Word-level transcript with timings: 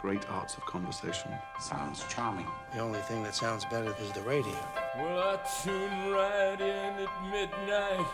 Great 0.00 0.28
arts 0.30 0.56
of 0.56 0.66
conversation. 0.66 1.32
Sounds 1.58 2.04
charming. 2.08 2.46
The 2.74 2.80
only 2.80 3.00
thing 3.00 3.22
that 3.22 3.34
sounds 3.34 3.64
better 3.64 3.94
is 4.00 4.12
the 4.12 4.22
radio. 4.22 4.54
Well, 4.98 5.18
I 5.18 5.38
tune 5.62 6.12
right 6.12 6.60
in 6.60 7.06
at 7.06 7.30
midnight, 7.30 8.06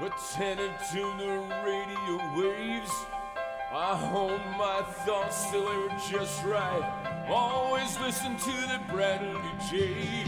attending 0.00 0.72
to 0.92 1.02
the 1.18 1.34
radio 1.64 2.14
waves. 2.36 2.92
I 3.72 3.96
hold 3.96 4.40
my 4.58 4.82
thoughts 5.06 5.50
till 5.50 5.66
they 5.66 5.76
were 5.76 5.98
just 6.10 6.44
right. 6.44 7.26
Always 7.28 7.98
listen 8.00 8.36
to 8.36 8.50
the 8.50 8.80
Bradley 8.92 9.40
Jay. 9.70 10.24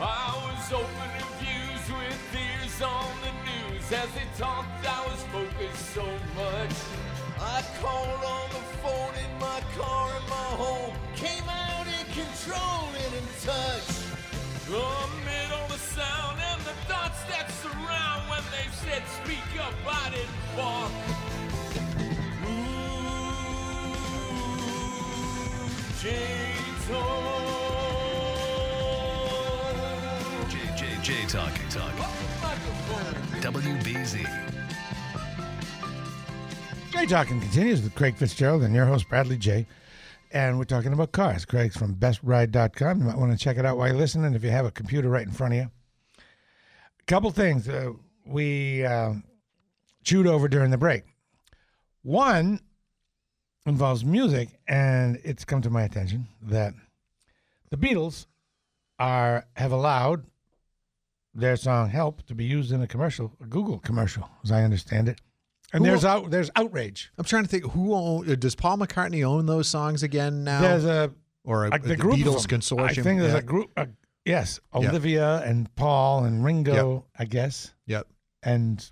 I 0.00 0.34
was 0.44 0.72
opening 0.72 1.30
views 1.38 1.96
with 1.96 2.34
ears 2.34 2.82
on 2.82 3.06
the 3.22 3.32
news. 3.72 3.92
As 3.92 4.10
they 4.12 4.26
talked, 4.36 4.84
I 4.86 5.06
was 5.06 5.22
focused 5.32 5.94
so 5.94 6.04
much. 6.34 7.13
I 7.46 7.62
called 7.78 8.24
on 8.24 8.48
the 8.56 8.64
phone 8.80 9.14
in 9.22 9.38
my 9.38 9.60
car 9.76 10.08
in 10.16 10.24
my 10.30 10.50
home. 10.56 10.94
Came 11.14 11.46
out 11.48 11.86
in 11.86 12.06
control 12.12 12.88
and 13.04 13.14
in 13.20 13.26
touch. 13.44 13.88
Amid 14.66 15.52
all 15.52 15.68
the 15.68 15.78
sound 15.78 16.40
and 16.40 16.60
the 16.62 16.72
thoughts 16.88 17.22
that 17.24 17.50
surround 17.62 18.30
when 18.30 18.42
they 18.50 18.66
said 18.72 19.02
speak 19.20 19.60
up, 19.60 19.74
I 19.86 20.10
didn't. 20.10 20.30
Ooh, 22.48 22.88
J-Tone. 26.00 27.34
J, 30.48 30.54
J, 30.78 30.82
J 31.02 31.26
Talking 31.28 31.68
Talk. 31.68 31.92
WBZ. 33.42 34.53
Talking 37.08 37.38
continues 37.38 37.82
with 37.82 37.94
Craig 37.94 38.16
Fitzgerald 38.16 38.62
and 38.62 38.74
your 38.74 38.86
host, 38.86 39.08
Bradley 39.10 39.36
Jay. 39.36 39.66
And 40.32 40.58
we're 40.58 40.64
talking 40.64 40.92
about 40.92 41.12
cars. 41.12 41.44
Craig's 41.44 41.76
from 41.76 41.92
bestride.com. 41.92 42.98
You 42.98 43.04
might 43.04 43.18
want 43.18 43.30
to 43.30 43.38
check 43.38 43.58
it 43.58 43.66
out 43.66 43.76
while 43.76 43.88
you're 43.88 43.96
listening 43.96 44.34
if 44.34 44.42
you 44.42 44.48
have 44.50 44.64
a 44.64 44.70
computer 44.70 45.10
right 45.10 45.26
in 45.26 45.30
front 45.30 45.52
of 45.52 45.58
you. 45.58 45.70
A 46.18 47.04
couple 47.06 47.30
things 47.30 47.68
uh, 47.68 47.92
we 48.26 48.84
uh, 48.86 49.12
chewed 50.02 50.26
over 50.26 50.48
during 50.48 50.70
the 50.70 50.78
break. 50.78 51.04
One 52.02 52.58
involves 53.66 54.02
music, 54.02 54.48
and 54.66 55.20
it's 55.22 55.44
come 55.44 55.60
to 55.60 55.70
my 55.70 55.82
attention 55.82 56.26
that 56.42 56.72
the 57.70 57.76
Beatles 57.76 58.26
are 58.98 59.46
have 59.56 59.72
allowed 59.72 60.24
their 61.34 61.56
song 61.56 61.90
"Help" 61.90 62.26
to 62.26 62.34
be 62.34 62.46
used 62.46 62.72
in 62.72 62.80
a 62.80 62.86
commercial, 62.86 63.30
a 63.42 63.46
Google 63.46 63.78
commercial, 63.78 64.28
as 64.42 64.50
I 64.50 64.62
understand 64.62 65.08
it. 65.08 65.20
And 65.74 65.84
Who- 65.84 65.90
there's 65.90 66.04
out 66.04 66.30
there's 66.30 66.50
outrage. 66.54 67.10
I'm 67.18 67.24
trying 67.24 67.42
to 67.42 67.48
think 67.48 67.64
who 67.72 67.94
own, 67.94 68.38
does 68.38 68.54
Paul 68.54 68.78
McCartney 68.78 69.24
own 69.24 69.46
those 69.46 69.68
songs 69.68 70.04
again 70.04 70.44
now? 70.44 70.60
There's 70.60 70.84
a 70.84 71.12
or 71.42 71.66
a, 71.66 71.70
like 71.70 71.82
the, 71.82 71.88
the 71.88 71.96
Beatles 71.96 72.46
consortium. 72.46 72.90
I 72.90 72.94
think 72.94 73.20
there's 73.20 73.32
yeah. 73.32 73.38
a 73.38 73.42
group. 73.42 73.72
Uh, 73.76 73.86
yes. 74.24 74.60
Olivia 74.72 75.42
and 75.44 75.74
Paul 75.74 76.24
and 76.26 76.44
Ringo, 76.44 77.06
I 77.18 77.24
guess, 77.24 77.74
Yep. 77.86 78.06
and 78.44 78.88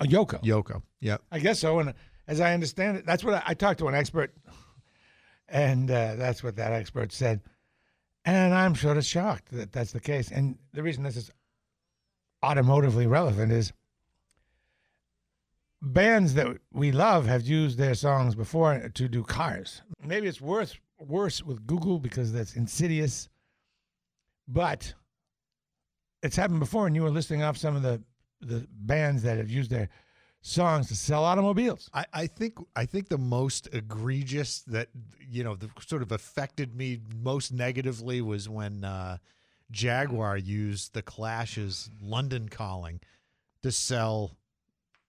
uh, 0.00 0.04
Yoko. 0.04 0.42
Yoko. 0.42 0.82
Yep. 1.00 1.22
I 1.30 1.38
guess 1.38 1.60
so. 1.60 1.78
And 1.78 1.94
as 2.26 2.40
I 2.40 2.52
understand 2.54 2.96
it, 2.96 3.06
that's 3.06 3.22
what 3.22 3.34
I, 3.34 3.42
I 3.46 3.54
talked 3.54 3.78
to 3.78 3.86
an 3.86 3.94
expert, 3.94 4.34
and 5.48 5.88
uh, 5.88 6.16
that's 6.16 6.42
what 6.42 6.56
that 6.56 6.72
expert 6.72 7.12
said. 7.12 7.40
And 8.24 8.52
I'm 8.52 8.74
sort 8.74 8.96
of 8.96 9.04
shocked 9.04 9.52
that 9.52 9.70
that's 9.70 9.92
the 9.92 10.00
case. 10.00 10.32
And 10.32 10.58
the 10.74 10.82
reason 10.82 11.04
this 11.04 11.16
is 11.16 11.30
automotively 12.44 13.08
relevant 13.08 13.52
is 13.52 13.72
bands 15.80 16.34
that 16.34 16.58
we 16.72 16.92
love 16.92 17.26
have 17.26 17.42
used 17.42 17.78
their 17.78 17.94
songs 17.94 18.34
before 18.34 18.88
to 18.94 19.08
do 19.08 19.22
cars. 19.22 19.82
Maybe 20.04 20.26
it's 20.26 20.40
worse 20.40 20.78
worse 20.98 21.42
with 21.42 21.66
Google 21.66 21.98
because 21.98 22.32
that's 22.32 22.56
insidious, 22.56 23.28
but 24.46 24.94
it's 26.22 26.36
happened 26.36 26.60
before. 26.60 26.86
And 26.86 26.96
you 26.96 27.02
were 27.02 27.10
listing 27.10 27.42
off 27.42 27.56
some 27.56 27.76
of 27.76 27.82
the 27.82 28.02
the 28.40 28.66
bands 28.70 29.22
that 29.22 29.38
have 29.38 29.50
used 29.50 29.70
their 29.70 29.88
songs 30.40 30.88
to 30.88 30.96
sell 30.96 31.24
automobiles. 31.24 31.90
I, 31.92 32.06
I 32.12 32.26
think 32.26 32.58
I 32.76 32.86
think 32.86 33.08
the 33.08 33.18
most 33.18 33.68
egregious 33.72 34.60
that 34.68 34.88
you 35.20 35.44
know 35.44 35.54
the 35.54 35.70
sort 35.86 36.02
of 36.02 36.12
affected 36.12 36.74
me 36.74 37.00
most 37.22 37.52
negatively 37.52 38.20
was 38.20 38.48
when 38.48 38.84
uh, 38.84 39.18
Jaguar 39.70 40.36
used 40.36 40.94
the 40.94 41.02
Clash's 41.02 41.90
London 42.00 42.48
Calling 42.48 43.00
to 43.62 43.72
sell 43.72 44.37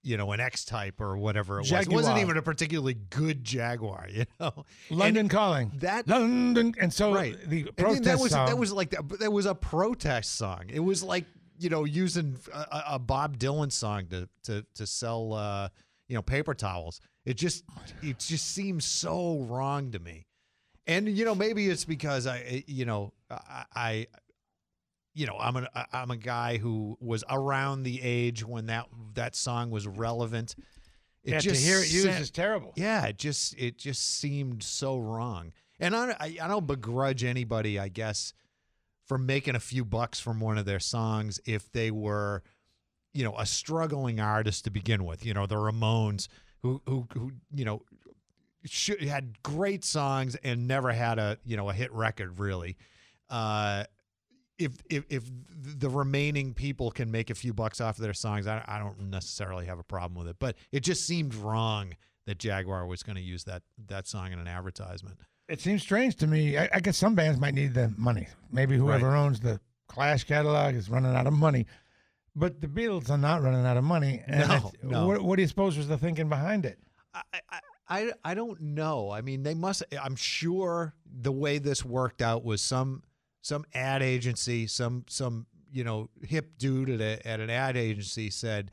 you 0.04 0.18
know 0.18 0.32
an 0.32 0.40
X 0.40 0.66
Type 0.66 1.02
or 1.02 1.18
whatever 1.18 1.58
it 1.58 1.70
was. 1.70 1.72
It 1.72 1.90
wasn't 1.90 2.20
even 2.20 2.38
a 2.38 2.42
particularly 2.42 2.94
good 2.96 3.44
Jaguar, 3.44 4.08
you 4.12 4.26
know. 4.40 4.66
London 4.90 5.22
And 5.22 5.30
Calling. 5.30 5.72
that 5.80 6.08
London, 6.08 6.74
and 6.80 6.94
so 6.94 7.14
right. 7.14 7.38
the 7.48 7.64
protest 7.78 8.04
that 8.04 8.20
was 8.20 8.32
song. 8.32 8.48
that 8.48 8.58
was 8.58 8.72
like 8.72 8.92
that 9.20 9.32
was 9.32 9.46
a 9.46 9.56
protest 9.56 10.36
song. 10.36 10.66
It 10.70 10.80
was 10.80 11.04
like 11.04 11.26
you 11.58 11.70
know 11.70 11.84
using 11.84 12.38
a, 12.54 12.58
a- 12.72 12.84
a 12.96 13.00
Bob 13.00 13.38
Dylan 13.38 13.72
song 13.72 14.08
to 14.08 14.30
to 14.44 14.66
to 14.76 14.88
sell 14.88 15.34
uh, 15.34 15.70
you 16.08 16.16
know 16.16 16.22
paper 16.22 16.54
towels. 16.54 17.02
It 17.26 17.36
just 17.38 17.64
it 18.02 18.20
just 18.20 18.52
seems 18.54 18.86
so 18.86 19.40
wrong 19.42 19.92
to 19.92 20.00
me. 20.00 20.26
And 20.88 21.08
you 21.10 21.26
know 21.26 21.36
maybe 21.36 21.68
it's 21.68 21.86
because 21.86 22.26
I 22.26 22.64
you 22.66 22.86
know 22.86 23.14
I, 23.30 23.66
I 23.76 24.08
you 25.14 25.26
know 25.26 25.38
I'm 25.40 25.58
a 25.58 25.68
I'm 25.92 26.12
a 26.12 26.18
guy 26.18 26.58
who 26.58 26.98
was 27.00 27.24
around 27.30 27.84
the 27.84 28.02
age 28.02 28.46
when 28.46 28.68
that 28.68 28.88
that 29.16 29.36
song 29.36 29.72
was 29.72 29.88
relevant. 29.88 30.56
It 31.24 31.32
yeah, 31.32 31.40
to 31.40 31.56
hear 31.56 31.80
it 31.80 31.92
used 31.92 32.06
sa- 32.06 32.22
is 32.22 32.32
terrible. 32.32 32.74
yeah, 32.76 33.06
it 33.08 33.18
just 33.18 33.58
it 33.58 33.78
just 33.78 34.20
seemed 34.20 34.64
so 34.64 34.98
wrong. 34.98 35.52
And 35.80 35.96
I, 35.96 36.12
I 36.20 36.38
I 36.42 36.48
don't 36.48 36.68
begrudge 36.68 37.24
anybody, 37.24 37.80
I 37.80 37.90
guess, 37.90 38.34
for 39.06 39.18
making 39.18 39.56
a 39.56 39.60
few 39.60 39.84
bucks 39.84 40.20
from 40.20 40.40
one 40.40 40.58
of 40.58 40.66
their 40.66 40.80
songs 40.80 41.40
if 41.46 41.72
they 41.72 41.92
were, 41.92 42.44
you 43.14 43.24
know, 43.24 43.36
a 43.38 43.46
struggling 43.46 44.20
artist 44.20 44.64
to 44.66 44.70
begin 44.70 45.04
with. 45.04 45.26
You 45.26 45.34
know, 45.34 45.46
the 45.46 45.56
Ramones, 45.56 46.28
who 46.62 46.82
who 46.86 47.08
who 47.14 47.32
you 47.54 47.66
know 47.66 47.82
should, 48.66 49.02
had 49.02 49.42
great 49.44 49.84
songs 49.84 50.36
and 50.44 50.68
never 50.68 50.92
had 50.92 51.20
a 51.20 51.38
you 51.46 51.58
know 51.58 51.70
a 51.70 51.74
hit 51.74 51.92
record 51.92 52.40
really. 52.40 52.78
Uh, 53.30 53.84
if 54.60 54.74
if 54.90 55.06
if 55.10 55.24
the 55.80 55.90
remaining 55.90 56.54
people 56.54 56.92
can 56.92 57.10
make 57.10 57.30
a 57.30 57.36
few 57.36 57.54
bucks 57.54 57.82
off 57.82 57.98
of 57.98 58.04
their 58.04 58.14
songs, 58.14 58.46
I, 58.46 58.64
I 58.68 58.78
don't 58.78 59.10
necessarily 59.10 59.66
have 59.66 59.80
a 59.80 59.84
problem 59.84 60.18
with 60.20 60.28
it. 60.28 60.36
But 60.40 60.56
it 60.72 60.82
just 60.82 61.06
seemed 61.08 61.34
wrong 61.34 61.96
that 62.26 62.38
Jaguar 62.38 62.86
was 62.86 63.02
going 63.02 63.16
to 63.16 63.22
use 63.22 63.46
that 63.46 63.64
that 63.88 64.08
song 64.08 64.32
in 64.34 64.40
an 64.40 64.48
advertisement. 64.48 65.18
It 65.48 65.62
seems 65.62 65.82
strange 65.82 66.16
to 66.18 66.28
me. 66.28 66.58
I, 66.58 66.70
I 66.74 66.80
guess 66.80 66.98
some 66.98 67.16
bands 67.16 67.40
might 67.40 67.56
need 67.56 67.74
the 67.74 67.92
money. 67.98 68.28
Maybe 68.52 68.78
whoever 68.78 69.16
owns 69.16 69.40
the 69.40 69.60
Clash 69.88 70.26
catalog 70.26 70.76
is 70.76 70.90
running 70.90 71.16
out 71.16 71.26
of 71.26 71.34
money. 71.34 71.66
But 72.36 72.62
the 72.62 72.68
Beatles 72.68 73.10
are 73.10 73.18
not 73.18 73.42
running 73.42 73.66
out 73.66 73.78
of 73.78 73.84
money. 73.84 74.22
And 74.28 74.48
No, 74.48 74.72
no. 74.84 75.08
What, 75.08 75.22
what 75.24 75.36
do 75.38 75.42
you 75.42 75.48
suppose 75.48 75.76
was 75.76 75.88
the 75.88 75.98
thinking 75.98 76.30
behind 76.30 76.66
it? 76.66 76.78
I, 77.14 77.22
I 77.50 77.60
I 77.90 78.12
I 78.24 78.34
don't 78.36 78.62
know. 78.62 79.10
I 79.10 79.22
mean, 79.22 79.44
they 79.44 79.56
must. 79.56 79.84
I'm 80.00 80.16
sure 80.16 80.94
the 81.12 81.32
way 81.32 81.58
this 81.58 81.84
worked 81.84 82.22
out 82.22 82.44
was 82.44 82.62
some 82.62 83.02
some 83.42 83.66
ad 83.74 84.02
agency, 84.04 84.68
some 84.68 85.06
some 85.10 85.46
you 85.72 85.84
know 85.84 86.10
hip 86.24 86.58
dude 86.58 86.90
at 86.90 87.02
a, 87.02 87.28
at 87.28 87.40
an 87.40 87.50
ad 87.50 87.78
agency 87.78 88.30
said, 88.30 88.72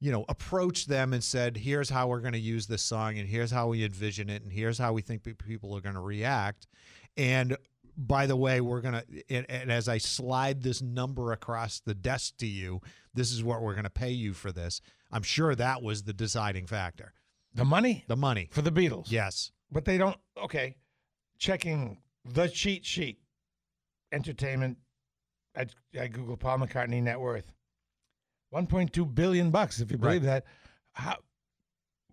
you 0.00 0.10
know, 0.12 0.24
approached 0.28 0.88
them 0.88 1.12
and 1.12 1.22
said, 1.22 1.56
"Here's 1.56 1.90
how 1.90 2.08
we're 2.08 2.20
going 2.20 2.32
to 2.32 2.38
use 2.38 2.66
this 2.66 2.82
song, 2.82 3.18
and 3.18 3.28
here's 3.28 3.50
how 3.50 3.68
we 3.68 3.84
envision 3.84 4.30
it, 4.30 4.42
and 4.42 4.52
here's 4.52 4.78
how 4.78 4.92
we 4.92 5.02
think 5.02 5.22
people 5.38 5.76
are 5.76 5.80
going 5.80 5.94
to 5.94 6.00
react." 6.00 6.66
And 7.16 7.56
by 7.96 8.26
the 8.26 8.36
way, 8.36 8.60
we're 8.60 8.80
gonna 8.80 9.04
and, 9.28 9.44
and 9.50 9.70
as 9.70 9.88
I 9.88 9.98
slide 9.98 10.62
this 10.62 10.80
number 10.80 11.32
across 11.32 11.80
the 11.80 11.94
desk 11.94 12.36
to 12.38 12.46
you, 12.46 12.80
this 13.12 13.30
is 13.32 13.44
what 13.44 13.60
we're 13.60 13.74
going 13.74 13.84
to 13.84 13.90
pay 13.90 14.10
you 14.10 14.32
for 14.32 14.52
this. 14.52 14.80
I'm 15.12 15.22
sure 15.22 15.54
that 15.54 15.82
was 15.82 16.04
the 16.04 16.12
deciding 16.12 16.66
factor. 16.66 17.12
The 17.52 17.64
money 17.64 18.04
The 18.06 18.16
money. 18.16 18.48
for 18.52 18.62
the 18.62 18.70
Beatles. 18.70 19.10
Yes. 19.10 19.50
But 19.72 19.84
they 19.84 19.98
don't. 19.98 20.16
Okay. 20.42 20.76
Checking 21.38 21.98
the 22.24 22.48
cheat 22.48 22.86
sheet. 22.86 23.18
Entertainment. 24.12 24.78
I, 25.56 25.66
I 25.98 26.06
Google 26.08 26.36
Paul 26.36 26.58
McCartney 26.58 27.02
net 27.02 27.18
worth. 27.18 27.52
1.2 28.54 29.14
billion 29.14 29.50
bucks, 29.50 29.80
if 29.80 29.90
you 29.90 29.98
believe 29.98 30.22
that. 30.22 30.44
How, 30.92 31.16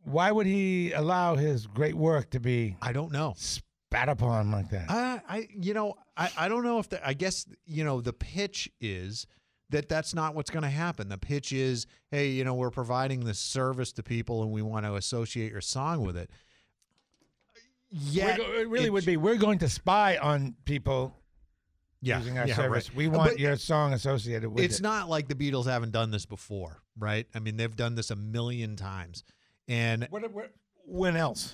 Why 0.04 0.32
would 0.32 0.46
he 0.46 0.92
allow 0.92 1.36
his 1.36 1.66
great 1.66 1.96
work 1.96 2.30
to 2.32 2.40
be 2.40 2.78
I 2.82 2.94
don't 2.94 3.12
know. 3.12 3.34
spat 3.38 4.10
upon 4.10 4.52
like 4.52 4.70
that? 4.70 4.90
I, 4.90 5.22
I 5.28 5.48
you 5.60 5.74
know, 5.74 5.96
I, 6.16 6.30
I 6.38 6.48
don't 6.48 6.64
know 6.64 6.80
if 6.80 6.90
the, 6.90 7.06
I 7.06 7.14
guess 7.14 7.46
you 7.66 7.84
know 7.84 8.02
the 8.02 8.14
pitch 8.14 8.70
is 8.80 9.26
that 9.70 9.90
that's 9.90 10.14
not 10.14 10.36
what's 10.36 10.50
going 10.50 10.64
to 10.64 10.70
happen. 10.70 11.10
The 11.10 11.18
pitch 11.18 11.52
is, 11.52 11.88
hey, 12.12 12.30
you 12.30 12.44
know, 12.44 12.54
we're 12.54 12.70
providing 12.70 13.26
this 13.26 13.40
service 13.40 13.92
to 13.94 14.04
people 14.04 14.44
and 14.44 14.52
we 14.52 14.62
want 14.62 14.86
to 14.86 14.96
associate 14.96 15.52
your 15.52 15.62
song 15.62 16.06
with 16.06 16.16
it. 16.16 16.30
Yeah, 17.90 18.38
it 18.40 18.70
really 18.70 18.90
would 18.90 19.06
be. 19.06 19.18
We're 19.18 19.38
going 19.38 19.60
to 19.60 19.70
spy 19.70 20.18
on 20.18 20.56
people 20.66 21.16
yeah, 22.02 22.18
using 22.20 22.38
our 22.38 22.48
yeah, 22.48 22.56
service. 22.56 22.90
right. 22.90 22.98
We 22.98 23.08
want 23.08 23.32
But 23.32 23.40
your 23.40 23.56
song 23.58 23.94
associated 23.94 24.50
with 24.50 24.62
it. 24.64 24.66
it's 24.66 24.80
it. 24.80 24.84
not 24.84 25.10
like 25.10 25.28
the 25.28 25.36
Beatles 25.36 25.66
haven't 25.66 25.92
done 25.92 26.12
this 26.12 26.26
before, 26.26 26.78
right? 26.98 27.28
I 27.36 27.40
mean, 27.40 27.58
they've 27.58 27.76
done 27.76 27.96
this 27.96 28.12
a 28.12 28.16
million 28.16 28.76
times. 28.76 29.24
And 29.68 30.08
What, 30.10 30.32
what, 30.32 30.52
when 30.86 31.16
else? 31.16 31.54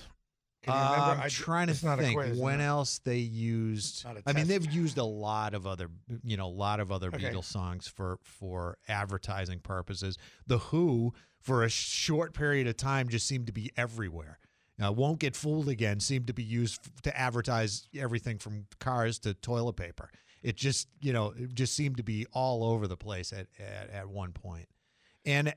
Uh. 0.66 0.72
I'm 0.72 1.20
I- 1.20 1.28
trying 1.28 1.66
to 1.66 1.72
it's 1.72 1.82
not 1.82 1.98
a 1.98 2.02
think 2.02 2.16
quiz, 2.16 2.38
when 2.38 2.58
no. 2.58 2.64
else 2.64 2.98
they 3.04 3.18
used. 3.18 4.06
I 4.26 4.32
mean, 4.32 4.46
they've 4.48 4.64
used 4.72 4.96
a 4.98 5.04
lot 5.04 5.52
of 5.54 5.66
other, 5.66 5.88
you 6.22 6.36
know, 6.38 6.46
a 6.46 6.48
lot 6.48 6.80
of 6.80 6.90
other 6.90 7.08
Okay. 7.08 7.18
Beatles 7.30 7.44
songs 7.44 7.86
for 7.86 8.18
for 8.22 8.78
advertising 8.88 9.58
purposes. 9.60 10.16
The 10.46 10.58
Who, 10.58 11.12
for 11.40 11.64
a 11.64 11.68
short 11.68 12.32
period 12.32 12.66
of 12.66 12.76
time, 12.78 13.08
just 13.10 13.26
seemed 13.26 13.46
to 13.48 13.52
be 13.52 13.70
everywhere. 13.76 14.38
Uh, 14.82 14.90
Won't 14.90 15.18
get 15.20 15.36
fooled 15.36 15.68
again 15.68 16.00
seemed 16.00 16.26
to 16.28 16.32
be 16.32 16.42
used 16.42 16.80
f- 16.84 17.02
to 17.02 17.16
advertise 17.16 17.86
everything 17.94 18.38
from 18.38 18.66
cars 18.80 19.18
to 19.20 19.32
toilet 19.34 19.74
paper. 19.76 20.08
It 20.44 20.56
just, 20.56 20.86
you 21.00 21.12
know, 21.12 21.32
it 21.36 21.54
just 21.54 21.74
seemed 21.74 21.96
to 21.96 22.02
be 22.04 22.26
all 22.32 22.62
over 22.64 22.86
the 22.86 22.96
place 22.96 23.32
at 23.32 23.46
at, 23.58 23.90
at 23.90 24.08
one 24.08 24.30
point. 24.32 24.68
And 25.24 25.52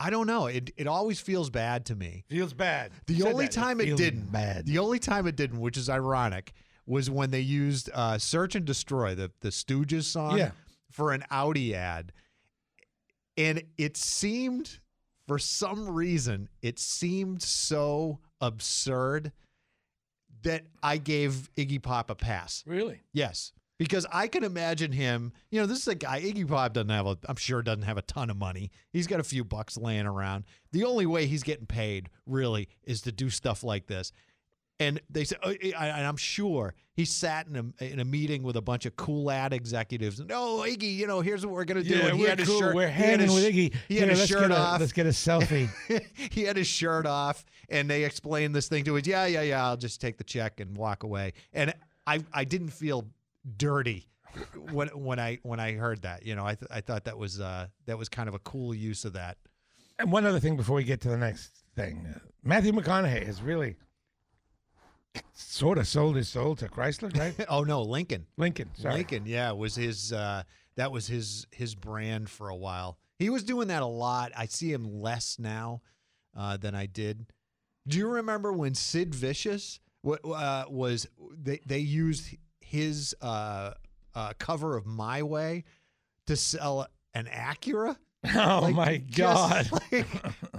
I 0.00 0.10
don't 0.10 0.26
know. 0.26 0.46
It 0.46 0.72
it 0.76 0.86
always 0.88 1.20
feels 1.20 1.48
bad 1.48 1.86
to 1.86 1.94
me 1.94 2.24
Feels 2.28 2.52
bad. 2.52 2.90
the 3.06 3.14
You 3.14 3.26
only 3.28 3.46
time 3.48 3.80
it 3.80 3.84
feels 3.84 4.00
didn't, 4.00 4.32
Bad. 4.32 4.66
the 4.66 4.78
only 4.78 4.98
time 4.98 5.26
it 5.28 5.36
didn't, 5.36 5.60
which 5.60 5.76
is 5.76 5.88
ironic, 5.88 6.52
was 6.84 7.08
when 7.08 7.30
they 7.30 7.40
used 7.40 7.88
uh, 7.94 8.18
"Search 8.18 8.56
and 8.56 8.64
Destroy" 8.66 9.14
the 9.14 9.30
the 9.40 9.50
Stooges 9.50 10.02
song 10.04 10.36
Yeah. 10.38 10.50
for 10.90 11.12
an 11.12 11.22
Audi 11.30 11.72
ad, 11.72 12.12
and 13.36 13.62
it 13.78 13.96
seemed, 13.96 14.80
for 15.28 15.38
some 15.38 15.88
reason, 15.88 16.48
it 16.60 16.80
seemed 16.80 17.40
so 17.40 18.18
absurd 18.40 19.30
that 20.42 20.64
I 20.82 20.98
gave 20.98 21.48
Iggy 21.56 21.80
Pop 21.80 22.10
a 22.10 22.16
pass. 22.16 22.64
really? 22.66 23.00
Yes. 23.12 23.52
Because 23.78 24.06
I 24.12 24.28
can 24.28 24.44
imagine 24.44 24.92
him, 24.92 25.32
you 25.50 25.60
know, 25.60 25.66
this 25.66 25.80
is 25.80 25.88
a 25.88 25.94
guy, 25.94 26.20
Iggy 26.20 26.46
Pop 26.46 26.72
doesn't 26.72 26.90
have 26.90 27.06
a, 27.06 27.18
I'm 27.28 27.36
sure 27.36 27.62
doesn't 27.62 27.82
have 27.82 27.96
a 27.96 28.02
ton 28.02 28.30
of 28.30 28.36
money. 28.36 28.70
He's 28.92 29.06
got 29.06 29.18
a 29.18 29.24
few 29.24 29.44
bucks 29.44 29.76
laying 29.76 30.06
around. 30.06 30.44
The 30.70 30.84
only 30.84 31.06
way 31.06 31.26
he's 31.26 31.42
getting 31.42 31.66
paid 31.66 32.08
really 32.26 32.68
is 32.84 33.02
to 33.02 33.12
do 33.12 33.28
stuff 33.28 33.64
like 33.64 33.86
this. 33.86 34.12
And 34.78 35.00
they 35.08 35.24
said, 35.24 35.38
oh, 35.42 35.50
and 35.50 36.06
I'm 36.06 36.16
sure 36.16 36.74
he 36.94 37.04
sat 37.04 37.46
in 37.46 37.72
a, 37.78 37.84
in 37.84 38.00
a 38.00 38.04
meeting 38.04 38.42
with 38.42 38.56
a 38.56 38.60
bunch 38.60 38.84
of 38.84 38.96
cool 38.96 39.30
ad 39.30 39.52
executives. 39.52 40.18
And, 40.18 40.30
oh, 40.32 40.64
Iggy, 40.66 40.96
you 40.96 41.06
know, 41.06 41.20
here's 41.20 41.46
what 41.46 41.54
we're 41.54 41.64
going 41.64 41.82
to 41.82 41.88
do. 41.88 41.96
Yeah, 41.96 42.06
and 42.06 42.16
he 42.16 42.22
we're 42.22 42.28
had 42.30 42.44
cool. 42.44 42.58
shirt, 42.58 42.74
We're 42.74 42.88
hanging 42.88 43.32
with 43.32 43.44
Iggy. 43.44 43.74
He 43.88 43.96
had 43.98 44.08
his 44.08 44.26
shirt 44.26 44.50
a, 44.50 44.56
off 44.56 44.80
Let's 44.80 44.92
get 44.92 45.06
a 45.06 45.10
selfie. 45.10 45.68
he 46.30 46.42
had 46.42 46.56
his 46.56 46.66
shirt 46.66 47.06
off 47.06 47.44
and 47.68 47.88
they 47.88 48.04
explained 48.04 48.54
this 48.54 48.68
thing 48.68 48.84
to 48.84 48.96
us. 48.96 49.06
Yeah, 49.06 49.26
yeah, 49.26 49.42
yeah. 49.42 49.64
I'll 49.64 49.76
just 49.76 50.00
take 50.00 50.18
the 50.18 50.24
check 50.24 50.58
and 50.58 50.76
walk 50.76 51.04
away. 51.04 51.34
And 51.52 51.72
I, 52.06 52.20
I 52.32 52.44
didn't 52.44 52.70
feel 52.70 53.06
dirty 53.56 54.08
when 54.72 54.88
when 54.88 55.18
I 55.18 55.38
when 55.42 55.60
I 55.60 55.72
heard 55.72 56.02
that. 56.02 56.24
You 56.24 56.34
know, 56.34 56.44
I 56.44 56.54
th- 56.54 56.70
I 56.70 56.80
thought 56.80 57.04
that 57.04 57.18
was 57.18 57.40
uh 57.40 57.68
that 57.86 57.98
was 57.98 58.08
kind 58.08 58.28
of 58.28 58.34
a 58.34 58.38
cool 58.40 58.74
use 58.74 59.04
of 59.04 59.14
that. 59.14 59.38
and 59.98 60.10
one 60.10 60.26
other 60.26 60.40
thing 60.40 60.56
before 60.56 60.76
we 60.76 60.84
get 60.84 61.00
to 61.02 61.08
the 61.08 61.18
next 61.18 61.64
thing, 61.74 62.06
uh, 62.14 62.18
Matthew 62.42 62.72
McConaughey 62.72 63.24
has 63.26 63.42
really 63.42 63.76
sort 65.34 65.78
of 65.78 65.86
sold 65.86 66.16
his 66.16 66.28
soul 66.28 66.56
to 66.56 66.68
Chrysler, 66.68 67.16
right? 67.18 67.34
oh 67.48 67.64
no, 67.64 67.82
Lincoln. 67.82 68.26
Lincoln. 68.36 68.70
Sorry. 68.74 68.94
Lincoln, 68.94 69.24
yeah, 69.26 69.52
was 69.52 69.74
his 69.74 70.12
uh 70.12 70.42
that 70.76 70.92
was 70.92 71.06
his 71.06 71.46
his 71.50 71.74
brand 71.74 72.30
for 72.30 72.48
a 72.48 72.56
while. 72.56 72.98
He 73.18 73.30
was 73.30 73.44
doing 73.44 73.68
that 73.68 73.82
a 73.82 73.86
lot. 73.86 74.32
I 74.36 74.46
see 74.46 74.72
him 74.72 75.00
less 75.00 75.38
now 75.38 75.82
uh, 76.36 76.56
than 76.56 76.74
I 76.74 76.86
did. 76.86 77.26
Do 77.86 77.98
you 77.98 78.08
remember 78.08 78.52
when 78.52 78.74
Sid 78.74 79.14
Vicious 79.14 79.80
uh, 80.04 80.64
was 80.68 81.06
they 81.36 81.60
they 81.66 81.78
used 81.78 82.36
his 82.72 83.14
uh, 83.20 83.72
uh, 84.14 84.32
cover 84.38 84.76
of 84.76 84.86
My 84.86 85.22
Way 85.22 85.64
to 86.26 86.36
sell 86.36 86.86
an 87.14 87.26
Acura? 87.26 87.96
Oh 88.36 88.60
Like, 88.62 88.74
my 88.76 89.02
just, 89.06 89.70
God. 89.70 89.82
like, 89.92 90.06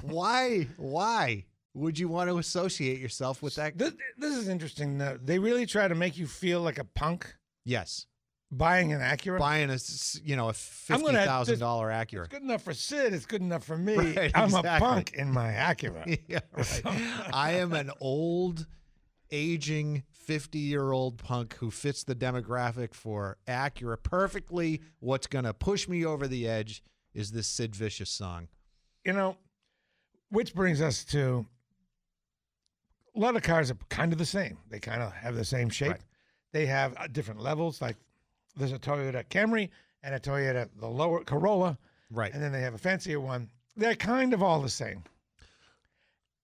why? 0.04 0.68
Why 0.77 1.45
would 1.74 1.98
you 1.98 2.10
want 2.10 2.30
to 2.30 2.38
associate 2.38 3.00
yourself 3.00 3.42
with 3.42 3.56
that? 3.56 3.77
This, 3.77 3.94
this 4.18 4.36
is 4.36 4.50
interesting. 4.50 5.01
Uh, 5.01 5.18
they 5.24 5.39
really 5.39 5.65
try 5.65 5.88
to 5.88 5.95
make 5.95 6.18
you 6.18 6.27
feel 6.27 6.60
like 6.62 6.77
a 6.77 6.83
punk 6.83 7.33
Yes, 7.65 8.06
buying 8.51 8.92
an 8.92 9.00
Acura. 9.00 9.39
buying 9.39 9.69
a 9.69 9.77
you 10.24 10.36
know 10.36 10.50
a 10.50 10.54
fifty 10.54 11.13
thousand 11.13 11.60
dollar 11.60 11.88
Acura. 11.89 12.25
It's 12.25 12.33
good 12.33 12.44
enough 12.44 12.63
for 12.63 12.74
Sid. 12.74 13.13
It's 13.13 13.25
good 13.25 13.42
enough 13.42 13.63
for 13.63 13.77
me. 13.77 13.95
Right, 13.95 14.31
I'm 14.36 14.54
a 14.54 14.62
punk 14.62 15.13
in 15.13 15.31
my 15.31 15.51
Acura. 15.54 16.19
yeah, 16.27 16.39
right. 16.57 16.81
I 17.33 17.51
am 17.54 17.71
an 17.71 17.92
old, 18.01 18.68
aging, 19.31 20.04
50 20.24 20.58
year 20.60 20.92
old 20.92 21.18
punk 21.18 21.56
who 21.56 21.70
fits 21.72 22.04
the 22.04 22.16
demographic 22.16 22.94
for 22.94 23.38
Acura 23.48 23.98
perfectly. 24.02 24.81
What's 25.00 25.28
going 25.28 25.46
to 25.46 25.54
push 25.54 25.88
me 25.88 26.06
over 26.06 26.28
the 26.28 26.48
edge 26.48 26.84
is 27.14 27.31
this 27.31 27.48
Sid 27.48 27.75
Vicious 27.75 28.10
song. 28.10 28.48
you 29.06 29.14
know, 29.14 29.38
which 30.30 30.54
brings 30.56 30.81
us 30.81 31.04
to 31.06 31.46
a 33.16 33.20
lot 33.20 33.36
of 33.36 33.44
cars 33.44 33.70
are 33.70 33.78
kind 33.90 34.12
of 34.12 34.18
the 34.18 34.25
same. 34.25 34.58
They 34.70 34.80
kind 34.80 35.02
of 35.04 35.12
have 35.14 35.36
the 35.36 35.46
same 35.46 35.70
shape. 35.70 35.92
Right. 35.92 36.02
They 36.52 36.66
have 36.66 36.96
uh, 36.98 37.08
different 37.12 37.42
levels. 37.42 37.81
Like 37.81 37.98
there's 38.56 38.72
a 38.72 38.80
Toyota 38.80 39.24
Camry 39.28 39.70
and 40.02 40.16
a 40.16 40.20
Toyota 40.20 40.68
the 40.80 40.88
lower 40.88 41.24
Corolla, 41.24 41.78
Right. 42.10 42.34
and 42.34 42.42
then 42.42 42.52
they 42.52 42.62
have 42.62 42.74
a 42.74 42.80
fancier 42.80 43.20
one. 43.20 43.50
They're 43.75 43.96
kind 43.96 44.34
of 44.34 44.42
all 44.44 44.62
the 44.62 44.70
same. 44.70 45.04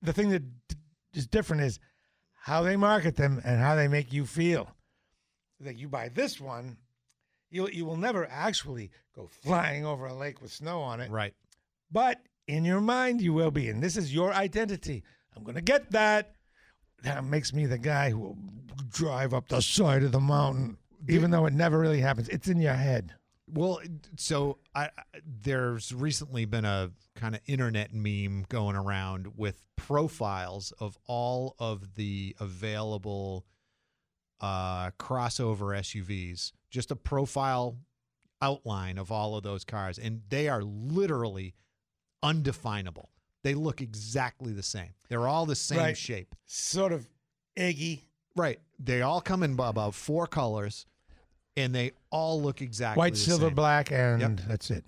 The 0.01 0.13
thing 0.13 0.29
that 0.29 0.43
d- 0.67 0.75
is 1.13 1.27
different 1.27 1.63
is 1.63 1.79
how 2.49 2.63
they 2.63 2.75
market 2.75 3.15
them 3.15 3.39
and 3.45 3.61
how 3.61 3.75
they 3.75 3.87
make 3.87 4.11
you 4.11 4.25
feel. 4.25 4.67
That 5.59 5.77
you 5.77 5.87
buy 5.87 6.09
this 6.09 6.41
one, 6.41 6.77
you 7.51 7.69
you 7.69 7.85
will 7.85 7.95
never 7.95 8.27
actually 8.29 8.89
go 9.15 9.27
flying 9.27 9.85
over 9.85 10.07
a 10.07 10.15
lake 10.15 10.41
with 10.41 10.51
snow 10.51 10.81
on 10.81 10.99
it. 10.99 11.11
Right. 11.11 11.33
but 11.91 12.19
in 12.47 12.65
your 12.65 12.81
mind 12.81 13.21
you 13.21 13.31
will 13.31 13.51
be 13.51 13.69
and 13.69 13.83
this 13.83 13.95
is 13.95 14.11
your 14.11 14.33
identity. 14.33 15.03
I'm 15.35 15.43
going 15.43 15.55
to 15.55 15.61
get 15.61 15.91
that. 15.91 16.33
That 17.03 17.23
makes 17.23 17.53
me 17.53 17.67
the 17.67 17.77
guy 17.77 18.09
who 18.09 18.19
will 18.19 18.37
drive 18.91 19.33
up 19.35 19.47
the 19.47 19.61
side 19.61 20.01
of 20.01 20.11
the 20.11 20.19
mountain 20.19 20.77
even 21.07 21.29
though 21.29 21.45
it 21.45 21.53
never 21.53 21.77
really 21.77 22.01
happens. 22.01 22.27
It's 22.29 22.47
in 22.47 22.59
your 22.59 22.73
head 22.73 23.13
Well, 23.51 23.81
so 24.17 24.57
I, 24.75 24.89
there's 25.25 25.93
recently 25.93 26.45
been 26.45 26.65
a 26.65 26.91
kind 27.15 27.35
of 27.35 27.41
internet 27.47 27.93
meme 27.93 28.45
going 28.49 28.75
around 28.75 29.37
with 29.37 29.63
profiles 29.75 30.71
of 30.79 30.97
all 31.05 31.55
of 31.59 31.95
the 31.95 32.35
available 32.39 33.45
uh, 34.39 34.91
crossover 34.91 35.77
SUVs, 35.77 36.51
just 36.69 36.91
a 36.91 36.95
profile 36.95 37.77
outline 38.41 38.97
of 38.97 39.11
all 39.11 39.35
of 39.35 39.43
those 39.43 39.63
cars, 39.65 39.97
and 39.97 40.21
they 40.29 40.47
are 40.47 40.63
literally 40.63 41.55
undefinable. 42.23 43.09
They 43.43 43.53
look 43.53 43.81
exactly 43.81 44.53
the 44.53 44.63
same. 44.63 44.93
They're 45.09 45.27
all 45.27 45.45
the 45.45 45.55
same 45.55 45.79
Right. 45.79 45.97
shape. 45.97 46.35
sort 46.45 46.91
of 46.91 47.07
eggy 47.57 48.05
Right. 48.35 48.59
They 48.79 49.01
all 49.01 49.19
come 49.19 49.43
in 49.43 49.59
about 49.59 49.93
four 49.95 50.25
colors, 50.25 50.85
and 51.57 51.73
they 51.73 51.91
all 52.11 52.41
look 52.41 52.61
exactly 52.61 52.99
white 52.99 53.17
silver 53.17 53.47
same. 53.47 53.55
black 53.55 53.91
and 53.91 54.21
Yep. 54.21 54.39
that's 54.47 54.71
it 54.71 54.85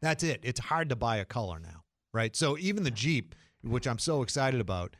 That's 0.00 0.22
it. 0.22 0.40
It's 0.42 0.60
hard 0.60 0.88
to 0.88 0.96
buy 0.96 1.18
a 1.18 1.24
color 1.26 1.58
now, 1.60 1.84
right? 2.14 2.34
So 2.34 2.56
even 2.56 2.84
the 2.84 2.90
Jeep, 2.90 3.34
which 3.62 3.86
I'm 3.86 3.98
so 3.98 4.22
excited 4.22 4.58
about, 4.60 4.96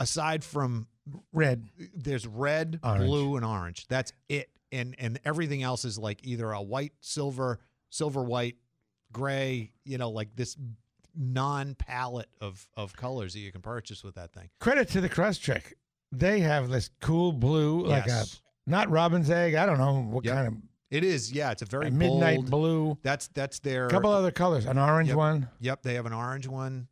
aside 0.00 0.42
from 0.42 0.86
red 1.32 1.68
there's 1.94 2.26
red, 2.26 2.80
Orange. 2.82 3.04
blue, 3.04 3.36
and 3.36 3.44
orange. 3.44 3.86
That's 3.88 4.12
it. 4.28 4.48
And 4.72 4.94
and 4.98 5.20
everything 5.24 5.62
else 5.62 5.84
is 5.84 5.98
like 5.98 6.20
either 6.24 6.50
a 6.50 6.62
white, 6.62 6.92
silver, 7.00 7.58
silver 7.90 8.22
white, 8.22 8.56
gray, 9.12 9.72
you 9.84 9.98
know, 9.98 10.08
like 10.10 10.34
this 10.34 10.56
non 11.14 11.74
palette 11.74 12.28
of 12.40 12.66
of 12.76 12.94
colors 12.96 13.34
that 13.34 13.40
you 13.40 13.52
can 13.52 13.60
purchase 13.60 14.02
with 14.04 14.14
that 14.14 14.32
thing. 14.32 14.48
credit 14.60 14.88
to 14.90 15.00
the 15.02 15.08
Crosstrek 15.08 15.74
they 16.12 16.40
have 16.40 16.70
this 16.70 16.88
cool 17.00 17.32
blue 17.32 17.84
like 17.84 18.06
a 18.06 18.24
not 18.68 18.88
robin's 18.90 19.30
egg 19.30 19.54
i 19.54 19.64
don't 19.66 19.78
know 19.78 20.00
what 20.02 20.24
Yep. 20.24 20.34
kind 20.34 20.46
of 20.48 20.54
It 20.90 21.04
is, 21.04 21.30
yeah, 21.32 21.50
it's 21.50 21.62
a 21.62 21.66
very 21.66 21.88
a 21.88 21.90
midnight 21.90 22.38
bold, 22.38 22.50
blue 22.50 22.98
That's 23.02 23.28
that's 23.28 23.58
their 23.58 23.86
a 23.88 23.90
couple 23.90 24.10
other 24.12 24.30
colors 24.30 24.64
an 24.66 24.78
orange 24.78 25.08
Yep. 25.08 25.16
one 25.16 25.48
Yep, 25.60 25.82
they 25.82 25.94
have 25.94 26.06
an 26.06 26.12
orange 26.14 26.46
one. 26.46 26.88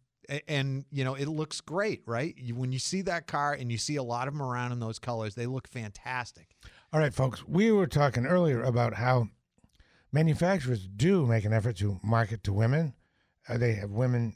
And, 0.48 0.84
you 0.90 1.04
know, 1.04 1.14
it 1.14 1.26
looks 1.28 1.60
great, 1.60 2.02
right? 2.04 2.34
You, 2.36 2.56
when 2.56 2.72
you 2.72 2.80
see 2.80 3.00
that 3.02 3.28
car 3.28 3.52
and 3.52 3.70
you 3.70 3.78
see 3.78 3.94
a 3.94 4.02
lot 4.02 4.26
of 4.26 4.34
them 4.34 4.42
around 4.42 4.72
in 4.72 4.80
those 4.80 4.98
colors, 4.98 5.36
they 5.36 5.46
look 5.46 5.68
fantastic. 5.68 6.56
All 6.92 6.98
right, 6.98 7.14
folks, 7.14 7.46
we 7.46 7.70
were 7.70 7.86
talking 7.86 8.26
earlier 8.26 8.60
about 8.60 8.94
how 8.94 9.28
manufacturers 10.12 10.88
do 10.88 11.26
make 11.26 11.44
an 11.44 11.52
effort 11.52 11.76
to 11.76 12.00
market 12.02 12.42
to 12.44 12.52
women. 12.52 12.94
Uh, 13.48 13.56
they 13.58 13.74
have 13.74 13.90
women, 13.90 14.34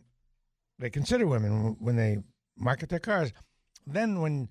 they 0.78 0.90
consider 0.90 1.26
women 1.26 1.76
when 1.80 1.96
they 1.96 2.18
market 2.56 2.88
their 2.88 3.00
cars. 3.00 3.32
Then 3.86 4.20
when 4.20 4.48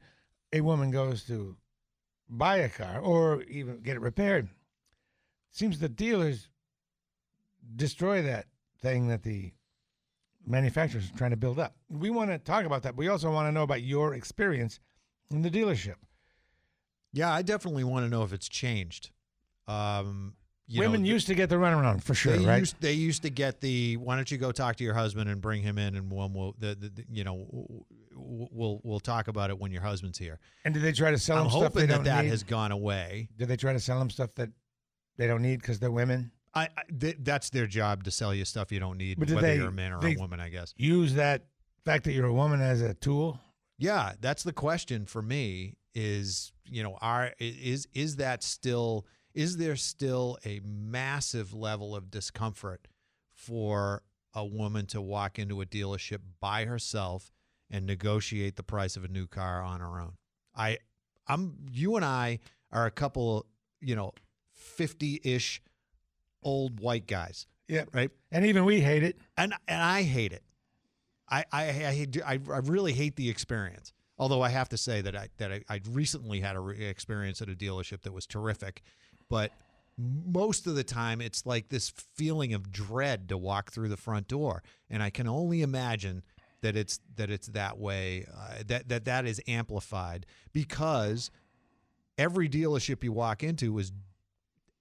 a 0.51 0.59
woman 0.61 0.91
goes 0.91 1.23
to 1.27 1.55
buy 2.29 2.57
a 2.57 2.69
car 2.69 2.99
or 2.99 3.41
even 3.43 3.81
get 3.81 3.95
it 3.95 4.01
repaired, 4.01 4.49
seems 5.51 5.79
the 5.79 5.89
dealers 5.89 6.49
destroy 7.75 8.21
that 8.21 8.45
thing 8.81 9.07
that 9.07 9.23
the 9.23 9.51
manufacturers 10.45 11.09
are 11.09 11.17
trying 11.17 11.31
to 11.31 11.37
build 11.37 11.59
up. 11.59 11.75
We 11.89 12.09
want 12.09 12.31
to 12.31 12.37
talk 12.37 12.65
about 12.65 12.83
that. 12.83 12.95
But 12.95 12.99
we 12.99 13.07
also 13.07 13.31
want 13.31 13.47
to 13.47 13.51
know 13.51 13.63
about 13.63 13.83
your 13.83 14.13
experience 14.13 14.79
in 15.31 15.41
the 15.41 15.51
dealership. 15.51 15.95
Yeah, 17.11 17.31
I 17.33 17.41
definitely 17.41 17.83
want 17.83 18.05
to 18.05 18.09
know 18.09 18.23
if 18.23 18.33
it's 18.33 18.47
changed. 18.47 19.11
Um, 19.67 20.35
Women 20.77 21.01
know, 21.03 21.09
used 21.09 21.27
to 21.27 21.35
get 21.35 21.49
the 21.49 21.55
runaround 21.55 22.03
for 22.03 22.13
sure, 22.13 22.37
they 22.37 22.45
right? 22.45 22.59
Used, 22.59 22.75
they 22.79 22.93
used 22.93 23.23
to 23.23 23.29
get 23.29 23.59
the. 23.61 23.97
Why 23.97 24.15
don't 24.15 24.29
you 24.29 24.37
go 24.37 24.51
talk 24.51 24.75
to 24.75 24.83
your 24.83 24.93
husband 24.93 25.29
and 25.29 25.41
bring 25.41 25.63
him 25.63 25.77
in, 25.77 25.95
and 25.95 26.11
one 26.11 26.33
will, 26.33 26.55
the, 26.59 26.75
the, 26.75 26.89
the- 26.89 27.05
you 27.11 27.23
know, 27.23 27.47
we'll 28.15 28.79
we'll 28.83 28.99
talk 28.99 29.27
about 29.27 29.49
it 29.49 29.57
when 29.59 29.71
your 29.71 29.81
husband's 29.81 30.17
here. 30.17 30.39
and 30.65 30.73
did 30.73 30.83
they 30.83 30.91
try 30.91 31.11
to 31.11 31.17
sell 31.17 31.37
I'm 31.37 31.43
them 31.49 31.51
stuff 31.59 31.73
they 31.73 31.81
that 31.85 31.95
don't 31.95 32.03
that 32.03 32.23
need? 32.25 32.29
has 32.29 32.43
gone 32.43 32.71
away. 32.71 33.29
Did 33.37 33.47
they 33.47 33.57
try 33.57 33.73
to 33.73 33.79
sell 33.79 33.99
them 33.99 34.09
stuff 34.09 34.29
that 34.35 34.49
they 35.17 35.27
don't 35.27 35.41
need 35.41 35.61
because 35.61 35.79
they're 35.79 35.91
women? 35.91 36.31
I, 36.53 36.63
I 36.77 36.81
th- 36.99 37.17
that's 37.21 37.49
their 37.51 37.67
job 37.67 38.03
to 38.05 38.11
sell 38.11 38.33
you 38.33 38.43
stuff 38.45 38.71
you 38.71 38.79
don't 38.79 38.97
need, 38.97 39.19
whether 39.19 39.39
they- 39.39 39.55
you're 39.57 39.67
a 39.69 39.71
man 39.71 39.93
or 39.93 40.05
a 40.05 40.15
woman, 40.15 40.39
I 40.39 40.49
guess. 40.49 40.73
Use 40.77 41.13
that 41.15 41.45
fact 41.85 42.03
that 42.05 42.13
you're 42.13 42.25
a 42.27 42.33
woman 42.33 42.61
as 42.61 42.81
a 42.81 42.93
tool? 42.95 43.39
Yeah, 43.77 44.13
that's 44.19 44.43
the 44.43 44.53
question 44.53 45.05
for 45.05 45.21
me. 45.21 45.75
Is 45.95 46.53
you 46.65 46.83
know, 46.83 46.97
are 47.01 47.33
is 47.39 47.87
is 47.95 48.17
that 48.17 48.43
still 48.43 49.07
is 49.39 49.55
there 49.57 49.75
still 49.77 50.37
a 50.45 50.59
massive 50.65 51.53
level 51.53 51.95
of 51.95 52.11
discomfort 52.11 52.87
for 53.31 54.03
a 54.33 54.45
woman 54.45 54.85
to 54.87 54.99
walk 55.01 55.39
into 55.39 55.61
a 55.61 55.65
dealership 55.65 56.19
by 56.41 56.65
herself 56.65 57.31
and 57.71 57.85
negotiate 57.85 58.57
the 58.57 58.63
price 58.63 58.97
of 58.97 59.03
a 59.05 59.07
new 59.07 59.27
car 59.27 59.61
on 59.63 59.79
her 59.79 59.99
own? 60.01 60.13
I, 60.55 60.79
I'm 61.25 61.55
you 61.71 61.95
and 61.95 62.03
I 62.03 62.39
are 62.71 62.85
a 62.85 62.91
couple, 62.91 63.45
you 63.79 63.95
know, 63.95 64.11
fifty 64.53 65.21
ish 65.23 65.61
old 66.43 66.81
white 66.81 67.07
guys, 67.07 67.47
Yeah. 67.69 67.85
right? 67.93 68.11
And 68.31 68.45
even 68.45 68.65
we 68.65 68.81
hate 68.81 69.03
it. 69.03 69.17
and 69.37 69.53
and 69.67 69.81
I 69.81 70.03
hate 70.03 70.33
it. 70.33 70.43
I 71.29 71.45
I 71.51 72.07
I, 72.25 72.39
I 72.51 72.57
really 72.57 72.91
hate 72.93 73.15
the 73.15 73.29
experience. 73.29 73.93
Although 74.17 74.41
I 74.41 74.49
have 74.49 74.67
to 74.69 74.77
say 74.77 74.99
that 75.01 75.15
I 75.15 75.29
that 75.37 75.51
I, 75.53 75.61
I 75.69 75.79
recently 75.91 76.41
had 76.41 76.57
a 76.57 76.59
re- 76.59 76.85
experience 76.85 77.41
at 77.41 77.47
a 77.49 77.53
dealership 77.55 78.01
that 78.01 78.11
was 78.13 78.27
terrific, 78.27 78.81
but 79.29 79.51
most 79.97 80.67
of 80.67 80.75
the 80.75 80.83
time 80.83 81.21
it's 81.21 81.45
like 81.45 81.69
this 81.69 81.89
feeling 81.89 82.53
of 82.53 82.71
dread 82.71 83.29
to 83.29 83.37
walk 83.37 83.71
through 83.71 83.89
the 83.89 83.97
front 83.97 84.27
door, 84.27 84.63
and 84.89 85.03
I 85.03 85.09
can 85.09 85.27
only 85.27 85.61
imagine 85.61 86.23
that 86.61 86.75
it's 86.75 86.99
that 87.15 87.29
it's 87.29 87.47
that 87.47 87.77
way. 87.77 88.25
Uh, 88.33 88.63
that 88.67 88.89
that 88.89 89.05
that 89.05 89.25
is 89.25 89.41
amplified 89.47 90.25
because 90.53 91.31
every 92.17 92.49
dealership 92.49 93.03
you 93.03 93.11
walk 93.11 93.43
into 93.43 93.77
is 93.79 93.91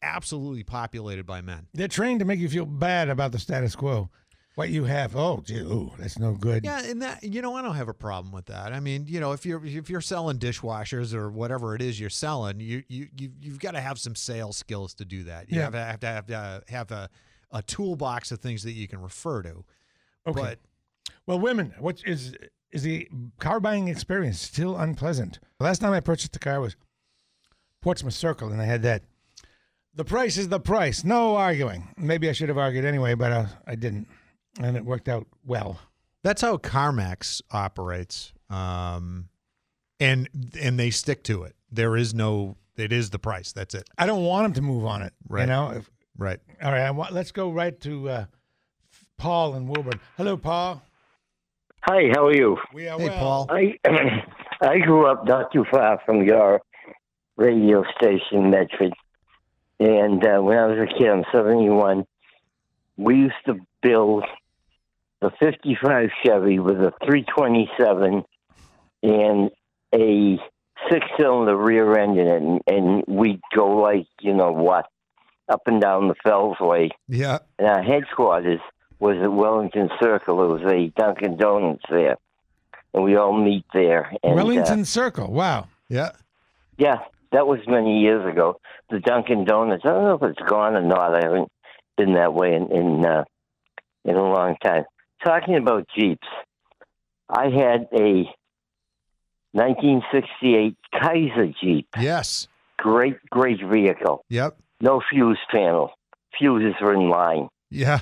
absolutely 0.03 0.63
populated 0.63 1.27
by 1.27 1.41
men. 1.41 1.67
They're 1.75 1.89
trained 1.89 2.21
to 2.21 2.25
make 2.25 2.39
you 2.39 2.49
feel 2.49 2.67
bad 2.67 3.09
about 3.09 3.33
the 3.33 3.39
status 3.39 3.75
quo. 3.75 4.11
What 4.59 4.71
you 4.71 4.83
have, 4.87 5.15
oh, 5.15 5.41
gee, 5.47 5.61
ooh, 5.61 5.93
that's 6.01 6.19
no 6.19 6.33
good. 6.33 6.65
Yeah, 6.65 6.83
and 6.85 7.01
that 7.01 7.23
you 7.23 7.43
know, 7.43 7.55
I 7.55 7.63
don't 7.63 7.77
have 7.77 7.87
a 7.87 7.95
problem 7.95 8.33
with 8.33 8.47
that. 8.47 8.73
I 8.73 8.81
mean, 8.81 9.05
you 9.07 9.21
know, 9.21 9.31
if 9.31 9.47
you're 9.47 9.65
if 9.65 9.89
you're 9.89 10.01
selling 10.01 10.41
dishwashers 10.41 11.15
or 11.15 11.31
whatever 11.31 11.77
it 11.77 11.81
is 11.81 12.01
you're 12.01 12.11
selling, 12.11 12.59
you 12.59 12.83
you 12.89 13.07
you 13.17 13.31
you've 13.41 13.61
got 13.61 13.71
to 13.75 13.81
have 13.81 14.01
some 14.01 14.17
sales 14.17 14.57
skills 14.57 14.95
to 14.95 15.05
do 15.05 15.23
that. 15.23 15.49
You 15.49 15.59
Yeah. 15.59 15.71
have, 15.71 15.73
to, 15.75 15.79
have 15.79 16.01
to 16.01 16.07
have 16.09 16.27
to 16.27 16.63
have 16.73 16.91
a 16.91 17.09
a 17.53 17.63
toolbox 17.63 18.33
of 18.33 18.41
things 18.41 18.65
that 18.65 18.73
you 18.73 18.89
can 18.89 19.01
refer 19.01 19.43
to. 19.43 19.65
Okay. 20.27 20.41
But 20.43 20.59
Well, 21.25 21.39
women, 21.39 21.73
what 21.79 22.03
is 22.05 22.35
is 22.73 22.83
the 22.83 23.09
car 23.39 23.61
buying 23.61 23.87
experience 23.87 24.41
still 24.41 24.77
unpleasant? 24.77 25.39
The 25.61 25.67
last 25.67 25.79
time 25.79 25.93
I 25.93 26.01
purchased 26.01 26.35
a 26.35 26.41
car 26.41 26.61
was 26.61 26.75
Portsmouth 27.81 28.15
Circle, 28.15 28.49
and 28.51 28.61
I 28.61 28.65
had 28.65 28.83
that. 28.83 29.05
The 29.95 30.05
price 30.05 30.37
is 30.37 30.49
the 30.49 30.59
price. 30.59 31.05
No 31.05 31.37
arguing. 31.37 31.95
Maybe 31.97 32.29
I 32.29 32.33
should 32.33 32.49
have 32.49 32.59
argued 32.59 32.85
anyway, 32.85 33.15
but 33.15 33.31
uh, 33.31 33.47
I 33.69 33.77
didn't, 33.77 34.07
and 34.59 34.77
it 34.77 34.85
worked 34.85 35.09
out 35.09 35.27
well. 35.45 35.79
that's 36.23 36.43
how 36.43 36.57
CarMax 36.57 37.43
operates, 37.51 38.33
um, 38.51 39.29
and 40.01 40.29
and 40.61 40.79
they 40.79 40.91
stick 40.91 41.23
to 41.25 41.45
it. 41.45 41.55
There 41.71 41.97
is 41.97 42.15
no. 42.15 42.57
It 42.77 42.93
is 42.93 43.11
the 43.11 43.19
price. 43.19 43.51
That's 43.53 43.75
it. 43.75 43.89
I 43.99 44.07
don't 44.07 44.25
want 44.25 44.45
them 44.45 44.53
to 44.55 44.63
move 44.63 44.85
on 44.85 45.03
it. 45.03 45.13
Right. 45.29 45.49
You 45.49 45.53
Right. 45.53 45.71
know. 45.73 45.79
If, 45.79 45.91
Right. 46.17 46.41
all 46.63 46.71
right. 46.73 46.83
I 46.83 46.91
want, 46.93 47.13
let's 47.13 47.31
go 47.33 47.51
right 47.51 47.79
to 47.81 48.09
uh, 48.09 48.25
Paul 49.17 49.55
and 49.55 49.69
Woburn. 49.69 50.01
Hello, 50.17 50.37
Paul. 50.37 50.83
Hi, 51.83 52.11
how 52.13 52.27
are 52.27 52.35
you? 52.35 52.57
We 52.73 52.89
are 52.89 52.99
Hey, 52.99 53.09
well. 53.09 53.19
Paul. 53.19 53.51
I 53.51 53.79
I 54.61 54.79
grew 54.79 55.07
up 55.07 55.27
not 55.27 55.53
too 55.53 55.65
far 55.71 56.01
from 56.05 56.23
your 56.23 56.61
radio 57.37 57.85
station, 58.01 58.51
Medford, 58.51 58.93
and 59.81 60.25
uh, 60.25 60.41
when 60.41 60.59
I 60.59 60.67
was 60.67 60.79
a 60.89 60.99
kid, 60.99 61.09
I'm 61.09 61.25
71. 61.33 62.05
We 62.97 63.15
used 63.17 63.35
to 63.47 63.55
build 63.83 64.25
the 65.21 65.31
55 65.41 66.11
Chevy 66.25 66.59
with 66.59 66.77
a 66.77 66.93
327 67.05 68.25
and 69.03 69.51
a 69.95 70.39
six-cylinder 70.91 71.57
rear 71.57 71.99
engine, 71.99 72.29
and, 72.29 72.61
and 72.67 73.05
we'd 73.09 73.41
go 73.55 73.77
like 73.77 74.07
you 74.21 74.35
know 74.35 74.53
what, 74.53 74.87
up 75.49 75.63
and 75.67 75.81
down 75.81 76.09
the 76.09 76.15
Fellsway. 76.27 76.91
Yeah. 77.09 77.39
And 77.59 77.69
our 77.69 77.83
headquarters 77.83 78.61
was 79.01 79.17
at 79.23 79.33
Wellington 79.33 79.91
Circle. 80.01 80.43
It 80.45 80.63
was 80.63 80.73
a 80.73 80.93
Dunkin' 80.97 81.37
Donuts 81.37 81.85
there, 81.91 82.17
and 82.95 83.03
we 83.03 83.17
all 83.17 83.33
meet 83.33 83.65
there. 83.73 84.13
And, 84.23 84.37
Wellington 84.37 84.81
uh, 84.81 84.85
Circle. 84.85 85.33
Wow. 85.33 85.69
Yeah. 85.89 86.11
yeah, 86.77 86.99
that 87.33 87.47
was 87.47 87.61
many 87.67 88.01
years 88.01 88.31
ago. 88.31 88.61
The 88.91 89.01
Dunkin' 89.01 89.45
Donuts. 89.45 89.83
I 89.85 89.89
don't 89.89 90.05
know 90.05 90.15
if 90.15 90.23
it's 90.23 90.49
gone 90.49 90.75
or 90.75 90.83
not. 90.83 91.15
I 91.15 91.23
haven't 91.23 91.51
been 91.97 92.15
that 92.15 92.35
way 92.35 92.55
in 92.55 92.71
in, 92.71 93.05
uh, 93.05 93.25
in 94.05 94.17
a 94.17 94.23
long 94.23 94.57
time. 94.63 94.85
Talking 95.25 95.57
about 95.57 95.87
Jeeps, 95.97 96.27
I 97.29 97.45
had 97.45 97.89
a 97.93 98.25
1968 99.53 100.77
Kaiser 100.93 101.53
Jeep. 101.61 101.89
Yes. 101.99 102.47
Great, 102.79 103.17
great 103.31 103.61
vehicle. 103.61 104.25
Yep. 104.29 104.59
No 104.81 105.03
fuse 105.11 105.39
panel. 105.51 105.91
Fuses 106.39 106.75
were 106.81 106.95
in 106.95 107.09
line. 107.09 107.49
Yeah. 107.71 108.01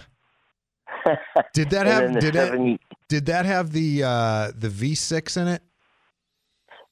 Did 1.54 1.70
that 1.70 1.86
have 1.86 2.18
did 2.18 2.34
that 2.34 2.48
70 2.48 2.80
did 3.08 3.26
that 3.26 3.44
have 3.44 3.70
the 3.72 4.02
uh 4.02 4.50
the 4.56 4.68
V6 4.68 5.40
in 5.40 5.48
it? 5.48 5.62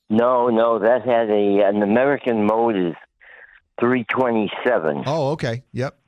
No, 0.09 0.49
no, 0.49 0.79
that 0.79 1.05
had 1.05 1.31
a 1.31 1.63
an 1.67 1.83
American 1.83 2.47
Motors 2.47 2.95
327. 3.81 5.03
Oh, 5.07 5.33
okay. 5.33 5.65
Yep. 5.73 5.99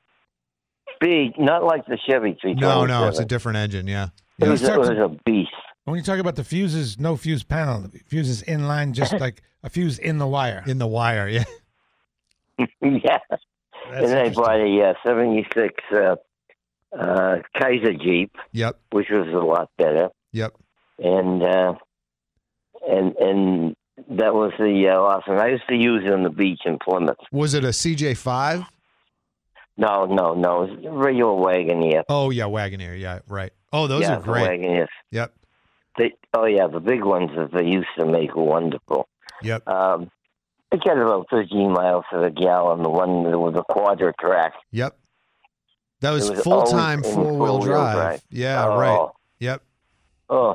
Big, 1.01 1.39
not 1.39 1.65
like 1.65 1.87
the 1.87 1.99
Chevy 2.07 2.37
327. 2.41 2.61
No, 2.61 2.87
no, 2.87 3.09
it's 3.09 3.19
a 3.19 3.25
different 3.25 3.59
engine. 3.59 3.87
Yeah. 3.87 4.09
It 4.39 4.49
was, 4.49 4.63
it 4.63 4.79
was 4.79 4.91
a 4.91 5.09
beast. 5.25 5.51
When 5.85 5.97
you 5.97 6.03
talk 6.03 6.19
about 6.19 6.37
the 6.37 6.45
fuses, 6.45 6.99
no 6.99 7.17
fuse 7.17 7.45
panel, 7.45 7.81
the 7.83 7.99
fuses 8.07 8.43
in 8.43 8.67
line, 8.67 8.93
just 8.93 9.13
like 9.21 9.43
a 9.63 9.71
fuse 9.71 9.99
in 9.99 10.19
the 10.19 10.27
wire. 10.27 10.65
In 10.67 10.79
the 10.79 10.87
wire. 10.87 11.29
Yeah. 11.29 11.45
yeah. 12.83 13.19
That's 13.31 13.43
and 13.93 14.07
then 14.09 14.17
I 14.19 14.27
interesting. 14.27 14.35
bought 14.35 14.61
a 14.61 14.91
uh, 14.91 14.95
76 15.05 15.75
uh, 15.93 16.17
uh, 16.99 17.37
Kaiser 17.61 17.93
Jeep, 17.95 18.35
Yep. 18.53 18.79
which 18.91 19.09
was 19.11 19.29
a 19.29 19.39
lot 19.45 19.71
better. 19.79 20.09
Yep. 20.33 20.55
And 20.99 21.43
uh, 21.43 21.75
and 22.89 23.17
and 23.17 23.77
that 24.11 24.35
was 24.35 24.53
the 24.59 24.89
uh, 24.89 24.99
awesome. 24.99 25.39
I 25.39 25.49
used 25.49 25.69
to 25.69 25.75
use 25.77 26.05
it 26.05 26.13
on 26.13 26.23
the 26.23 26.31
beach 26.31 26.61
in 26.65 26.79
Plymouth. 26.79 27.17
Was 27.33 27.55
it 27.55 27.65
a 27.65 27.69
CJ5? 27.69 28.67
No, 29.77 30.07
no, 30.07 30.35
no. 30.35 30.63
It 30.65 30.71
was 30.71 30.85
a 30.87 30.91
regular 30.91 31.33
Wagoneer. 31.33 32.03
Oh 32.09 32.31
yeah, 32.31 32.45
Wagoneer. 32.45 32.99
Yeah, 32.99 33.21
right. 33.29 33.53
Oh, 33.73 33.87
those 33.87 34.03
yeah, 34.03 34.17
are 34.17 34.21
great. 34.23 34.61
Wagoneers. 34.61 34.89
Yep. 35.11 35.35
They, 35.99 36.13
oh 36.35 36.47
yeah, 36.47 36.67
the 36.67 36.81
big 36.81 37.05
ones 37.05 37.31
that 37.37 37.53
they 37.53 37.65
used 37.67 37.89
to 37.99 38.07
make 38.07 38.35
were 38.35 38.45
wonderful. 38.45 39.09
Yep. 39.43 39.67
Um, 39.69 40.11
it 40.73 40.83
got 40.83 40.99
about 40.99 41.29
13 41.31 41.73
miles 41.73 42.05
to 42.13 42.21
the 42.21 42.31
gallon. 42.31 42.83
The 42.83 42.89
one 42.91 43.23
with 43.41 43.55
the 43.55 43.63
Quadra-Trac. 43.63 44.53
Yep. 44.73 44.99
That 46.01 46.11
was, 46.11 46.31
was 46.31 46.41
full 46.41 46.65
time 46.65 47.03
four 47.03 47.39
wheel 47.39 47.59
drive. 47.61 47.97
drive. 47.97 48.23
Yeah, 48.31 48.67
oh, 48.67 48.79
right. 48.79 49.09
Yep. 49.41 49.63
Oh, 50.29 50.55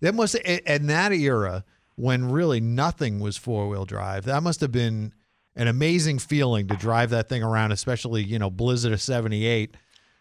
That 0.00 0.14
must 0.14 0.34
a- 0.34 0.74
in 0.74 0.86
that 0.88 1.12
era 1.12 1.64
when 1.96 2.30
really 2.30 2.60
nothing 2.60 3.20
was 3.20 3.36
four 3.36 3.68
wheel 3.68 3.84
drive. 3.84 4.24
That 4.24 4.42
must 4.42 4.60
have 4.60 4.72
been 4.72 5.12
an 5.56 5.68
amazing 5.68 6.18
feeling 6.18 6.68
to 6.68 6.76
drive 6.76 7.10
that 7.10 7.28
thing 7.28 7.42
around, 7.42 7.72
especially 7.72 8.22
you 8.22 8.38
know 8.38 8.50
Blizzard 8.50 8.92
of 8.92 9.00
'78. 9.02 9.74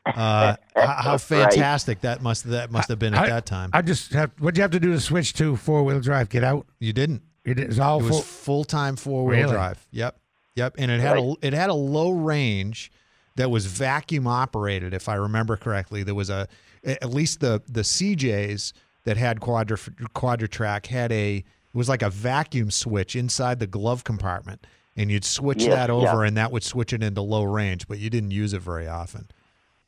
Uh, 0.05 0.55
how, 0.75 0.87
how 0.87 1.11
Right. 1.11 1.21
fantastic 1.21 2.01
that 2.01 2.21
must 2.21 2.49
that 2.49 2.71
must 2.71 2.89
have 2.89 2.99
been 2.99 3.13
at 3.13 3.23
I- 3.25 3.29
that 3.29 3.45
time. 3.45 3.69
I 3.73 3.81
just 3.81 4.13
have. 4.13 4.31
What'd 4.39 4.57
you 4.57 4.61
have 4.63 4.71
to 4.71 4.79
do 4.79 4.91
to 4.93 4.99
switch 4.99 5.33
to 5.33 5.55
four 5.55 5.83
wheel 5.83 5.99
drive? 5.99 6.29
Get 6.29 6.43
out. 6.43 6.65
you 6.79 6.91
didn't. 6.93 7.21
It 7.45 7.59
is 7.59 7.79
all 7.79 7.99
It 7.99 8.03
was 8.03 8.11
full. 8.11 8.21
full 8.21 8.63
time 8.63 8.95
four 8.95 9.25
wheel 9.25 9.39
Really? 9.41 9.51
drive. 9.53 9.87
Yep, 9.91 10.17
yep, 10.55 10.75
and 10.77 10.91
it 10.91 11.01
had 11.01 11.17
a 11.17 11.33
it 11.41 11.53
had 11.53 11.69
a 11.69 11.73
low 11.75 12.11
range 12.11 12.91
that 13.37 13.49
was 13.49 13.65
vacuum 13.65 14.27
operated, 14.27 14.93
if 14.93 15.07
I 15.09 15.15
remember 15.15 15.55
correctly. 15.55 16.03
There 16.03 16.13
was 16.15 16.29
a 16.29 16.47
at 16.83 17.09
least 17.11 17.39
the 17.39 17.61
the 17.67 17.81
CJs 17.81 18.73
that 19.05 19.17
had 19.17 19.39
quadra 19.39 19.77
Quadra-Trac 20.13 20.87
had 20.87 21.11
a 21.11 21.37
it 21.37 21.45
was 21.77 21.87
like 21.89 22.01
a 22.01 22.09
vacuum 22.09 22.69
switch 22.71 23.15
inside 23.15 23.59
the 23.59 23.67
glove 23.67 24.03
compartment, 24.03 24.65
and 24.97 25.09
you'd 25.11 25.23
switch 25.25 25.63
Yes, 25.63 25.73
that 25.75 25.89
over, 25.89 26.21
yeah. 26.23 26.27
and 26.27 26.37
that 26.37 26.51
would 26.51 26.63
switch 26.63 26.93
it 26.93 27.01
into 27.03 27.21
low 27.21 27.43
range, 27.43 27.87
but 27.87 27.99
you 27.99 28.09
didn't 28.09 28.31
use 28.31 28.53
it 28.53 28.61
very 28.61 28.87
often. 28.87 29.29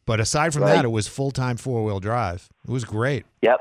But 0.05 0.19
aside 0.19 0.53
from 0.53 0.63
Right. 0.63 0.75
that, 0.75 0.85
it 0.85 0.89
was 0.91 1.07
full 1.07 1.31
time 1.31 1.57
four 1.57 1.83
wheel 1.83 1.99
drive. 1.99 2.49
It 2.67 2.71
was 2.71 2.83
great. 2.85 3.25
Yep, 3.41 3.59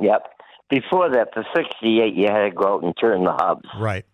yep. 0.00 0.22
Before 0.70 1.08
that, 1.10 1.28
the 1.34 1.44
'68, 1.54 2.14
you 2.14 2.26
had 2.26 2.44
to 2.44 2.50
go 2.50 2.74
out 2.74 2.82
and 2.82 2.94
turn 3.00 3.24
the 3.24 3.32
hubs. 3.32 3.68
Right, 3.78 4.04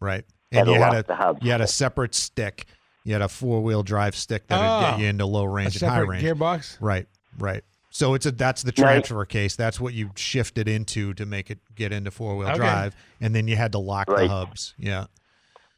right. 0.00 0.24
And 0.52 0.66
to 0.66 0.72
you 0.72 0.78
had 0.80 0.94
lock 0.94 1.06
the 1.06 1.12
a 1.12 1.16
hubs. 1.16 1.38
you 1.42 1.50
had 1.50 1.60
a 1.60 1.66
separate 1.66 2.14
stick. 2.14 2.66
You 3.04 3.12
had 3.12 3.22
a 3.22 3.28
four 3.28 3.62
wheel 3.62 3.82
drive 3.82 4.14
stick 4.14 4.46
that 4.48 4.56
would 4.58 4.64
Oh, 4.64 4.80
get 4.80 4.94
ah, 4.94 4.96
you 4.98 5.06
into 5.06 5.26
low 5.26 5.44
A 5.44 5.48
range 5.48 5.80
and 5.82 5.90
high 5.90 5.98
range. 6.00 6.22
gearbox. 6.24 6.76
Right, 6.80 7.06
right. 7.38 7.62
So 7.90 8.14
it's 8.14 8.26
a 8.26 8.30
that's 8.30 8.62
the 8.62 8.72
Now- 8.76 8.84
transfer 8.84 9.24
case. 9.24 9.56
That's 9.56 9.80
what 9.80 9.92
you 9.94 10.10
shifted 10.16 10.68
into 10.68 11.14
to 11.14 11.26
make 11.26 11.50
it 11.50 11.58
get 11.74 11.92
into 11.92 12.10
four 12.10 12.36
wheel 12.36 12.48
Okay. 12.48 12.58
drive, 12.58 12.96
and 13.20 13.34
then 13.34 13.48
you 13.48 13.56
had 13.56 13.72
to 13.72 13.78
lock 13.78 14.06
the 14.08 14.28
hubs. 14.28 14.74
Yeah. 14.78 15.06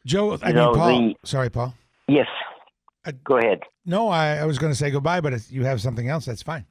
Joe, 0.07 0.38
I 0.42 0.47
mean, 0.47 0.54
know, 0.57 0.75
Paul. 0.75 0.99
the- 0.99 1.16
Sorry, 1.25 1.50
Paul. 1.50 1.75
Yes. 2.09 2.26
Uh, 3.04 3.12
Go 3.25 3.38
ahead. 3.38 3.61
No, 3.87 4.09
I, 4.09 4.37
I 4.37 4.45
was 4.45 4.59
going 4.59 4.73
to 4.73 4.76
say 4.76 4.90
goodbye, 4.90 5.21
but 5.21 5.33
if 5.33 5.50
you 5.50 5.64
have 5.64 5.80
something 5.80 6.09
else, 6.09 6.26
that's 6.26 6.42
fine. 6.42 6.66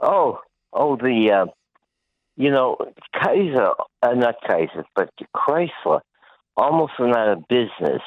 Oh, 0.00 0.40
oh, 0.72 0.96
the, 0.96 1.30
uh, 1.30 1.46
you 2.36 2.50
know, 2.50 2.76
Kaiser, 3.14 3.70
uh, 4.02 4.14
not 4.14 4.36
Kaiser, 4.46 4.84
but 4.94 5.10
Chrysler 5.34 6.00
almost 6.56 6.92
went 6.98 7.16
out 7.16 7.28
of 7.28 7.48
business. 7.48 8.02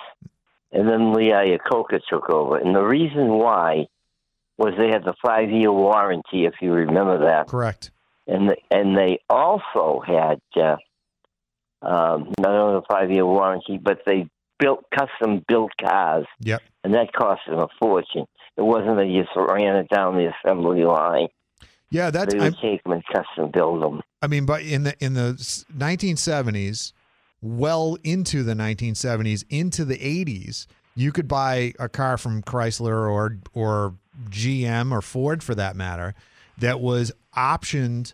And 0.71 0.89
then 0.89 1.13
Lee 1.13 1.29
Iacocca 1.31 2.01
took 2.09 2.29
over. 2.29 2.57
And 2.57 2.75
the 2.75 2.83
reason 2.83 3.29
why 3.29 3.87
was 4.57 4.73
they 4.77 4.87
had 4.89 5.03
the 5.03 5.13
five 5.25 5.49
year 5.49 5.71
warranty, 5.71 6.45
if 6.45 6.55
you 6.61 6.73
remember 6.73 7.25
that. 7.25 7.47
Correct. 7.47 7.91
And, 8.27 8.49
the, 8.49 8.57
and 8.71 8.97
they 8.97 9.19
also 9.29 10.01
had 10.05 10.39
uh, 10.55 10.75
um, 11.81 12.33
not 12.39 12.51
only 12.51 12.79
a 12.79 12.81
five 12.89 13.11
year 13.11 13.25
warranty, 13.25 13.77
but 13.77 13.99
they 14.05 14.27
built 14.59 14.85
custom 14.97 15.43
built 15.47 15.71
cars. 15.83 16.25
Yep. 16.41 16.61
And 16.83 16.93
that 16.93 17.13
cost 17.13 17.41
them 17.47 17.59
a 17.59 17.67
fortune. 17.79 18.25
It 18.57 18.61
wasn't 18.61 18.97
that 18.97 19.07
you 19.07 19.23
just 19.23 19.35
ran 19.35 19.75
it 19.75 19.89
down 19.89 20.15
the 20.15 20.31
assembly 20.33 20.83
line. 20.83 21.27
Yeah, 21.89 22.09
that's. 22.09 22.33
they 22.33 22.39
I'm, 22.39 22.45
would 22.45 22.57
take 22.59 22.83
them 22.83 22.93
and 22.93 23.03
custom 23.05 23.51
build 23.51 23.81
them. 23.81 24.01
I 24.21 24.27
mean, 24.27 24.45
but 24.45 24.61
in 24.63 24.83
the 24.83 24.95
in 24.99 25.13
the 25.13 25.33
1970s, 25.77 26.93
well 27.41 27.97
into 28.03 28.43
the 28.43 28.53
1970s, 28.53 29.43
into 29.49 29.85
the 29.85 29.97
80s, 29.97 30.67
you 30.95 31.11
could 31.11 31.27
buy 31.27 31.73
a 31.79 31.89
car 31.89 32.17
from 32.17 32.41
Chrysler 32.41 33.09
or 33.09 33.37
or 33.53 33.95
GM 34.29 34.91
or 34.91 35.01
Ford 35.01 35.43
for 35.43 35.55
that 35.55 35.75
matter 35.75 36.15
that 36.57 36.79
was 36.79 37.11
optioned 37.35 38.13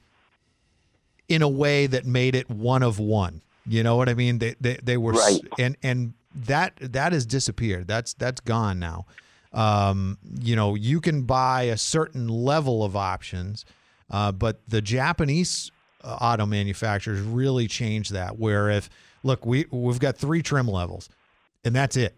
in 1.29 1.41
a 1.41 1.47
way 1.49 1.87
that 1.87 2.05
made 2.05 2.35
it 2.35 2.49
one 2.49 2.83
of 2.83 2.99
one. 2.99 3.41
You 3.65 3.83
know 3.83 3.95
what 3.95 4.09
I 4.09 4.15
mean? 4.15 4.39
They 4.39 4.55
they, 4.59 4.79
they 4.81 4.97
were 4.97 5.13
Right. 5.13 5.39
and 5.59 5.77
and 5.83 6.13
that 6.33 6.73
that 6.79 7.13
has 7.13 7.25
disappeared. 7.25 7.87
That's 7.87 8.13
that's 8.13 8.41
gone 8.41 8.79
now. 8.79 9.05
Um, 9.53 10.17
you 10.39 10.55
know, 10.55 10.75
you 10.75 11.01
can 11.01 11.23
buy 11.23 11.63
a 11.63 11.77
certain 11.77 12.27
level 12.29 12.83
of 12.83 12.95
options, 12.95 13.65
uh, 14.09 14.31
but 14.31 14.61
the 14.67 14.81
Japanese 14.81 15.71
uh, 16.03 16.17
auto 16.21 16.45
manufacturers 16.45 17.19
really 17.19 17.67
changed 17.67 18.13
that. 18.13 18.39
Where 18.39 18.69
if 18.69 18.89
look, 19.23 19.45
we 19.45 19.65
we've 19.71 19.99
got 19.99 20.17
three 20.17 20.41
trim 20.41 20.67
levels, 20.67 21.09
and 21.63 21.75
that's 21.75 21.97
it. 21.97 22.17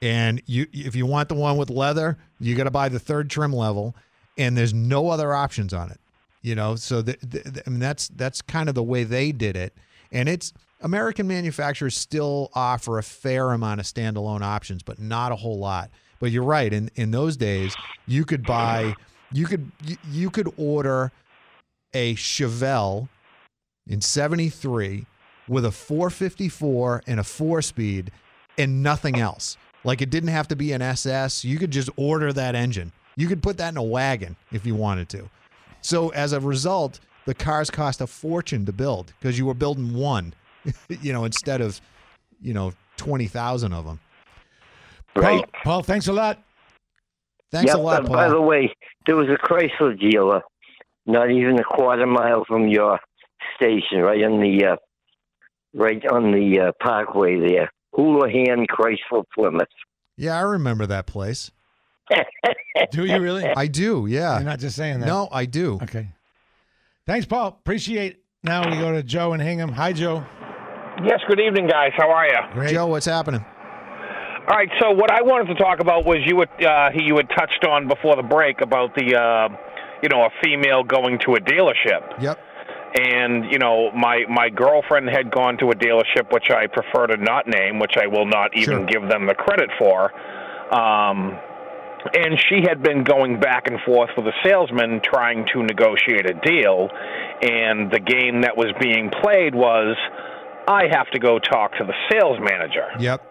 And 0.00 0.42
you, 0.46 0.66
if 0.72 0.96
you 0.96 1.06
want 1.06 1.28
the 1.28 1.36
one 1.36 1.56
with 1.56 1.70
leather, 1.70 2.18
you 2.40 2.56
got 2.56 2.64
to 2.64 2.72
buy 2.72 2.88
the 2.88 2.98
third 2.98 3.30
trim 3.30 3.52
level, 3.52 3.94
and 4.36 4.56
there's 4.56 4.74
no 4.74 5.08
other 5.08 5.32
options 5.32 5.72
on 5.72 5.90
it. 5.90 6.00
You 6.42 6.56
know, 6.56 6.74
so 6.74 7.02
the, 7.02 7.16
the, 7.22 7.62
I 7.64 7.70
mean 7.70 7.78
that's 7.78 8.08
that's 8.08 8.42
kind 8.42 8.68
of 8.68 8.74
the 8.74 8.82
way 8.82 9.04
they 9.04 9.30
did 9.30 9.56
it, 9.56 9.74
and 10.10 10.28
it's 10.28 10.52
American 10.82 11.26
manufacturers 11.26 11.96
still 11.96 12.50
offer 12.54 12.98
a 12.98 13.02
fair 13.02 13.52
amount 13.52 13.80
of 13.80 13.86
standalone 13.86 14.42
options, 14.42 14.82
but 14.82 14.98
not 14.98 15.32
a 15.32 15.36
whole 15.36 15.58
lot. 15.58 15.90
But 16.20 16.30
you're 16.30 16.44
right. 16.44 16.72
In 16.72 16.90
in 16.94 17.10
those 17.10 17.36
days, 17.36 17.74
you 18.06 18.24
could 18.24 18.44
buy, 18.44 18.94
you 19.32 19.46
could 19.46 19.70
you, 19.84 19.96
you 20.10 20.30
could 20.30 20.52
order 20.56 21.10
a 21.94 22.14
Chevelle 22.14 23.08
in 23.86 24.00
73 24.00 25.06
with 25.48 25.64
a 25.64 25.72
454 25.72 27.02
and 27.06 27.20
a 27.20 27.24
four 27.24 27.62
speed 27.62 28.12
and 28.58 28.82
nothing 28.82 29.18
else. 29.18 29.56
Like 29.84 30.00
it 30.00 30.10
didn't 30.10 30.30
have 30.30 30.48
to 30.48 30.56
be 30.56 30.72
an 30.72 30.82
SS. 30.82 31.44
You 31.44 31.58
could 31.58 31.70
just 31.70 31.90
order 31.96 32.32
that 32.32 32.54
engine. 32.54 32.92
You 33.16 33.28
could 33.28 33.42
put 33.42 33.58
that 33.58 33.70
in 33.70 33.76
a 33.76 33.82
wagon 33.82 34.36
if 34.52 34.64
you 34.64 34.74
wanted 34.74 35.08
to. 35.10 35.28
So 35.80 36.10
as 36.10 36.32
a 36.32 36.40
result, 36.40 37.00
the 37.26 37.34
cars 37.34 37.70
cost 37.70 38.00
a 38.00 38.06
fortune 38.06 38.64
to 38.66 38.72
build 38.72 39.12
because 39.18 39.38
you 39.38 39.46
were 39.46 39.54
building 39.54 39.94
one, 39.94 40.34
you 41.00 41.12
know, 41.12 41.24
instead 41.24 41.60
of, 41.60 41.80
you 42.40 42.54
know, 42.54 42.72
20,000 42.96 43.72
of 43.72 43.84
them. 43.84 44.00
Right. 45.14 45.44
Paul, 45.52 45.62
Paul, 45.64 45.82
thanks 45.82 46.08
a 46.08 46.12
lot. 46.12 46.42
Thanks 47.50 47.68
Yep, 47.68 47.76
a 47.76 47.80
lot, 47.80 48.06
Paul. 48.06 48.14
By 48.14 48.28
the 48.28 48.40
way, 48.40 48.74
there 49.06 49.16
was 49.16 49.28
a 49.28 49.36
Chrysler 49.46 49.98
dealer 49.98 50.42
not 51.06 51.30
even 51.30 51.58
a 51.58 51.64
quarter 51.64 52.06
mile 52.06 52.44
from 52.46 52.68
your 52.68 52.98
station, 53.56 54.00
right 54.00 54.22
on 54.22 54.40
the 54.40 54.64
uh, 54.64 54.76
right 55.74 56.04
on 56.06 56.32
the 56.32 56.60
uh, 56.60 56.72
parkway 56.82 57.38
there. 57.38 57.70
Houlihan 57.94 58.66
Chrysler 58.66 59.24
Plymouth. 59.34 59.68
yeah, 60.16 60.38
I 60.38 60.42
remember 60.42 60.86
that 60.86 61.06
place. 61.06 61.50
Do 62.90 63.04
you 63.04 63.20
really? 63.20 63.44
I 63.44 63.66
do. 63.66 64.06
Yeah. 64.08 64.36
You're 64.36 64.48
not 64.48 64.58
just 64.58 64.76
saying 64.76 65.00
that. 65.00 65.06
No, 65.06 65.28
I 65.30 65.44
do. 65.44 65.78
Okay. 65.82 66.08
Thanks, 67.06 67.26
Paul. 67.26 67.48
Appreciate. 67.48 68.12
it. 68.12 68.24
Now 68.42 68.68
we 68.68 68.76
go 68.76 68.92
to 68.92 69.02
Joe 69.02 69.32
and 69.34 69.42
Hingham. 69.42 69.70
Hi, 69.72 69.92
Joe. 69.92 70.24
Yes, 71.04 71.20
good 71.28 71.40
evening, 71.40 71.66
guys. 71.66 71.92
How 71.96 72.10
are 72.10 72.26
you? 72.26 72.38
Great. 72.52 72.70
Joe, 72.70 72.86
what's 72.86 73.06
happening? 73.06 73.44
All 74.48 74.56
right. 74.56 74.68
So 74.80 74.90
what 74.92 75.10
I 75.10 75.22
wanted 75.22 75.54
to 75.54 75.62
talk 75.62 75.80
about 75.80 76.04
was 76.04 76.18
you 76.26 76.40
had 76.40 76.64
uh, 76.64 76.90
you 76.94 77.16
had 77.16 77.28
touched 77.30 77.64
on 77.64 77.88
before 77.88 78.16
the 78.16 78.22
break 78.22 78.60
about 78.60 78.94
the 78.94 79.16
uh, 79.16 79.48
you 80.02 80.08
know 80.08 80.22
a 80.24 80.30
female 80.42 80.82
going 80.84 81.18
to 81.20 81.34
a 81.34 81.40
dealership. 81.40 82.20
Yep. 82.20 82.38
And 82.94 83.50
you 83.50 83.58
know 83.58 83.90
my 83.92 84.24
my 84.28 84.48
girlfriend 84.50 85.08
had 85.08 85.30
gone 85.30 85.56
to 85.58 85.70
a 85.70 85.74
dealership 85.74 86.30
which 86.32 86.50
I 86.50 86.66
prefer 86.66 87.06
to 87.06 87.16
not 87.16 87.46
name, 87.46 87.78
which 87.78 87.94
I 87.96 88.06
will 88.06 88.26
not 88.26 88.50
even 88.56 88.78
Sure. 88.78 88.86
give 88.86 89.08
them 89.08 89.26
the 89.26 89.34
credit 89.34 89.70
for. 89.78 90.12
Um, 90.74 91.38
and 92.14 92.36
she 92.48 92.62
had 92.68 92.82
been 92.82 93.04
going 93.04 93.38
back 93.38 93.68
and 93.68 93.78
forth 93.86 94.10
with 94.16 94.26
a 94.26 94.32
salesman 94.44 95.00
trying 95.04 95.46
to 95.54 95.62
negotiate 95.62 96.28
a 96.28 96.34
deal, 96.34 96.88
and 97.42 97.90
the 97.92 98.00
game 98.00 98.42
that 98.42 98.56
was 98.56 98.72
being 98.80 99.08
played 99.22 99.54
was, 99.54 99.94
I 100.68 100.84
have 100.90 101.10
to 101.10 101.18
go 101.18 101.38
talk 101.38 101.72
to 101.78 101.84
the 101.84 101.94
sales 102.10 102.38
manager. 102.40 102.88
Yep. 102.98 103.28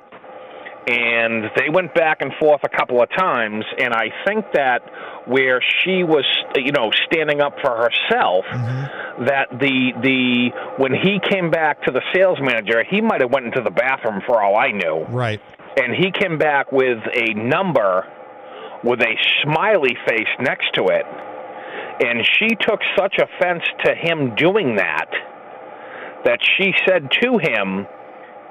and 0.88 1.46
they 1.56 1.70
went 1.70 1.94
back 1.94 2.22
and 2.22 2.32
forth 2.40 2.62
a 2.64 2.70
couple 2.76 3.04
of 3.04 3.10
times 3.16 3.64
and 3.78 3.94
i 3.94 4.10
think 4.26 4.44
that 4.54 4.82
where 5.28 5.62
she 5.62 6.04
was 6.04 6.26
you 6.56 6.72
know 6.72 6.90
standing 7.06 7.40
up 7.40 7.54
for 7.62 7.70
herself 7.70 8.44
mm-hmm. 8.50 9.26
that 9.26 9.48
the 9.52 9.94
the 10.02 10.50
when 10.82 10.92
he 10.92 11.20
came 11.30 11.52
back 11.52 11.84
to 11.84 11.92
the 11.92 12.02
sales 12.16 12.40
manager 12.42 12.84
he 12.90 13.00
might 13.00 13.22
have 13.22 13.32
went 13.32 13.46
into 13.46 13.62
the 13.62 13.70
bathroom 13.70 14.22
for 14.26 14.42
all 14.42 14.58
i 14.58 14.72
knew. 14.72 15.06
Right. 15.10 15.40
and 15.78 15.94
he 15.94 16.12
came 16.12 16.40
back 16.40 16.72
with 16.72 16.98
a 17.14 17.36
number 17.36 18.08
with 18.84 19.00
a 19.02 19.16
smiley 19.44 19.96
face 20.08 20.28
next 20.40 20.74
to 20.76 20.86
it. 20.88 21.06
And 22.04 22.28
she 22.40 22.56
took 22.56 22.80
such 22.98 23.16
offense 23.20 23.64
to 23.86 23.94
him 23.94 24.34
doing 24.36 24.78
that 24.78 25.10
that 26.26 26.40
she 26.58 26.74
said 26.88 27.10
to 27.22 27.38
him 27.42 27.88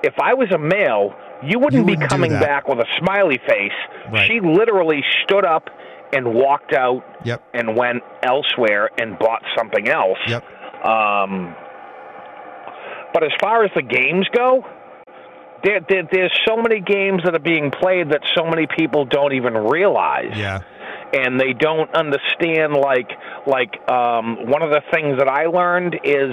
if 0.03 0.15
I 0.19 0.33
was 0.35 0.51
a 0.51 0.59
male, 0.59 1.15
you 1.43 1.59
wouldn't, 1.59 1.81
You 1.81 1.85
wouldn't 1.85 2.01
be 2.01 2.07
coming 2.07 2.33
back 2.33 2.67
with 2.69 2.79
a 2.79 2.87
smiley 2.99 3.39
face. 3.47 3.73
Right. 4.11 4.27
She 4.27 4.41
literally 4.41 5.03
stood 5.25 5.45
up 5.45 5.69
and 6.13 6.35
walked 6.35 6.73
out 6.73 7.03
Yep. 7.25 7.43
and 7.55 7.77
went 7.77 8.03
elsewhere 8.23 8.89
and 8.99 9.19
bought 9.19 9.43
something 9.57 9.89
else. 9.89 10.19
Yep. 10.27 10.43
Um, 10.85 11.55
but 13.13 13.25
as 13.25 13.31
far 13.41 13.65
as 13.65 13.71
the 13.75 13.83
games 13.83 14.27
go, 14.35 14.65
there, 15.63 15.81
there, 15.89 16.09
there's 16.11 16.33
so 16.49 16.57
many 16.57 16.81
games 16.81 17.21
that 17.25 17.35
are 17.35 17.39
being 17.39 17.71
played 17.71 18.11
that 18.11 18.23
so 18.35 18.45
many 18.45 18.67
people 18.79 19.05
don't 19.05 19.35
even 19.35 19.53
realize 19.55 20.33
Yeah. 20.35 20.61
and 21.13 21.39
they 21.39 21.53
don't 21.53 21.95
understand 21.95 22.73
like 22.73 23.11
like 23.47 23.77
um 23.91 24.47
one 24.49 24.63
of 24.63 24.71
the 24.71 24.81
things 24.93 25.19
that 25.19 25.29
I 25.29 25.47
learned 25.47 25.97
is 26.03 26.33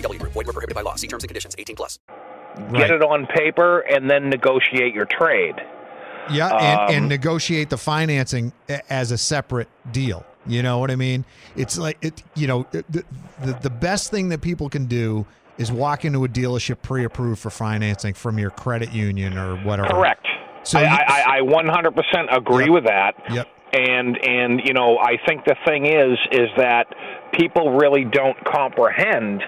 VGW 0.00 0.18
Group. 0.18 0.32
Void 0.32 0.46
were 0.46 0.52
prohibited 0.52 0.74
by 0.74 0.82
law. 0.82 0.94
See 0.96 1.06
terms 1.06 1.22
and 1.24 1.28
conditions. 1.28 1.54
18 1.58 1.76
plus. 1.76 1.98
Get 2.72 2.90
it 2.90 3.02
on 3.02 3.26
paper 3.26 3.80
and 3.80 4.10
then 4.10 4.28
negotiate 4.28 4.94
your 4.94 5.04
trade. 5.06 5.54
Yeah, 6.30 6.48
and, 6.48 6.80
Um, 6.80 6.94
and 6.96 7.08
negotiate 7.08 7.70
the 7.70 7.76
financing 7.78 8.52
as 8.88 9.10
a 9.10 9.18
separate 9.18 9.68
deal. 9.92 10.24
You 10.46 10.62
know 10.62 10.78
what 10.78 10.90
I 10.90 10.96
mean? 10.96 11.24
It's 11.56 11.76
like 11.78 11.98
it. 12.02 12.22
You 12.34 12.46
know, 12.46 12.66
the, 12.70 12.84
the 13.42 13.52
the 13.62 13.70
best 13.70 14.10
thing 14.10 14.30
that 14.30 14.40
people 14.40 14.68
can 14.68 14.86
do 14.86 15.26
is 15.58 15.70
walk 15.70 16.04
into 16.04 16.24
a 16.24 16.28
dealership 16.28 16.80
pre-approved 16.82 17.38
for 17.40 17.50
financing 17.50 18.14
from 18.14 18.38
your 18.38 18.50
credit 18.50 18.90
union 18.92 19.36
or 19.36 19.56
whatever. 19.58 19.88
Correct. 19.90 20.26
So 20.62 20.78
I, 20.78 20.82
you- 20.82 20.88
I, 20.88 21.38
I 21.38 21.40
100% 21.42 22.34
agree 22.36 22.70
with 22.70 22.84
that. 22.84 23.14
Yep. 23.30 23.48
And 23.72 24.18
and 24.26 24.60
you 24.64 24.72
know 24.72 24.98
I 24.98 25.16
think 25.26 25.44
the 25.44 25.56
thing 25.66 25.86
is 25.86 26.18
is 26.32 26.48
that 26.56 26.86
people 27.32 27.72
really 27.76 28.04
don't 28.04 28.36
comprehend. 28.44 29.42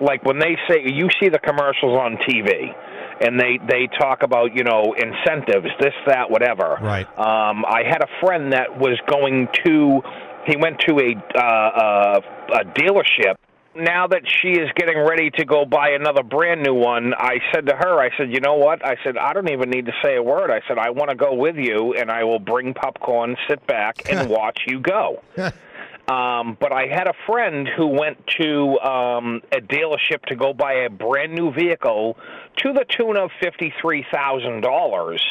Like 0.00 0.24
when 0.24 0.38
they 0.38 0.56
say 0.68 0.82
you 0.84 1.08
see 1.20 1.28
the 1.28 1.38
commercials 1.38 1.98
on 1.98 2.16
TV, 2.16 2.74
and 3.20 3.38
they 3.38 3.58
they 3.68 3.86
talk 3.98 4.22
about 4.22 4.56
you 4.56 4.64
know 4.64 4.94
incentives, 4.96 5.68
this 5.78 5.94
that 6.06 6.30
whatever. 6.30 6.78
Right. 6.80 7.06
Um, 7.18 7.64
I 7.64 7.82
had 7.86 8.02
a 8.02 8.08
friend 8.24 8.52
that 8.52 8.78
was 8.78 8.98
going 9.10 9.48
to, 9.64 10.00
he 10.46 10.56
went 10.56 10.80
to 10.88 10.98
a 10.98 11.38
uh, 11.38 11.42
uh, 11.42 12.20
a 12.54 12.64
dealership. 12.64 13.36
Now 13.76 14.08
that 14.08 14.22
she 14.26 14.48
is 14.48 14.68
getting 14.74 14.98
ready 14.98 15.30
to 15.30 15.44
go 15.44 15.64
buy 15.64 15.90
another 15.90 16.24
brand 16.24 16.64
new 16.64 16.74
one, 16.74 17.14
I 17.14 17.36
said 17.54 17.66
to 17.66 17.76
her, 17.76 18.00
I 18.00 18.10
said, 18.18 18.32
you 18.32 18.40
know 18.40 18.56
what? 18.56 18.84
I 18.84 18.96
said, 19.04 19.16
I 19.16 19.32
don't 19.32 19.48
even 19.48 19.70
need 19.70 19.86
to 19.86 19.92
say 20.02 20.16
a 20.16 20.22
word. 20.22 20.50
I 20.50 20.60
said, 20.66 20.76
I 20.76 20.90
want 20.90 21.10
to 21.10 21.16
go 21.16 21.34
with 21.34 21.54
you, 21.54 21.94
and 21.94 22.10
I 22.10 22.24
will 22.24 22.40
bring 22.40 22.74
popcorn, 22.74 23.36
sit 23.48 23.64
back, 23.68 24.10
and 24.10 24.28
watch 24.38 24.58
you 24.66 24.80
go. 24.80 25.22
Um, 26.10 26.56
but 26.60 26.72
I 26.72 26.86
had 26.86 27.06
a 27.06 27.12
friend 27.26 27.68
who 27.76 27.86
went 27.86 28.18
to 28.40 28.78
um, 28.80 29.42
a 29.52 29.60
dealership 29.60 30.24
to 30.26 30.34
go 30.34 30.52
buy 30.52 30.72
a 30.86 30.90
brand 30.90 31.34
new 31.34 31.52
vehicle 31.52 32.16
to 32.58 32.72
the 32.72 32.84
tune 32.88 33.16
of 33.16 33.30
fifty 33.40 33.72
three 33.80 34.04
thousand 34.12 34.62
dollars, 34.62 35.22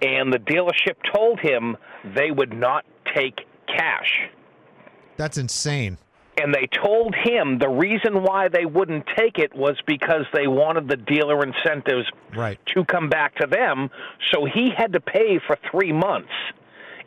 and 0.00 0.32
the 0.32 0.38
dealership 0.38 0.94
told 1.12 1.40
him 1.40 1.76
they 2.14 2.30
would 2.30 2.52
not 2.52 2.84
take 3.16 3.40
cash. 3.66 4.28
That's 5.16 5.38
insane. 5.38 5.98
And 6.40 6.54
they 6.54 6.68
told 6.82 7.14
him 7.14 7.58
the 7.58 7.68
reason 7.68 8.22
why 8.22 8.48
they 8.48 8.64
wouldn't 8.64 9.04
take 9.18 9.38
it 9.38 9.54
was 9.54 9.76
because 9.86 10.24
they 10.32 10.46
wanted 10.46 10.88
the 10.88 10.96
dealer 10.96 11.42
incentives 11.44 12.08
Right. 12.34 12.58
to 12.74 12.84
come 12.84 13.10
back 13.10 13.34
to 13.36 13.46
them. 13.46 13.90
So 14.32 14.46
he 14.46 14.70
had 14.74 14.92
to 14.94 15.00
pay 15.00 15.38
for 15.46 15.58
three 15.70 15.92
months. 15.92 16.32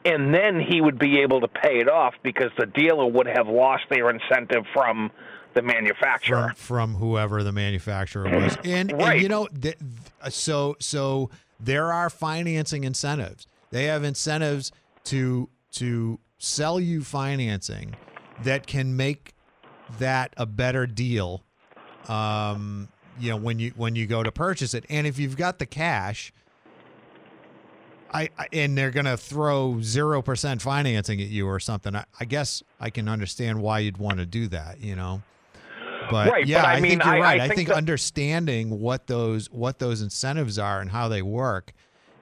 And 0.05 0.33
then 0.33 0.59
he 0.59 0.81
would 0.81 0.99
be 0.99 1.19
able 1.19 1.41
to 1.41 1.47
pay 1.47 1.79
it 1.79 1.89
off 1.89 2.13
because 2.23 2.51
the 2.57 2.65
dealer 2.65 3.05
would 3.05 3.27
have 3.27 3.47
lost 3.47 3.83
their 3.89 4.09
incentive 4.09 4.65
from 4.73 5.11
the 5.53 5.61
manufacturer. 5.61 6.53
from, 6.55 6.55
from 6.55 6.95
whoever 6.95 7.43
the 7.43 7.51
manufacturer 7.51 8.29
was. 8.29 8.57
And, 8.63 8.91
and 8.91 9.21
you 9.21 9.29
know, 9.29 9.47
th- 9.47 9.77
th- 9.77 10.33
so 10.33 10.75
so 10.79 11.29
there 11.59 11.93
are 11.93 12.09
financing 12.09 12.83
incentives. 12.83 13.47
They 13.71 13.85
have 13.85 14.03
incentives 14.03 14.71
to 15.05 15.49
to 15.73 16.19
sell 16.37 16.79
you 16.79 17.03
financing 17.03 17.95
that 18.43 18.67
can 18.67 18.95
make 18.95 19.33
that 19.99 20.33
a 20.37 20.45
better 20.45 20.85
deal. 20.85 21.43
Um, 22.07 22.89
you 23.19 23.29
know, 23.29 23.37
when 23.37 23.59
you 23.59 23.73
when 23.75 23.95
you 23.95 24.05
go 24.07 24.23
to 24.23 24.31
purchase 24.31 24.73
it, 24.73 24.85
and 24.89 25.07
if 25.07 25.19
you've 25.19 25.37
got 25.37 25.59
the 25.59 25.65
cash. 25.65 26.33
I, 28.13 28.29
I 28.37 28.47
and 28.53 28.77
they're 28.77 28.91
gonna 28.91 29.17
throw 29.17 29.81
zero 29.81 30.21
percent 30.21 30.61
financing 30.61 31.19
at 31.21 31.27
you 31.27 31.47
or 31.47 31.59
something. 31.59 31.95
I, 31.95 32.05
I 32.19 32.25
guess 32.25 32.61
I 32.79 32.89
can 32.89 33.07
understand 33.09 33.61
why 33.61 33.79
you'd 33.79 33.97
want 33.97 34.19
to 34.19 34.25
do 34.25 34.47
that, 34.49 34.79
you 34.81 34.95
know. 34.95 35.21
But 36.11 36.29
Right, 36.29 36.45
yeah, 36.45 36.61
but 36.61 36.67
I 36.67 36.73
I, 36.73 36.79
mean, 36.81 36.91
think 36.91 37.05
you're 37.05 37.19
right. 37.21 37.39
I 37.39 37.47
think 37.47 37.57
think, 37.57 37.69
that- 37.69 37.77
understanding 37.77 38.81
what 38.81 39.07
those 39.07 39.49
what 39.51 39.79
those 39.79 40.01
incentives 40.01 40.59
are 40.59 40.81
and 40.81 40.89
how 40.91 41.07
they 41.07 41.21
work, 41.21 41.71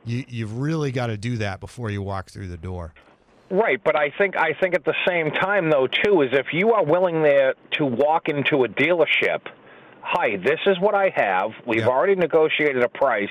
you 0.06 0.24
you've 0.28 0.58
really 0.60 0.92
got 0.92 1.08
to 1.08 1.18
do 1.18 1.38
that 1.38 1.60
before 1.60 1.90
you 1.90 2.02
walk 2.02 2.30
through 2.30 2.48
the 2.48 2.58
door. 2.58 2.94
Right, 3.50 3.84
but 3.84 3.98
I 3.98 4.12
think 4.18 4.38
I 4.38 4.54
think 4.54 4.76
at 4.76 4.86
the 4.86 4.96
same 5.08 5.32
time 5.32 5.70
though 5.70 5.88
too 5.88 6.22
is 6.22 6.30
if 6.32 6.54
you 6.54 6.72
are 6.74 6.86
willing 6.86 7.22
there 7.22 7.56
to 7.72 7.86
walk 7.86 8.30
into 8.30 8.64
a 8.64 8.68
dealership, 8.70 9.42
hi, 10.02 10.38
this 10.38 10.60
is 10.68 10.80
what 10.80 10.96
I 10.96 11.12
have. 11.16 11.52
We've 11.68 11.88
already 11.88 12.16
negotiated 12.16 12.82
a 12.82 12.88
price. 12.88 13.30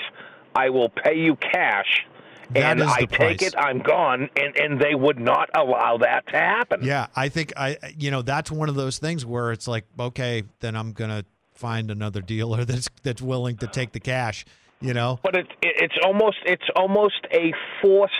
I 0.54 0.68
will 0.70 0.88
pay 0.90 1.16
you 1.16 1.36
cash. 1.36 2.04
That 2.52 2.72
and 2.72 2.80
is 2.80 2.88
I 2.88 3.00
the 3.02 3.06
take 3.06 3.42
it, 3.42 3.54
I'm 3.56 3.78
gone, 3.78 4.28
and, 4.36 4.56
and 4.56 4.80
they 4.80 4.94
would 4.94 5.18
not 5.20 5.50
allow 5.54 5.98
that 5.98 6.26
to 6.28 6.36
happen. 6.36 6.80
Yeah, 6.82 7.06
I 7.14 7.28
think 7.28 7.52
I 7.56 7.76
you 7.98 8.10
know 8.10 8.22
that's 8.22 8.50
one 8.50 8.68
of 8.68 8.74
those 8.74 8.98
things 8.98 9.24
where 9.24 9.52
it's 9.52 9.68
like 9.68 9.84
okay, 9.98 10.42
then 10.60 10.74
I'm 10.76 10.92
gonna 10.92 11.24
find 11.54 11.90
another 11.90 12.20
dealer 12.20 12.64
that's 12.70 12.88
that's 13.02 13.22
willing 13.22 13.56
to 13.58 13.66
take 13.66 13.92
the 13.92 14.00
cash. 14.00 14.44
You 14.82 14.94
know, 14.94 15.18
But 15.22 15.36
it, 15.36 15.46
it, 15.62 15.74
it's 15.76 15.94
almost 16.04 16.38
it's 16.46 16.64
almost 16.74 17.26
a 17.32 17.52
forced. 17.82 18.14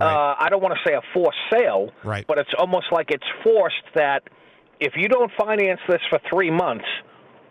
Uh, 0.00 0.34
I 0.38 0.48
don't 0.50 0.62
want 0.62 0.74
to 0.74 0.80
say 0.90 0.94
a 0.94 1.00
forced 1.14 1.38
sale, 1.52 1.90
Right. 2.04 2.26
But 2.26 2.38
it's 2.38 2.50
almost 2.58 2.86
like 2.92 3.10
it's 3.10 3.24
forced 3.44 3.82
that 3.94 4.22
if 4.80 4.92
you 4.96 5.08
don't 5.08 5.30
finance 5.38 5.80
this 5.88 6.00
for 6.10 6.18
three 6.30 6.50
months, 6.50 6.84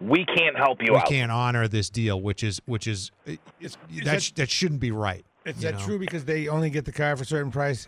we 0.01 0.25
can't 0.25 0.55
help 0.57 0.79
you 0.81 0.93
we 0.93 0.97
out. 0.99 1.07
can't 1.07 1.31
honor 1.31 1.67
this 1.67 1.89
deal, 1.89 2.19
which 2.21 2.43
is 2.43 2.59
which 2.65 2.87
is 2.87 3.11
Is 3.25 3.77
that 3.89 4.03
that- 4.05 4.21
sh- 4.23 4.31
that 4.33 4.49
shouldn't 4.49 4.79
be 4.79 4.91
right. 4.91 5.25
Is 5.45 5.61
that 5.61 5.75
know? 5.75 5.85
true 5.85 5.99
because 5.99 6.25
they 6.25 6.47
only 6.47 6.69
get 6.69 6.85
the 6.85 6.91
car 6.91 7.15
for 7.15 7.23
a 7.23 7.25
certain 7.25 7.51
price 7.51 7.87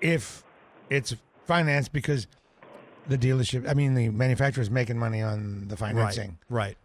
if 0.00 0.42
it's 0.90 1.14
financed 1.46 1.92
because 1.92 2.26
the 3.08 3.18
dealership, 3.18 3.68
I 3.68 3.74
mean, 3.74 3.94
the 3.94 4.08
manufacturer 4.08 4.62
is 4.62 4.70
making 4.70 4.98
money 4.98 5.22
on 5.22 5.68
the 5.68 5.76
financing. 5.76 6.38
Right. 6.48 6.76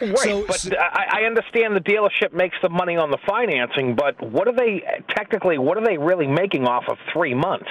Right, 0.00 0.18
So- 0.18 0.46
but 0.46 0.60
so- 0.60 0.76
I, 0.76 1.22
I 1.22 1.24
understand 1.24 1.76
the 1.76 1.80
dealership 1.80 2.32
makes 2.32 2.56
the 2.62 2.70
money 2.70 2.96
on 2.96 3.10
the 3.10 3.18
financing, 3.26 3.94
but 3.94 4.20
what 4.22 4.48
are 4.48 4.54
they 4.54 4.82
technically? 5.10 5.58
What 5.58 5.76
are 5.76 5.84
they 5.84 5.98
really 5.98 6.26
making 6.26 6.66
off 6.66 6.84
of 6.88 6.96
three 7.12 7.34
months? 7.34 7.68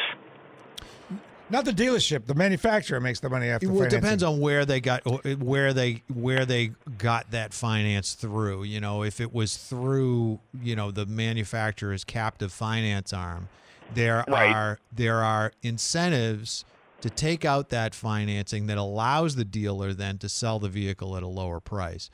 Not 1.52 1.66
the 1.66 1.72
dealership, 1.72 2.26
the 2.26 2.36
manufacturer 2.36 3.00
makes 3.00 3.20
the 3.20 3.30
money 3.30 3.48
after 3.48 3.72
Well, 3.72 3.84
it 3.84 3.90
depends 3.90 4.22
on 4.22 4.40
where 4.40 4.66
they 4.66 4.80
got 4.80 5.04
where 5.40 5.74
they 5.74 6.04
where 6.14 6.46
they 6.46 6.72
got 6.98 7.32
that 7.32 7.54
finance 7.54 8.14
through. 8.14 8.64
You 8.64 8.80
know, 8.80 9.04
if 9.04 9.20
it 9.20 9.34
was 9.34 9.58
through 9.58 10.40
you 10.62 10.76
know 10.76 10.92
the 10.92 11.06
manufacturer's 11.08 12.04
captive 12.04 12.52
finance 12.52 13.14
arm, 13.14 13.50
there 13.94 14.24
Right. 14.28 14.54
are 14.54 14.80
there 14.92 15.24
are 15.24 15.52
incentives 15.64 16.66
to 17.02 17.10
take 17.10 17.46
out 17.46 17.70
that 17.70 17.96
financing 17.96 18.68
that 18.68 18.78
allows 18.78 19.36
the 19.36 19.46
dealer 19.46 19.94
then 19.94 20.18
to 20.20 20.30
sell 20.30 20.60
the 20.60 20.70
vehicle 20.70 21.16
at 21.16 21.24
a 21.24 21.28
lower 21.28 21.60
price. 21.60 22.12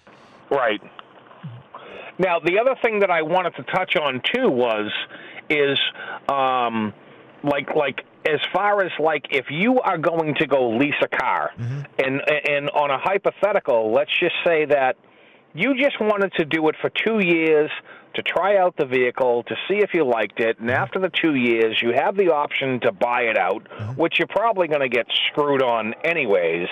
Right. 0.49 0.81
Now, 2.19 2.39
the 2.39 2.59
other 2.59 2.75
thing 2.81 2.99
that 2.99 3.09
I 3.11 3.21
wanted 3.23 3.55
to 3.55 3.63
touch 3.63 3.95
on 3.97 4.21
too 4.33 4.47
was 4.47 4.91
is 5.49 5.77
um, 6.29 6.93
like 7.43 7.75
like 7.75 8.05
as 8.27 8.39
far 8.53 8.83
as 8.85 8.91
like 8.99 9.25
if 9.31 9.45
you 9.49 9.79
are 9.79 9.97
going 9.97 10.35
to 10.35 10.47
go 10.47 10.77
lease 10.77 10.93
a 11.01 11.07
car, 11.07 11.51
mm-hmm. 11.57 11.81
and 11.99 12.21
and 12.49 12.69
on 12.71 12.91
a 12.91 12.97
hypothetical, 12.97 13.91
let's 13.93 14.11
just 14.19 14.35
say 14.45 14.65
that 14.65 14.97
you 15.53 15.75
just 15.81 15.99
wanted 16.01 16.33
to 16.33 16.45
do 16.45 16.67
it 16.69 16.75
for 16.81 16.89
two 16.89 17.19
years 17.19 17.71
to 18.15 18.21
try 18.21 18.57
out 18.57 18.75
the 18.77 18.85
vehicle 18.85 19.43
to 19.43 19.55
see 19.67 19.75
if 19.75 19.89
you 19.93 20.05
liked 20.05 20.39
it, 20.39 20.59
and 20.59 20.69
mm-hmm. 20.69 20.81
after 20.81 20.99
the 20.99 21.09
two 21.09 21.35
years, 21.35 21.79
you 21.81 21.91
have 21.95 22.15
the 22.15 22.29
option 22.29 22.79
to 22.81 22.91
buy 22.91 23.23
it 23.23 23.37
out, 23.37 23.63
mm-hmm. 23.63 23.99
which 23.99 24.19
you're 24.19 24.27
probably 24.27 24.67
going 24.67 24.81
to 24.81 24.89
get 24.89 25.05
screwed 25.29 25.61
on 25.61 25.93
anyways 26.03 26.67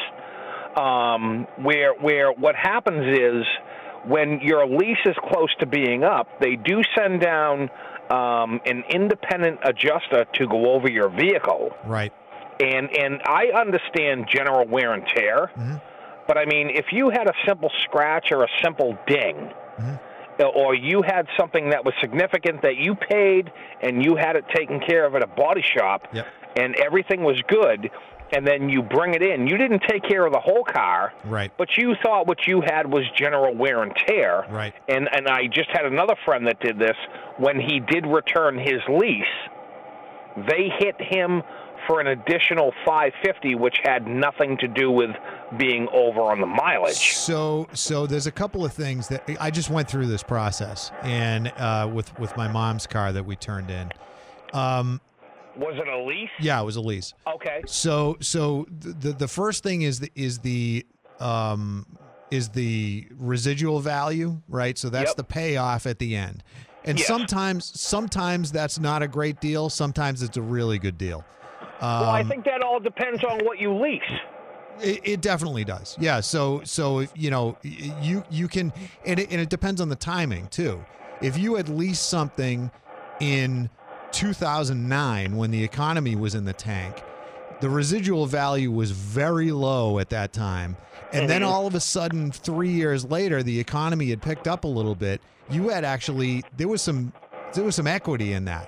um, 0.75 1.47
where 1.57 1.93
where 1.93 2.31
what 2.31 2.55
happens 2.55 3.17
is 3.17 3.45
when 4.05 4.39
your 4.41 4.67
lease 4.67 4.97
is 5.05 5.15
close 5.29 5.53
to 5.59 5.65
being 5.65 6.03
up, 6.03 6.27
they 6.39 6.55
do 6.55 6.81
send 6.97 7.21
down 7.21 7.69
um, 8.13 8.61
an 8.65 8.83
independent 8.89 9.59
adjuster 9.63 10.25
to 10.37 10.47
go 10.47 10.71
over 10.73 10.89
your 10.89 11.09
vehicle. 11.09 11.71
Right. 11.85 12.13
And 12.59 12.85
and 12.95 13.21
I 13.25 13.43
understand 13.63 14.27
general 14.29 14.67
wear 14.67 14.93
and 14.93 15.03
tear, 15.15 15.51
but 16.27 16.37
I 16.37 16.45
mean 16.45 16.69
if 16.69 16.85
you 16.91 17.09
had 17.09 17.27
a 17.27 17.33
simple 17.47 17.71
scratch 17.85 18.27
or 18.31 18.43
a 18.43 18.47
simple 18.63 18.97
ding. 19.07 19.51
Or 20.55 20.73
you 20.75 21.01
had 21.03 21.27
something 21.39 21.69
that 21.69 21.85
was 21.85 21.93
significant 22.01 22.63
that 22.63 22.75
you 22.75 22.95
paid 22.95 23.51
and 23.81 24.03
you 24.03 24.15
had 24.15 24.35
it 24.35 24.43
taken 24.53 24.79
care 24.79 25.05
of 25.05 25.13
at 25.15 25.23
a 25.23 25.27
body 25.27 25.61
shop, 25.75 26.07
Yep. 26.11 26.25
and 26.57 26.75
everything 26.75 27.23
was 27.23 27.39
good, 27.47 27.89
and 28.33 28.45
then 28.45 28.67
you 28.69 28.81
bring 28.81 29.13
it 29.13 29.21
in. 29.21 29.47
You 29.47 29.57
didn't 29.57 29.83
take 29.87 30.03
care 30.03 30.25
of 30.25 30.33
the 30.33 30.39
whole 30.39 30.63
car, 30.63 31.13
Right. 31.25 31.51
but 31.57 31.77
you 31.77 31.95
thought 32.03 32.27
what 32.27 32.47
you 32.47 32.61
had 32.61 32.91
was 32.91 33.03
general 33.15 33.53
wear 33.55 33.83
and 33.83 33.93
tear. 34.07 34.45
Right. 34.49 34.73
And 34.89 35.07
and 35.13 35.27
I 35.27 35.47
just 35.47 35.69
had 35.71 35.85
another 35.85 36.15
friend 36.25 36.47
that 36.47 36.59
did 36.59 36.79
this 36.79 36.97
when 37.37 37.59
he 37.59 37.79
did 37.79 38.05
return 38.07 38.57
his 38.57 38.81
lease. 38.89 39.25
They 40.47 40.69
hit 40.79 40.95
him 40.99 41.43
for 41.87 41.99
an 41.99 42.07
additional 42.07 42.71
550 42.85 43.55
which 43.55 43.75
had 43.83 44.07
nothing 44.07 44.57
to 44.59 44.67
do 44.69 44.89
with 44.89 45.11
being 45.57 45.87
over 45.91 46.21
on 46.21 46.39
the 46.39 46.47
mileage. 46.47 47.13
So, 47.13 47.67
so 47.73 48.07
there's 48.07 48.25
a 48.25 48.31
couple 48.31 48.63
of 48.63 48.71
things 48.73 49.09
that 49.09 49.29
I 49.39 49.51
just 49.51 49.69
went 49.69 49.89
through 49.89 50.07
this 50.07 50.23
process, 50.23 50.91
and 51.03 51.49
uh, 51.57 51.89
with 51.93 52.17
with 52.19 52.35
my 52.37 52.47
mom's 52.47 52.87
car 52.87 53.11
that 53.11 53.25
we 53.25 53.35
turned 53.35 53.69
in. 53.69 53.91
Um, 54.53 55.01
Was 55.57 55.75
it 55.77 55.87
a 55.87 56.03
lease? 56.03 56.29
yeah, 56.39 56.59
it 56.59 56.63
was 56.65 56.75
a 56.77 56.81
lease. 56.81 57.13
Okay. 57.27 57.61
So, 57.67 58.17
so 58.19 58.65
the 58.69 59.13
the 59.13 59.27
first 59.27 59.63
thing 59.63 59.83
is 59.83 59.99
the, 59.99 60.11
is 60.15 60.39
the 60.39 60.85
um, 61.19 61.85
is 62.31 62.49
the 62.49 63.07
residual 63.17 63.79
value, 63.79 64.41
right? 64.49 64.77
So 64.77 64.89
that's 64.89 65.11
Yep. 65.11 65.17
the 65.17 65.23
payoff 65.23 65.85
at 65.85 65.99
the 65.99 66.15
end. 66.15 66.43
And 66.85 66.97
Yes. 66.97 67.07
sometimes, 67.07 67.79
sometimes 67.79 68.51
that's 68.51 68.79
not 68.79 69.03
a 69.03 69.07
great 69.07 69.39
deal. 69.39 69.69
Sometimes 69.69 70.21
it's 70.23 70.35
a 70.37 70.41
really 70.41 70.79
good 70.79 70.97
deal. 70.97 71.23
well, 71.79 72.09
I 72.09 72.21
Um, 72.21 72.27
think 72.29 72.43
that 72.45 72.61
all 72.61 72.79
depends 72.79 73.23
on 73.23 73.39
what 73.45 73.59
you 73.59 73.73
lease. 73.73 74.01
It, 74.81 75.01
it 75.03 75.21
definitely 75.21 75.63
does. 75.63 75.95
Yeah. 75.99 76.19
So 76.21 76.61
so 76.63 76.99
if, 76.99 77.11
you 77.15 77.29
know 77.29 77.57
you 77.61 78.23
you 78.31 78.47
can 78.47 78.73
and 79.05 79.19
it, 79.19 79.31
and 79.31 79.39
it 79.39 79.49
depends 79.49 79.79
on 79.79 79.89
the 79.89 79.95
timing 79.95 80.47
too. 80.47 80.83
If 81.21 81.37
you 81.37 81.55
had 81.55 81.69
leased 81.69 82.09
something 82.09 82.71
in 83.19 83.69
2009 84.13 85.35
when 85.35 85.51
the 85.51 85.63
economy 85.63 86.15
was 86.15 86.35
in 86.35 86.45
the 86.45 86.53
tank, 86.53 87.03
the 87.59 87.69
residual 87.69 88.25
value 88.25 88.71
was 88.71 88.91
very 88.91 89.51
low 89.51 89.99
at 89.99 90.09
that 90.09 90.33
time. 90.33 90.77
And 91.11 91.29
then 91.29 91.41
Mhm. 91.41 91.47
all 91.47 91.67
of 91.67 91.75
a 91.75 91.79
sudden 91.79 92.31
3 92.31 92.69
years 92.71 93.05
later 93.05 93.43
the 93.43 93.59
economy 93.59 94.09
had 94.09 94.21
picked 94.21 94.47
up 94.47 94.63
a 94.63 94.67
little 94.67 94.95
bit. 94.95 95.21
You 95.49 95.69
had 95.69 95.83
actually 95.83 96.43
there 96.57 96.67
was 96.67 96.81
some 96.81 97.13
there 97.53 97.63
was 97.63 97.75
some 97.75 97.85
equity 97.85 98.33
in 98.33 98.45
that. 98.45 98.67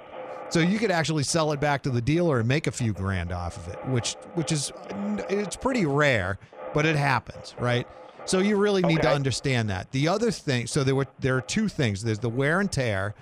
So 0.50 0.60
you 0.60 0.78
could 0.78 0.92
actually 0.92 1.24
sell 1.24 1.52
it 1.54 1.60
back 1.60 1.82
to 1.84 1.90
the 1.90 2.02
dealer 2.02 2.38
and 2.40 2.48
make 2.48 2.68
a 2.68 2.72
few 2.72 2.94
grand 2.94 3.32
off 3.32 3.58
of 3.58 3.74
it, 3.74 3.80
which 3.88 4.16
which 4.36 4.52
is 4.52 4.72
it's 5.30 5.56
pretty 5.56 5.86
rare, 5.86 6.38
but 6.74 6.86
it 6.86 6.96
happens, 6.96 7.56
right? 7.60 7.88
So 8.26 8.40
you 8.40 8.56
really 8.58 8.82
need 8.84 9.02
to 9.02 9.10
understand 9.10 9.70
that. 9.72 9.92
The 9.92 10.08
other 10.08 10.30
thing, 10.32 10.68
so 10.68 10.84
there 10.84 10.96
were 10.96 11.08
there 11.20 11.36
are 11.36 11.42
two 11.42 11.68
things. 11.68 12.04
There's 12.04 12.20
the 12.20 12.30
wear 12.30 12.60
and 12.60 12.72
tear, 12.72 13.16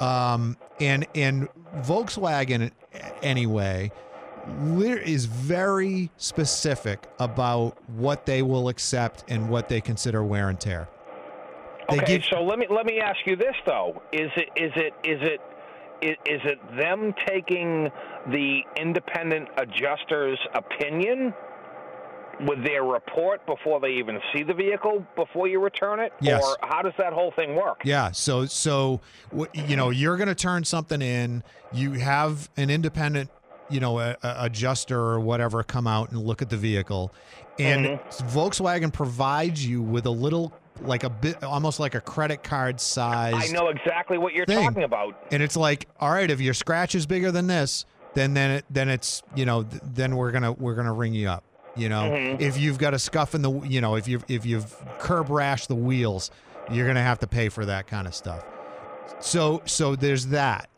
um, 0.00 0.56
and 0.80 1.06
and 1.14 1.48
Volkswagen 1.78 2.70
anyway 3.22 3.92
is 4.98 5.26
very 5.26 6.10
specific 6.16 7.06
about 7.18 7.76
what 7.92 8.26
they 8.26 8.42
will 8.42 8.68
accept 8.68 9.24
and 9.28 9.48
what 9.48 9.68
they 9.68 9.80
consider 9.80 10.24
wear 10.24 10.48
and 10.48 10.58
tear. 10.58 10.88
They 11.90 11.96
Okay, 11.98 12.18
give- 12.18 12.24
so 12.32 12.42
let 12.42 12.58
me 12.58 12.66
let 12.70 12.86
me 12.86 13.00
ask 13.00 13.18
you 13.26 13.36
this 13.36 13.54
though: 13.66 14.00
is 14.12 14.30
it 14.36 14.48
is 14.56 14.72
it 14.76 14.94
is 15.04 15.18
it 15.22 15.40
is 16.02 16.40
it 16.44 16.58
them 16.78 17.12
taking 17.26 17.90
the 18.28 18.60
independent 18.76 19.48
adjuster's 19.58 20.38
opinion 20.54 21.34
with 22.46 22.64
their 22.64 22.84
report 22.84 23.44
before 23.46 23.80
they 23.80 23.90
even 23.92 24.20
see 24.32 24.42
the 24.42 24.54
vehicle 24.54 25.04
before 25.16 25.46
you 25.48 25.60
return 25.60 26.00
it, 26.00 26.12
Yes. 26.20 26.42
or 26.44 26.56
how 26.62 26.82
does 26.82 26.94
that 26.98 27.12
whole 27.12 27.30
thing 27.32 27.54
work? 27.54 27.82
Yeah. 27.84 28.10
So 28.12 28.46
so 28.46 29.00
you 29.54 29.76
know 29.76 29.90
you're 29.90 30.16
going 30.16 30.28
to 30.28 30.34
turn 30.34 30.64
something 30.64 31.02
in. 31.02 31.42
You 31.72 31.92
have 31.92 32.48
an 32.56 32.70
independent, 32.70 33.30
you 33.68 33.80
know, 33.80 33.98
a, 33.98 34.16
a 34.22 34.36
adjuster 34.44 34.98
or 34.98 35.20
whatever 35.20 35.62
come 35.62 35.86
out 35.86 36.10
and 36.10 36.20
look 36.20 36.42
at 36.42 36.50
the 36.50 36.56
vehicle, 36.56 37.12
and 37.58 37.86
Mm-hmm. 37.86 38.38
Volkswagen 38.38 38.92
provides 38.92 39.64
you 39.66 39.82
with 39.82 40.06
a 40.06 40.10
little, 40.10 40.52
like 40.80 41.04
a 41.04 41.10
bit, 41.10 41.42
almost 41.44 41.78
like 41.78 41.94
a 41.94 42.00
credit 42.00 42.42
card 42.42 42.80
size. 42.80 43.34
I 43.36 43.52
know 43.52 43.68
exactly 43.68 44.16
what 44.18 44.32
you're 44.32 44.46
thing. 44.46 44.64
talking 44.64 44.84
about. 44.84 45.14
And 45.30 45.42
it's 45.42 45.56
like, 45.56 45.88
all 46.00 46.10
right, 46.10 46.30
if 46.30 46.40
your 46.40 46.54
scratch 46.54 46.94
is 46.94 47.06
bigger 47.06 47.30
than 47.30 47.46
this, 47.48 47.84
then 48.14 48.34
then 48.34 48.50
it, 48.50 48.64
then 48.70 48.88
it's 48.88 49.22
you 49.36 49.44
know 49.44 49.62
th- 49.62 49.82
then 49.84 50.16
we're 50.16 50.32
gonna 50.32 50.52
we're 50.52 50.74
gonna 50.74 50.92
ring 50.92 51.12
you 51.14 51.28
up. 51.28 51.44
You 51.80 51.88
know, 51.88 52.10
Mhm. 52.10 52.40
if 52.42 52.58
you've 52.58 52.76
got 52.76 52.92
a 52.92 52.98
scuff 52.98 53.34
in 53.34 53.40
the 53.40 53.50
you 53.62 53.80
know 53.80 53.94
if 53.96 54.06
you've 54.06 54.24
if 54.28 54.44
you've 54.44 54.74
curb 54.98 55.30
rash 55.30 55.66
the 55.66 55.74
wheels, 55.74 56.30
you're 56.70 56.86
gonna 56.86 57.02
have 57.02 57.18
to 57.20 57.26
pay 57.26 57.48
for 57.48 57.64
that 57.64 57.86
kind 57.86 58.06
of 58.06 58.14
stuff. 58.14 58.44
So 59.20 59.62
so 59.64 59.96
there's 59.96 60.26
that. 60.26 60.68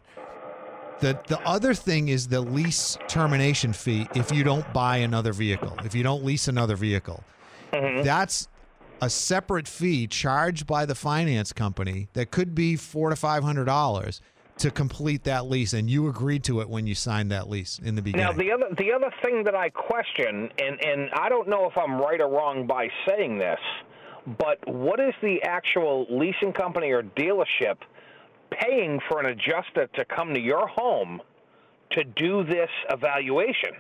The 1.01 1.19
the 1.27 1.41
other 1.41 1.75
thing 1.75 2.07
is 2.07 2.29
the 2.29 2.41
lease 2.41 2.97
termination 3.09 3.73
fee 3.73 4.07
if 4.15 4.31
you 4.31 4.45
don't 4.45 4.73
buy 4.73 4.99
another 4.99 5.33
vehicle, 5.33 5.77
if 5.85 5.93
you 5.97 6.05
don't 6.05 6.25
lease 6.25 6.47
another 6.47 6.77
vehicle. 6.77 7.25
Mm-hmm. 7.73 8.05
That's 8.05 8.47
a 9.01 9.11
separate 9.11 9.67
fee 9.67 10.07
charged 10.07 10.65
by 10.69 10.87
the 10.87 10.95
finance 10.95 11.53
company 11.53 12.07
that 12.13 12.31
could 12.31 12.55
be 12.55 12.77
four 12.77 13.11
to 13.11 13.17
five 13.17 13.43
hundred 13.43 13.65
dollars 13.65 14.21
to 14.59 14.71
complete 14.71 15.25
that 15.25 15.47
lease, 15.47 15.73
and 15.73 15.89
you 15.91 16.09
agreed 16.09 16.45
to 16.45 16.61
it 16.61 16.69
when 16.69 16.87
you 16.87 16.95
signed 16.95 17.31
that 17.33 17.49
lease 17.49 17.79
in 17.83 17.95
the 17.95 18.03
beginning. 18.03 18.27
Now 18.27 18.33
the 18.33 18.53
other 18.53 18.75
the 18.77 18.93
other 18.93 19.13
thing 19.25 19.45
that 19.45 19.55
I 19.55 19.71
question, 19.71 20.51
and 20.59 20.85
and 20.85 21.11
I 21.15 21.29
don't 21.29 21.49
know 21.49 21.69
if 21.69 21.77
I'm 21.77 22.01
right 22.01 22.21
or 22.21 22.29
wrong 22.29 22.67
by 22.67 22.89
saying 23.09 23.39
this, 23.39 23.59
but 24.39 24.59
what 24.67 25.01
is 25.01 25.15
the 25.23 25.43
actual 25.43 26.07
leasing 26.11 26.53
company 26.53 26.91
or 26.91 27.03
dealership 27.03 27.77
paying 28.51 29.01
for 29.09 29.21
an 29.21 29.27
adjuster 29.27 29.89
to 29.95 30.05
come 30.05 30.35
to 30.35 30.41
your 30.41 30.67
home 30.69 31.21
to 31.93 32.05
do 32.05 32.45
this 32.45 32.71
evaluation? 32.91 33.71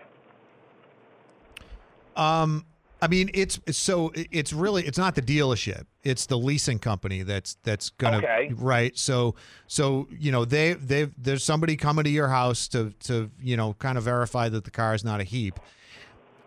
Um, 2.16 2.64
I 3.00 3.08
mean, 3.08 3.30
it's 3.34 3.56
it's- 3.58 3.76
so 3.76 4.12
it's 4.14 4.52
really 4.52 4.84
it's 4.84 4.98
not 4.98 5.14
the 5.14 5.22
dealership; 5.22 5.84
it's 6.04 6.26
the 6.26 6.36
leasing 6.38 6.78
company 6.78 7.22
that's 7.22 7.56
that's 7.62 7.90
gonna 7.90 8.16
Okay. 8.18 8.50
right. 8.56 8.96
So 8.98 9.34
so 9.66 10.08
you 10.10 10.32
know 10.32 10.44
they 10.44 10.74
they 10.74 11.04
there's 11.16 11.44
somebody 11.44 11.76
coming 11.76 12.04
to 12.04 12.10
your 12.10 12.28
house 12.28 12.68
to 12.68 12.90
to 13.04 13.30
you 13.40 13.56
know 13.56 13.74
kind 13.74 13.96
of 13.98 14.04
verify 14.04 14.48
that 14.48 14.64
the 14.64 14.70
car 14.70 14.94
is 14.94 15.04
not 15.04 15.20
a 15.20 15.24
heap. 15.24 15.58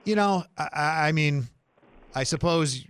You 0.03 0.15
know, 0.15 0.43
I- 0.57 1.07
I, 1.07 1.11
mean, 1.13 1.47
I 2.13 2.23
suppose 2.25 2.85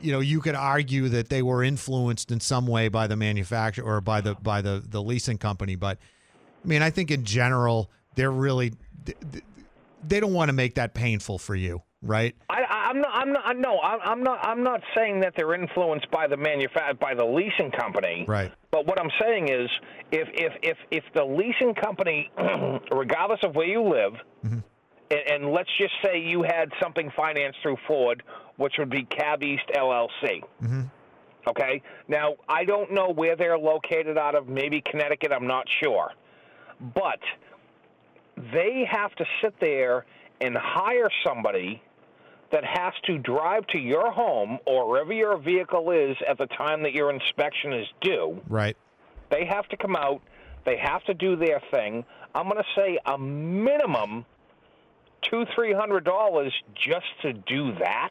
you 0.00 0.12
know 0.12 0.20
you 0.20 0.40
could 0.40 0.54
argue 0.56 1.08
that 1.10 1.28
they 1.30 1.42
were 1.42 1.62
influenced 1.62 2.30
in 2.30 2.40
some 2.40 2.66
way 2.66 2.88
by 2.88 3.06
the 3.06 3.16
manufacturer 3.16 3.84
or 3.96 4.00
by 4.00 4.20
the 4.20 4.34
by 4.34 4.60
the 4.62 4.82
the 4.86 5.00
leasing 5.02 5.38
company, 5.38 5.76
but 5.76 5.98
I 6.64 6.68
mean, 6.68 6.82
I 6.82 6.90
think 6.90 7.10
in 7.10 7.24
general 7.24 7.90
they're 8.16 8.30
really 8.32 8.72
th- 9.06 9.18
th- 9.32 9.44
they 10.06 10.20
don't 10.20 10.34
want 10.34 10.48
to 10.50 10.52
make 10.52 10.74
that 10.74 10.92
painful 10.94 11.38
for 11.38 11.54
you, 11.54 11.82
right? 12.02 12.34
I- 12.50 12.63
I'm 12.94 13.00
not. 13.02 13.10
I'm 13.14 13.32
not. 13.32 13.58
No, 13.58 13.80
I'm 13.80 14.00
I'm 14.02 14.22
not. 14.22 14.38
I'm 14.46 14.62
not 14.62 14.80
saying 14.96 15.20
that 15.20 15.34
they're 15.36 15.54
influenced 15.54 16.10
by 16.10 16.26
the 16.26 16.36
manufa- 16.36 16.94
by 17.00 17.14
the 17.14 17.24
leasing 17.24 17.70
company. 17.70 18.24
Right. 18.28 18.52
But 18.70 18.86
what 18.86 19.00
I'm 19.00 19.10
saying 19.20 19.48
is, 19.48 19.68
if 20.12 20.28
if 20.32 20.52
if 20.62 20.76
if 20.90 21.04
the 21.14 21.24
leasing 21.24 21.74
company, 21.74 22.30
regardless 22.92 23.40
of 23.42 23.54
where 23.54 23.66
you 23.66 23.82
live, 23.82 24.12
Mm-hmm. 24.44 24.58
and, 25.10 25.20
and 25.44 25.52
let's 25.52 25.70
just 25.78 25.94
say 26.04 26.20
you 26.20 26.42
had 26.42 26.70
something 26.82 27.10
financed 27.16 27.58
through 27.62 27.76
Ford, 27.86 28.22
which 28.56 28.74
would 28.78 28.90
be 28.90 29.04
Cab 29.04 29.42
East 29.42 29.64
LLC. 29.74 30.42
Mm-hmm. 30.62 30.82
Okay. 31.48 31.82
Now 32.08 32.34
I 32.48 32.64
don't 32.64 32.92
know 32.92 33.10
where 33.10 33.36
they're 33.36 33.58
located 33.58 34.16
out 34.18 34.34
of. 34.34 34.48
Maybe 34.48 34.80
Connecticut. 34.80 35.32
I'm 35.32 35.46
not 35.46 35.66
sure, 35.82 36.10
but 36.94 37.20
they 38.52 38.86
have 38.90 39.14
to 39.16 39.24
sit 39.42 39.54
there 39.60 40.04
and 40.40 40.56
hire 40.56 41.08
somebody 41.26 41.82
that 42.54 42.64
has 42.64 42.92
to 43.04 43.18
drive 43.18 43.66
to 43.66 43.78
your 43.78 44.12
home 44.12 44.58
or 44.64 44.88
wherever 44.88 45.12
your 45.12 45.36
vehicle 45.36 45.90
is 45.90 46.16
at 46.28 46.38
the 46.38 46.46
time 46.46 46.84
that 46.84 46.92
your 46.92 47.10
inspection 47.10 47.72
is 47.72 47.86
due. 48.00 48.40
Right. 48.48 48.76
They 49.30 49.44
have 49.44 49.66
to 49.70 49.76
come 49.76 49.96
out. 49.96 50.22
They 50.64 50.76
have 50.76 51.02
to 51.06 51.14
do 51.14 51.34
their 51.34 51.60
thing. 51.72 52.04
I'm 52.32 52.48
going 52.48 52.62
to 52.62 52.68
say 52.80 52.98
a 53.06 53.18
minimum 53.18 54.24
two, 55.22 55.44
three 55.54 55.72
hundred 55.72 56.04
dollars 56.04 56.52
just 56.74 57.06
to 57.22 57.32
do 57.32 57.74
that. 57.80 58.10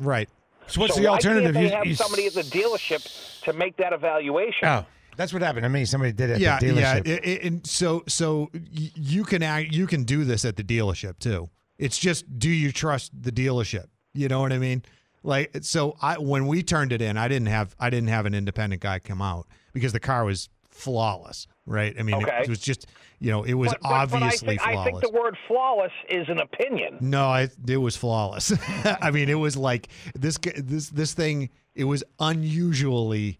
Right. 0.00 0.28
So 0.66 0.80
what's 0.80 0.94
so 0.94 1.00
the 1.00 1.06
why 1.06 1.14
alternative? 1.14 1.54
Can't 1.54 1.54
they 1.54 1.70
You- 1.70 1.76
have 1.76 1.86
you 1.86 1.92
s- 1.92 1.98
somebody 1.98 2.26
at 2.26 2.34
the 2.34 2.42
dealership 2.42 3.42
to 3.44 3.52
make 3.52 3.76
that 3.76 3.92
evaluation. 3.92 4.66
Oh, 4.68 4.84
that's 5.16 5.32
what 5.32 5.40
happened 5.42 5.62
to 5.64 5.68
me. 5.68 5.84
Somebody 5.84 6.12
did 6.12 6.30
it 6.30 6.34
at 6.34 6.40
yeah, 6.40 6.58
the 6.58 6.66
yeah. 6.74 6.98
dealership. 6.98 7.06
it- 7.08 7.24
it- 7.26 7.42
and 7.44 7.66
so, 7.66 8.02
so 8.08 8.50
you 8.72 9.24
can 9.24 9.42
act, 9.42 9.72
you 9.72 9.86
can 9.86 10.02
do 10.04 10.24
this 10.24 10.44
at 10.44 10.56
the 10.56 10.64
dealership 10.64 11.18
too. 11.20 11.48
It's 11.78 11.96
just, 11.98 12.38
do 12.38 12.50
you 12.50 12.72
trust 12.72 13.12
the 13.20 13.30
dealership? 13.32 13.86
You 14.14 14.28
know 14.28 14.40
what 14.40 14.52
I 14.52 14.58
mean? 14.58 14.82
Like, 15.22 15.58
so 15.62 15.96
I 16.00 16.18
when 16.18 16.46
we 16.46 16.62
turned 16.62 16.92
it 16.92 17.02
in, 17.02 17.16
I 17.16 17.28
didn't 17.28 17.48
have 17.48 17.74
I 17.78 17.90
didn't 17.90 18.08
have 18.08 18.24
an 18.26 18.34
independent 18.34 18.80
guy 18.82 18.98
come 18.98 19.20
out 19.20 19.46
because 19.72 19.92
the 19.92 20.00
car 20.00 20.24
was 20.24 20.48
flawless, 20.70 21.46
right? 21.66 21.94
I 21.98 22.02
mean, 22.02 22.16
it- 22.20 22.22
Okay. 22.28 22.40
it, 22.44 22.48
was 22.48 22.60
just, 22.60 22.86
you 23.18 23.30
know, 23.30 23.42
it 23.42 23.54
was 23.54 23.70
But- 23.72 23.80
but- 23.82 23.88
but 23.88 23.94
I 23.94 24.02
obviously 24.02 24.48
think, 24.50 24.60
flawless. 24.62 24.80
I 24.80 24.84
think 24.90 25.00
the 25.02 25.10
word 25.18 25.36
flawless 25.48 25.92
is 26.08 26.28
an 26.28 26.38
opinion. 26.40 26.98
No, 27.00 27.26
I, 27.26 27.48
it 27.66 27.76
was 27.76 27.96
flawless. 27.96 28.52
I 29.02 29.10
mean, 29.10 29.28
it 29.28 29.34
was 29.34 29.56
like 29.56 29.88
this 30.14 30.38
this 30.56 30.90
this 30.90 31.14
thing. 31.14 31.50
It 31.74 31.84
was 31.84 32.02
unusually 32.20 33.38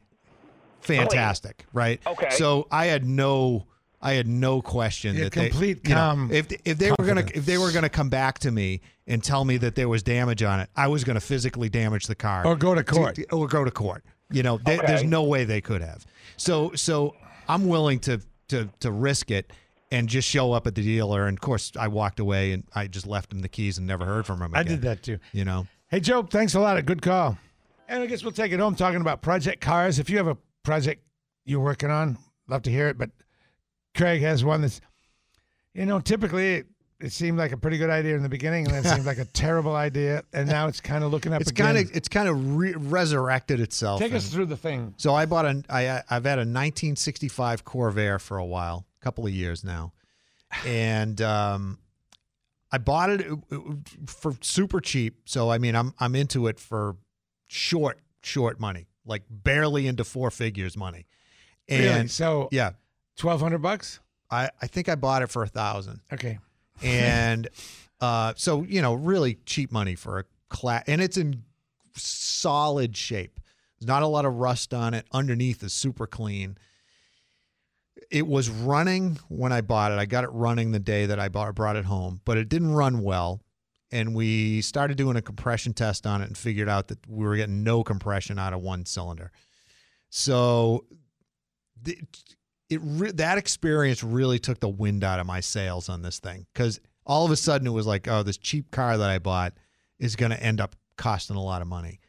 fantastic, 0.80 1.64
right? 1.72 2.00
Okay. 2.06 2.30
So 2.30 2.66
I 2.70 2.86
had 2.86 3.04
no 3.04 3.66
I 4.00 4.12
had 4.12 4.26
no 4.28 4.62
question 4.62 5.16
Yeah, 5.16 5.24
that 5.24 5.32
complete 5.32 5.82
they, 5.84 5.90
you 5.90 5.94
know, 5.96 6.28
if 6.30 6.46
if 6.64 6.78
they 6.78 6.90
were 6.90 7.04
gonna 7.04 7.24
if 7.34 7.44
they 7.46 7.58
were 7.58 7.72
gonna 7.72 7.88
come 7.88 8.08
back 8.08 8.38
to 8.40 8.50
me 8.50 8.80
and 9.06 9.22
tell 9.22 9.44
me 9.44 9.56
that 9.58 9.74
there 9.74 9.88
was 9.88 10.02
damage 10.02 10.42
on 10.42 10.60
it, 10.60 10.70
I 10.76 10.86
was 10.88 11.02
gonna 11.04 11.20
physically 11.20 11.68
damage 11.68 12.06
the 12.06 12.14
car 12.14 12.46
Or 12.46 12.54
go 12.56 12.74
to 12.74 12.84
court. 12.84 13.18
or 13.32 13.48
go 13.48 13.64
to 13.64 13.70
court. 13.70 14.04
You 14.30 14.42
know, 14.42 14.58
they, 14.58 14.76
there's 14.76 15.04
no 15.04 15.24
way 15.24 15.44
they 15.44 15.60
could 15.60 15.80
have. 15.82 16.06
So 16.36 16.72
so 16.74 17.14
I'm 17.48 17.66
willing 17.66 17.98
to 18.00 18.20
to 18.48 18.68
to 18.80 18.90
risk 18.92 19.30
it 19.30 19.52
and 19.90 20.08
just 20.08 20.28
show 20.28 20.52
up 20.52 20.66
at 20.66 20.74
the 20.74 20.82
dealer. 20.82 21.26
And 21.26 21.36
of 21.36 21.40
course, 21.40 21.72
I 21.78 21.88
walked 21.88 22.20
away 22.20 22.52
and 22.52 22.64
I 22.74 22.86
just 22.86 23.06
left 23.06 23.32
him 23.32 23.40
the 23.40 23.48
keys 23.48 23.78
and 23.78 23.86
never 23.86 24.04
heard 24.04 24.26
from 24.26 24.42
him. 24.42 24.52
I 24.54 24.62
did 24.62 24.82
that 24.82 25.02
too. 25.02 25.18
You 25.32 25.44
know. 25.44 25.66
Hey, 25.88 26.00
Joe, 26.00 26.22
thanks 26.22 26.54
a 26.54 26.60
lot. 26.60 26.76
A 26.76 26.82
good 26.82 27.00
call. 27.00 27.38
And 27.88 28.02
I 28.02 28.06
guess 28.06 28.22
we'll 28.22 28.32
take 28.32 28.52
it 28.52 28.60
home 28.60 28.74
talking 28.74 29.00
about 29.00 29.22
project 29.22 29.62
cars. 29.62 29.98
If 29.98 30.10
you 30.10 30.18
have 30.18 30.26
a 30.26 30.36
project 30.62 31.02
you're 31.46 31.60
working 31.60 31.90
on, 31.90 32.18
love 32.46 32.62
to 32.64 32.70
hear 32.70 32.88
it. 32.88 32.98
But 32.98 33.08
Craig 33.98 34.22
has 34.22 34.44
one 34.44 34.62
that's, 34.62 34.80
you 35.74 35.84
know, 35.84 36.00
typically 36.00 36.54
it, 36.54 36.66
it 37.00 37.12
seemed 37.12 37.38
like 37.38 37.52
a 37.52 37.56
pretty 37.56 37.78
good 37.78 37.90
idea 37.90 38.16
in 38.16 38.22
the 38.22 38.28
beginning, 38.28 38.66
and 38.66 38.74
then 38.74 38.84
it 38.84 38.94
seemed 38.94 39.06
like 39.06 39.18
a 39.18 39.24
terrible 39.32 39.76
idea, 39.76 40.24
and 40.32 40.48
now 40.48 40.66
it's 40.66 40.80
kind 40.80 41.04
of 41.04 41.12
looking 41.12 41.32
up 41.32 41.40
It's 41.40 41.52
kind 41.52 41.76
of 41.78 41.94
it's 41.94 42.08
kind 42.08 42.28
of 42.28 42.56
re- 42.56 42.74
resurrected 42.74 43.60
itself. 43.60 44.00
Take 44.00 44.14
us 44.14 44.30
through 44.30 44.46
the 44.46 44.56
thing. 44.56 44.94
So 44.96 45.14
I 45.14 45.26
bought 45.26 45.44
a 45.44 45.62
I 45.68 46.02
I've 46.10 46.24
had 46.24 46.38
a 46.38 46.46
1965 46.46 47.64
Corvair 47.64 48.20
for 48.20 48.38
a 48.38 48.44
while, 48.44 48.86
a 49.00 49.04
couple 49.04 49.26
of 49.26 49.32
years 49.32 49.62
now, 49.62 49.92
and 50.66 51.20
um, 51.20 51.78
I 52.72 52.78
bought 52.78 53.10
it 53.10 53.26
for 54.06 54.34
super 54.40 54.80
cheap. 54.80 55.20
So 55.26 55.50
I 55.50 55.58
mean, 55.58 55.76
I'm 55.76 55.94
I'm 56.00 56.16
into 56.16 56.48
it 56.48 56.58
for 56.58 56.96
short 57.46 58.00
short 58.22 58.58
money, 58.58 58.86
like 59.04 59.22
barely 59.30 59.86
into 59.86 60.04
four 60.04 60.30
figures 60.32 60.76
money. 60.76 61.06
And 61.68 61.84
Really? 61.84 62.08
So 62.08 62.48
yeah, 62.50 62.72
twelve 63.18 63.40
hundred 63.42 63.58
bucks. 63.58 64.00
I 64.30 64.48
I 64.62 64.66
think 64.66 64.88
I 64.88 64.94
bought 64.94 65.22
it 65.22 65.28
for 65.28 65.42
a 65.42 65.48
thousand. 65.48 66.00
Okay. 66.12 66.38
and 66.82 67.48
uh, 68.00 68.32
so 68.36 68.62
you 68.62 68.80
know, 68.80 68.94
really 68.94 69.38
cheap 69.44 69.70
money 69.70 69.94
for 69.94 70.20
a 70.20 70.24
class, 70.48 70.84
and 70.86 71.02
it's 71.02 71.18
in 71.18 71.42
solid 71.94 72.96
shape. 72.96 73.40
There's 73.78 73.88
not 73.88 74.02
a 74.02 74.06
lot 74.06 74.24
of 74.24 74.34
rust 74.34 74.74
on 74.74 74.94
it. 74.94 75.06
Underneath 75.12 75.62
is 75.62 75.72
super 75.72 76.06
clean. 76.06 76.56
It 78.10 78.26
was 78.26 78.48
running 78.48 79.18
when 79.28 79.52
I 79.52 79.60
bought 79.60 79.92
it. 79.92 79.98
I 79.98 80.06
got 80.06 80.24
it 80.24 80.30
running 80.32 80.72
the 80.72 80.78
day 80.78 81.06
that 81.06 81.20
I 81.20 81.28
bought, 81.28 81.54
brought 81.54 81.76
it 81.76 81.84
home, 81.84 82.20
but 82.24 82.38
it 82.38 82.48
didn't 82.48 82.72
run 82.72 83.02
well. 83.02 83.42
And 83.90 84.14
we 84.14 84.60
started 84.62 84.96
doing 84.96 85.16
a 85.16 85.22
compression 85.22 85.74
test 85.74 86.06
on 86.06 86.22
it 86.22 86.26
and 86.26 86.36
figured 86.36 86.68
out 86.68 86.88
that 86.88 86.98
we 87.08 87.24
were 87.24 87.36
getting 87.36 87.62
no 87.62 87.84
compression 87.84 88.38
out 88.38 88.52
of 88.52 88.60
one 88.60 88.84
cylinder. 88.84 89.30
So 90.10 90.84
the, 91.80 91.98
it 92.70 92.80
re- 92.82 93.12
that 93.12 93.38
experience 93.38 94.04
really 94.04 94.38
took 94.38 94.60
the 94.60 94.68
wind 94.68 95.02
out 95.04 95.20
of 95.20 95.26
my 95.26 95.40
sails 95.40 95.88
on 95.88 96.02
this 96.02 96.18
thing 96.18 96.46
because 96.52 96.80
all 97.06 97.24
of 97.24 97.30
a 97.30 97.36
sudden 97.36 97.66
it 97.66 97.70
was 97.70 97.86
like, 97.86 98.06
oh, 98.06 98.22
this 98.22 98.36
cheap 98.36 98.70
car 98.70 98.98
that 98.98 99.10
I 99.10 99.18
bought 99.18 99.54
is 99.98 100.14
going 100.14 100.30
to 100.30 100.42
end 100.42 100.60
up 100.60 100.76
costing 100.96 101.36
a 101.36 101.42
lot 101.42 101.62
of 101.62 101.68
money. 101.68 102.00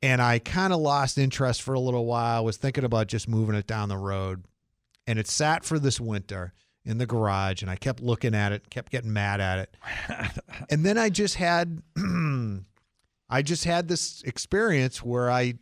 And 0.00 0.22
I 0.22 0.38
kind 0.38 0.72
of 0.72 0.80
lost 0.80 1.18
interest 1.18 1.62
for 1.62 1.74
a 1.74 1.80
little 1.80 2.04
while, 2.04 2.44
was 2.44 2.56
thinking 2.56 2.84
about 2.84 3.08
just 3.08 3.28
moving 3.28 3.56
it 3.56 3.66
down 3.66 3.88
the 3.88 3.96
road. 3.96 4.44
And 5.06 5.18
it 5.18 5.26
sat 5.26 5.64
for 5.64 5.78
this 5.78 6.00
winter 6.00 6.52
in 6.84 6.98
the 6.98 7.06
garage, 7.06 7.62
and 7.62 7.70
I 7.70 7.76
kept 7.76 8.00
looking 8.00 8.34
at 8.34 8.52
it, 8.52 8.68
kept 8.70 8.92
getting 8.92 9.12
mad 9.12 9.40
at 9.40 9.58
it. 9.58 9.76
and 10.70 10.84
then 10.84 10.98
I 10.98 11.08
just 11.08 11.36
had, 11.36 11.82
I 13.30 13.42
just 13.42 13.64
had 13.64 13.88
this 13.88 14.22
experience 14.22 15.02
where 15.02 15.30
I 15.30 15.54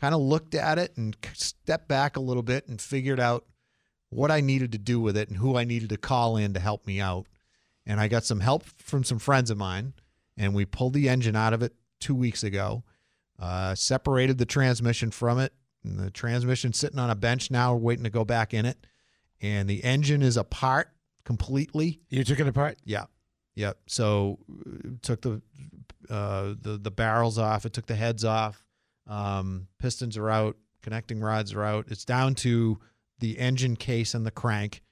kind 0.00 0.14
of 0.14 0.20
looked 0.20 0.54
at 0.54 0.78
it 0.78 0.96
and 0.96 1.16
stepped 1.34 1.88
back 1.88 2.16
a 2.16 2.20
little 2.20 2.42
bit 2.42 2.68
and 2.68 2.80
figured 2.80 3.18
out 3.18 3.44
what 4.10 4.30
I 4.30 4.40
needed 4.40 4.72
to 4.72 4.78
do 4.78 5.00
with 5.00 5.16
it 5.16 5.28
and 5.28 5.38
who 5.38 5.56
I 5.56 5.64
needed 5.64 5.90
to 5.90 5.96
call 5.96 6.36
in 6.36 6.54
to 6.54 6.60
help 6.60 6.86
me 6.86 7.00
out. 7.00 7.26
And 7.84 8.00
I 8.00 8.08
got 8.08 8.24
some 8.24 8.40
help 8.40 8.64
from 8.64 9.02
some 9.02 9.18
friends 9.18 9.50
of 9.50 9.58
mine, 9.58 9.94
and 10.36 10.54
we 10.54 10.64
pulled 10.64 10.92
the 10.92 11.08
engine 11.08 11.34
out 11.34 11.52
of 11.52 11.62
it 11.62 11.74
two 12.00 12.14
weeks 12.14 12.42
ago, 12.44 12.84
uh, 13.38 13.74
separated 13.74 14.38
the 14.38 14.46
transmission 14.46 15.10
from 15.10 15.38
it. 15.38 15.52
And 15.84 15.98
the 15.98 16.10
transmission's 16.10 16.78
sitting 16.78 16.98
on 16.98 17.10
a 17.10 17.14
bench 17.14 17.50
now, 17.50 17.74
waiting 17.74 18.04
to 18.04 18.10
go 18.10 18.24
back 18.24 18.52
in 18.52 18.66
it. 18.66 18.86
And 19.40 19.68
the 19.68 19.82
engine 19.84 20.22
is 20.22 20.36
apart 20.36 20.90
completely. 21.24 22.00
You 22.10 22.24
took 22.24 22.40
it 22.40 22.48
apart. 22.48 22.78
Yeah, 22.84 23.04
yeah. 23.54 23.72
So 23.86 24.38
uh, 24.50 24.90
took 25.02 25.22
the 25.22 25.40
uh, 26.10 26.54
the 26.60 26.78
the 26.82 26.90
barrels 26.90 27.38
off. 27.38 27.64
It 27.64 27.72
took 27.72 27.86
the 27.86 27.94
heads 27.94 28.24
off. 28.24 28.64
Um, 29.08 29.68
pistons 29.78 30.16
are 30.16 30.30
out. 30.30 30.56
Connecting 30.82 31.20
rods 31.20 31.52
are 31.54 31.64
out. 31.64 31.86
It's 31.88 32.04
down 32.04 32.34
to 32.36 32.78
the 33.18 33.38
engine 33.38 33.76
case 33.76 34.14
and 34.14 34.24
the 34.24 34.30
crank. 34.30 34.82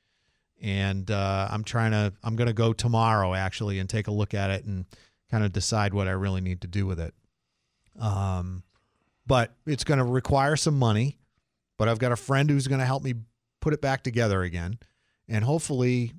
And 0.60 1.10
uh, 1.10 1.48
I'm 1.50 1.64
trying 1.64 1.92
to. 1.92 2.12
I'm 2.24 2.34
going 2.34 2.48
to 2.48 2.54
go 2.54 2.72
tomorrow 2.72 3.34
actually 3.34 3.78
and 3.78 3.88
take 3.88 4.08
a 4.08 4.10
look 4.12 4.32
at 4.32 4.50
it 4.50 4.64
and 4.64 4.86
kind 5.30 5.44
of 5.44 5.52
decide 5.52 5.92
what 5.92 6.08
I 6.08 6.12
really 6.12 6.40
need 6.40 6.62
to 6.62 6.66
do 6.66 6.86
with 6.86 6.98
it. 6.98 7.14
Um, 8.00 8.62
but 9.26 9.52
it's 9.66 9.84
going 9.84 9.98
to 9.98 10.04
require 10.04 10.56
some 10.56 10.78
money. 10.78 11.18
But 11.78 11.88
I've 11.88 11.98
got 11.98 12.10
a 12.10 12.16
friend 12.16 12.48
who's 12.48 12.66
going 12.68 12.78
to 12.78 12.86
help 12.86 13.02
me 13.04 13.14
put 13.60 13.74
it 13.74 13.82
back 13.82 14.02
together 14.02 14.42
again, 14.42 14.78
and 15.28 15.44
hopefully, 15.44 16.12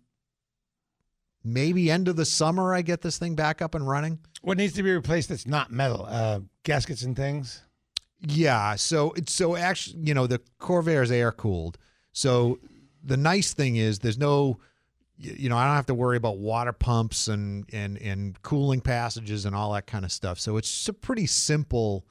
maybe 1.43 1.89
end 1.89 2.07
of 2.07 2.15
the 2.15 2.25
summer, 2.25 2.75
I 2.75 2.83
get 2.83 3.01
this 3.01 3.17
thing 3.17 3.33
back 3.35 3.61
up 3.61 3.73
and 3.73 3.87
running. 3.87 4.19
What 4.41 4.57
needs 4.57 4.73
to 4.73 4.83
be 4.83 4.91
replaced 4.91 5.29
that's 5.29 5.47
not 5.47 5.71
metal? 5.71 6.05
Uh, 6.07 6.41
gaskets 6.63 7.01
and 7.01 7.15
things. 7.15 7.63
Yeah. 8.19 8.75
So 8.75 9.11
it's 9.13 9.33
so 9.33 9.55
actually, 9.55 9.99
you 10.01 10.13
know, 10.13 10.27
the 10.27 10.41
Corvair 10.59 11.03
is 11.03 11.11
air 11.11 11.31
cooled. 11.31 11.77
So 12.13 12.59
the 13.03 13.17
nice 13.17 13.53
thing 13.53 13.75
is 13.75 13.99
there's 13.99 14.17
no, 14.17 14.59
you 15.17 15.49
know, 15.49 15.57
I 15.57 15.65
don't 15.65 15.75
have 15.75 15.85
to 15.87 15.93
worry 15.93 16.17
about 16.17 16.37
water 16.37 16.73
pumps 16.73 17.27
and 17.27 17.65
and 17.71 17.97
and 17.97 18.41
cooling 18.41 18.81
passages 18.81 19.45
and 19.45 19.55
all 19.55 19.73
that 19.73 19.87
kind 19.87 20.05
of 20.05 20.11
stuff. 20.11 20.39
So 20.39 20.57
it's 20.57 20.87
a 20.87 20.93
pretty 20.93 21.25
simple, 21.25 22.05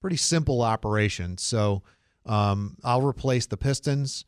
pretty 0.00 0.16
simple 0.16 0.62
operation. 0.62 1.38
So 1.38 1.82
um, 2.26 2.76
I'll 2.84 3.02
replace 3.02 3.46
the 3.46 3.56
pistons, 3.56 4.24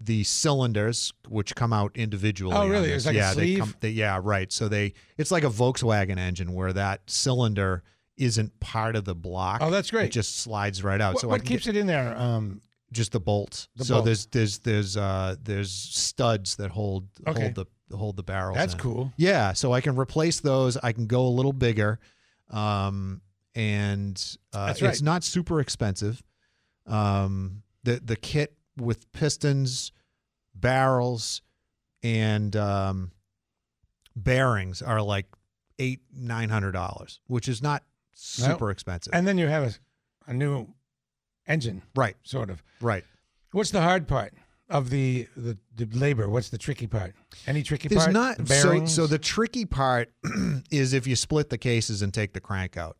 the 0.00 0.24
cylinders, 0.24 1.12
which 1.28 1.54
come 1.54 1.72
out 1.72 1.92
individually. 1.94 2.54
Oh, 2.54 2.68
really? 2.68 2.90
It's 2.90 3.06
like 3.06 3.14
a 3.14 3.18
yeah, 3.18 3.34
they 3.34 3.56
come. 3.56 3.74
They, 3.80 3.90
yeah, 3.90 4.20
right. 4.22 4.52
So 4.52 4.68
they, 4.68 4.92
it's 5.16 5.30
like 5.30 5.44
a 5.44 5.48
Volkswagen 5.48 6.18
engine 6.18 6.52
where 6.52 6.72
that 6.74 7.02
cylinder 7.06 7.82
isn't 8.16 8.58
part 8.60 8.96
of 8.96 9.04
the 9.04 9.14
block. 9.14 9.60
Oh, 9.62 9.70
that's 9.70 9.90
great. 9.90 10.06
It 10.06 10.12
just 10.12 10.38
slides 10.38 10.82
right 10.84 11.00
out. 11.00 11.14
What, 11.14 11.20
so 11.20 11.28
what 11.28 11.44
keeps 11.44 11.66
get- 11.66 11.76
it 11.76 11.80
in 11.80 11.86
there? 11.86 12.16
Um, 12.16 12.60
just 12.92 13.12
the 13.12 13.20
bolts. 13.20 13.68
The 13.76 13.84
so 13.84 14.00
there's 14.02 14.26
there's 14.26 14.58
there's 14.60 14.96
uh 14.96 15.34
there's 15.42 15.72
studs 15.72 16.56
that 16.56 16.70
hold 16.70 17.08
Okay. 17.26 17.42
hold 17.42 17.54
the 17.54 17.96
hold 17.96 18.16
the 18.16 18.22
barrels. 18.22 18.56
That's 18.56 18.74
in. 18.74 18.78
cool. 18.78 19.12
Yeah, 19.16 19.52
so 19.52 19.72
I 19.72 19.80
can 19.80 19.96
replace 19.96 20.40
those. 20.40 20.76
I 20.76 20.92
can 20.92 21.06
go 21.06 21.26
a 21.26 21.28
little 21.28 21.52
bigger, 21.52 21.98
um, 22.50 23.20
and 23.54 24.22
uh, 24.52 24.74
right. 24.80 24.82
it's 24.82 25.02
not 25.02 25.24
super 25.24 25.60
expensive. 25.60 26.22
Um, 26.86 27.62
the 27.82 28.00
the 28.04 28.16
kit 28.16 28.56
with 28.76 29.10
pistons, 29.12 29.90
barrels, 30.54 31.42
and 32.04 32.54
um, 32.54 33.10
bearings 34.14 34.82
are 34.82 35.02
like 35.02 35.26
eight 35.78 36.00
nine 36.14 36.48
hundred 36.48 36.72
dollars, 36.72 37.20
which 37.26 37.48
is 37.48 37.62
not 37.62 37.82
super 38.14 38.70
expensive. 38.70 39.12
and 39.14 39.26
then 39.26 39.38
you 39.38 39.46
have 39.46 39.64
a, 39.64 40.30
a 40.30 40.34
new 40.34 40.68
engine, 41.46 41.82
right, 41.94 42.16
sort 42.22 42.50
of. 42.50 42.62
right. 42.80 43.04
What's 43.52 43.70
the 43.70 43.82
hard 43.82 44.08
part 44.08 44.34
of 44.68 44.90
the 44.90 45.28
the, 45.36 45.56
the 45.76 45.86
labor? 45.96 46.28
What's 46.28 46.48
the 46.48 46.58
tricky 46.58 46.86
part? 46.86 47.14
Any 47.46 47.62
tricky 47.62 47.88
part? 47.88 48.12
There's 48.12 48.16
part? 48.16 48.38
not 48.38 48.46
The 48.46 48.54
so 48.54 48.86
so 48.86 49.06
the 49.06 49.18
tricky 49.18 49.64
part 49.64 50.10
is 50.70 50.92
if 50.92 51.06
you 51.06 51.14
split 51.16 51.50
the 51.50 51.58
cases 51.58 52.02
and 52.02 52.12
take 52.12 52.32
the 52.32 52.40
crank 52.40 52.76
out. 52.76 52.96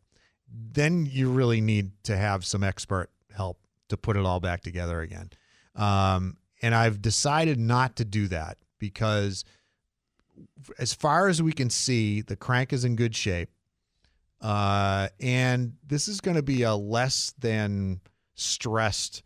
Then 0.57 1.07
you 1.11 1.31
really 1.31 1.61
need 1.61 1.90
to 2.05 2.16
have 2.16 2.44
some 2.44 2.62
expert 2.62 3.11
help 3.35 3.59
to 3.88 3.96
put 3.96 4.16
it 4.16 4.24
all 4.24 4.38
back 4.38 4.62
together 4.62 5.00
again. 5.00 5.31
Um, 5.74 6.37
and 6.62 6.74
I've 6.74 7.03
decided 7.03 7.59
not 7.59 7.96
to 7.96 8.05
do 8.05 8.29
that 8.29 8.59
because 8.79 9.44
as 10.79 10.94
far 10.94 11.29
as 11.29 11.42
we 11.42 11.53
can 11.53 11.70
see, 11.70 12.20
the 12.20 12.37
crank 12.37 12.72
is 12.72 12.85
in 12.85 12.94
good 12.94 13.16
shape. 13.16 13.50
Uh, 14.44 15.09
and 15.20 15.72
this 15.87 16.07
is 16.07 16.20
going 16.20 16.37
to 16.37 16.42
be 16.42 16.62
a 16.64 16.74
less 16.74 17.33
than 17.38 17.98
stressed 18.35 19.22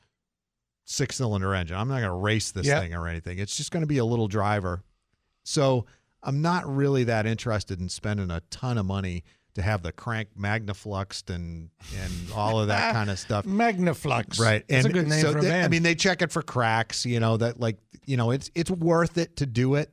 six 0.84 1.16
cylinder 1.16 1.54
engine. 1.54 1.76
I'm 1.76 1.88
not 1.88 1.96
going 1.98 2.10
to 2.10 2.12
race 2.14 2.52
this 2.52 2.66
Yep. 2.66 2.82
thing 2.82 2.94
or 2.94 3.08
anything. 3.08 3.38
It's 3.40 3.56
just 3.56 3.72
going 3.72 3.80
to 3.80 3.86
be 3.88 3.98
a 3.98 4.04
little 4.04 4.28
driver. 4.28 4.84
So 5.42 5.86
I'm 6.22 6.40
not 6.40 6.72
really 6.72 7.02
that 7.04 7.26
interested 7.26 7.80
in 7.80 7.88
spending 7.88 8.30
a 8.30 8.42
ton 8.50 8.78
of 8.78 8.86
money 8.86 9.24
to 9.54 9.62
have 9.62 9.82
the 9.82 9.90
crank 9.90 10.28
magnafluxed 10.38 11.34
and 11.34 11.70
and 12.00 12.12
all 12.32 12.60
of 12.60 12.68
that 12.68 12.92
kind 12.94 13.10
of 13.10 13.18
stuff. 13.18 13.44
Magnaflux. 13.44 14.38
Right. 14.38 14.64
That's 14.68 14.84
and 14.86 14.94
a 14.94 14.96
good 15.00 15.08
name 15.08 15.20
so 15.20 15.32
for 15.32 15.38
a 15.38 15.42
they- 15.42 15.48
band. 15.48 15.64
I 15.64 15.68
mean, 15.68 15.82
they 15.82 15.96
check 15.96 16.22
it 16.22 16.30
for 16.30 16.42
cracks, 16.42 17.04
you 17.04 17.18
know, 17.18 17.36
that 17.38 17.58
like, 17.58 17.78
you 18.06 18.16
know, 18.16 18.30
it's 18.30 18.52
it's 18.54 18.70
worth 18.70 19.18
it 19.18 19.34
to 19.38 19.46
do 19.46 19.74
it, 19.74 19.92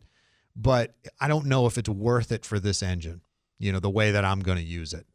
but 0.56 0.94
I 1.20 1.28
don't 1.28 1.48
know 1.48 1.66
if 1.66 1.80
it's 1.80 1.90
worth 1.90 2.32
it 2.32 2.46
for 2.46 2.60
this 2.60 2.84
engine, 2.84 3.22
you 3.58 3.72
know, 3.72 3.80
the 3.80 3.90
way 3.90 4.12
that 4.12 4.24
I'm 4.24 4.42
going 4.42 4.60
to 4.60 4.64
use 4.64 4.94
it. 4.94 5.08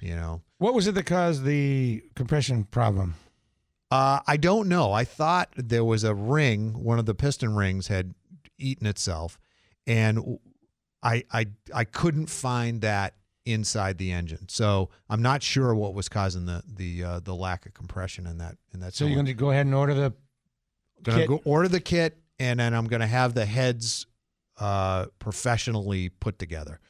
You 0.00 0.14
know. 0.14 0.42
what 0.58 0.74
was 0.74 0.86
it 0.86 0.94
that 0.94 1.06
caused 1.06 1.44
the 1.44 2.02
compression 2.14 2.64
problem? 2.64 3.14
Uh, 3.90 4.20
I 4.26 4.36
don't 4.36 4.68
know. 4.68 4.92
I 4.92 5.04
thought 5.04 5.50
there 5.56 5.84
was 5.84 6.04
a 6.04 6.14
ring, 6.14 6.82
one 6.82 6.98
of 6.98 7.06
the 7.06 7.14
piston 7.14 7.54
rings 7.54 7.86
had 7.86 8.14
eaten 8.58 8.86
itself, 8.86 9.38
and 9.86 10.38
I 11.02 11.24
I 11.32 11.46
I 11.74 11.84
couldn't 11.84 12.26
find 12.28 12.80
that 12.82 13.14
inside 13.44 13.96
the 13.98 14.10
engine. 14.10 14.48
So 14.48 14.90
I'm 15.08 15.22
not 15.22 15.42
sure 15.42 15.72
what 15.74 15.94
was 15.94 16.08
causing 16.08 16.46
the 16.46 16.62
the 16.66 17.04
uh, 17.04 17.20
the 17.20 17.34
lack 17.34 17.64
of 17.64 17.74
compression 17.74 18.26
in 18.26 18.38
that 18.38 18.56
in 18.74 18.80
that. 18.80 18.92
So 18.94 19.06
you're 19.06 19.14
going 19.14 19.26
to 19.26 19.34
go 19.34 19.50
ahead 19.50 19.66
and 19.66 19.74
order 19.74 19.94
the 19.94 20.12
Gonna 21.04 21.18
kit? 21.18 21.28
go 21.28 21.40
order 21.44 21.68
the 21.68 21.80
kit, 21.80 22.18
and 22.40 22.58
then 22.58 22.74
I'm 22.74 22.86
gonna 22.86 23.06
have 23.06 23.34
the 23.34 23.46
heads 23.46 24.06
uh, 24.58 25.06
professionally 25.20 26.08
put 26.08 26.38
together, 26.40 26.80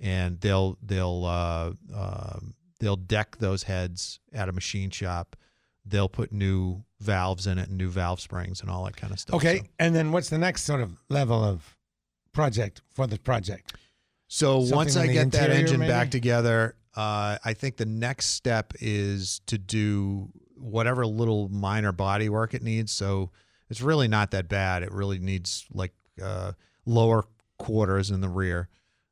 and 0.00 0.40
they'll 0.40 0.78
they'll 0.82 1.24
uh, 1.24 1.72
um 1.94 2.54
they'll 2.80 2.96
deck 2.96 3.36
those 3.38 3.62
heads 3.64 4.20
at 4.32 4.48
a 4.48 4.52
machine 4.52 4.90
shop. 4.90 5.36
They'll 5.84 6.08
put 6.08 6.32
new 6.32 6.82
valves 7.00 7.46
in 7.46 7.58
it 7.58 7.68
and 7.68 7.78
new 7.78 7.88
valve 7.88 8.20
springs 8.20 8.60
and 8.60 8.68
all 8.70 8.84
that 8.84 8.96
kind 8.96 9.12
of 9.12 9.20
stuff. 9.20 9.36
Okay, 9.36 9.58
So- 9.58 9.64
and 9.78 9.94
then 9.94 10.12
what's 10.12 10.28
the 10.30 10.38
next 10.38 10.62
sort 10.64 10.80
of 10.80 10.98
level 11.08 11.42
of 11.44 11.76
project 12.32 12.82
for 12.92 13.06
the 13.06 13.18
project? 13.18 13.74
So 14.28 14.60
Something 14.60 14.76
once 14.76 14.96
I 14.96 15.06
get 15.06 15.30
that 15.32 15.50
engine 15.50 15.78
maybe? 15.80 15.90
back 15.92 16.10
together, 16.10 16.74
uh, 16.96 17.38
I 17.44 17.54
think 17.54 17.76
the 17.76 17.86
next 17.86 18.26
step 18.32 18.72
is 18.80 19.40
to 19.46 19.56
do 19.58 20.30
whatever 20.56 21.06
little 21.06 21.48
minor 21.48 21.92
body 21.92 22.28
work 22.28 22.52
it 22.52 22.62
needs. 22.62 22.90
So 22.90 23.30
it's 23.70 23.80
really 23.80 24.08
not 24.08 24.32
that 24.32 24.48
bad. 24.48 24.82
It 24.82 24.90
really 24.90 25.18
needs 25.20 25.66
like 25.72 25.92
uh, 26.20 26.52
lower 26.84 27.24
quarters 27.58 28.10
in 28.10 28.20
the 28.20 28.28
rear, 28.28 28.68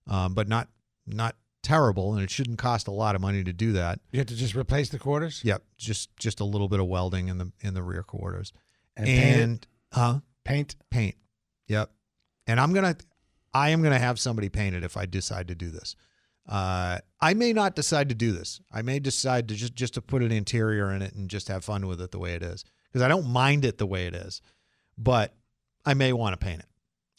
um, 0.09 0.35
but 0.35 0.49
not 0.49 0.69
not 1.07 1.37
terrible. 1.63 2.15
And 2.15 2.23
it 2.23 2.31
shouldn't 2.31 2.59
cost 2.59 2.89
a 2.89 2.91
lot 2.93 3.15
of 3.15 3.21
money 3.21 3.43
to 3.45 3.53
do 3.53 3.73
that. 3.73 4.01
You 4.13 4.19
have 4.19 4.27
to 4.29 4.37
just 4.37 4.55
replace 4.55 4.89
the 4.91 4.99
quarters. 4.99 5.41
Yep, 5.45 5.63
just 5.79 6.15
just 6.17 6.41
a 6.41 6.45
little 6.45 6.69
bit 6.69 6.81
of 6.81 6.87
welding 6.87 7.29
in 7.29 7.39
the 7.39 7.53
in 7.61 7.75
the 7.75 7.83
rear 7.83 8.03
quarters, 8.03 8.53
And 8.97 9.07
paint 9.07 9.67
huh? 9.93 10.21
Paint. 10.45 10.77
Paint. 10.91 11.15
Yep. 11.69 11.91
And 12.47 12.61
I'm 12.61 12.75
gonna, 12.75 12.97
I 13.55 13.71
am 13.71 13.83
gonna 13.83 13.99
have 13.99 14.19
somebody 14.21 14.49
paint 14.51 14.75
it 14.77 14.85
if 14.85 14.97
I 14.97 15.07
decide 15.07 15.49
to 15.49 15.55
do 15.55 15.71
this. 15.71 15.97
Uh, 16.47 16.99
I 17.23 17.33
may 17.33 17.55
not 17.55 17.75
decide 17.75 18.11
to 18.11 18.15
do 18.15 18.33
this. 18.33 18.61
I 18.71 18.83
may 18.83 18.99
decide 18.99 19.49
to 19.49 19.55
just 19.55 19.75
just 19.75 19.95
to 19.95 20.03
put 20.03 20.23
an 20.23 20.31
interior 20.33 20.93
in 20.93 21.01
it 21.01 21.15
and 21.15 21.31
just 21.31 21.49
have 21.49 21.65
fun 21.65 21.87
with 21.87 22.03
it 22.03 22.11
the 22.11 22.19
way 22.19 22.35
it 22.35 22.43
is 22.43 22.65
because 22.93 23.01
I 23.01 23.09
don't 23.09 23.27
mind 23.31 23.65
it 23.65 23.79
the 23.79 23.87
way 23.87 24.07
it 24.07 24.15
is, 24.15 24.43
but 24.99 25.35
I 25.87 25.95
may 25.95 26.13
want 26.13 26.39
to 26.39 26.45
paint 26.45 26.61
it. 26.61 26.67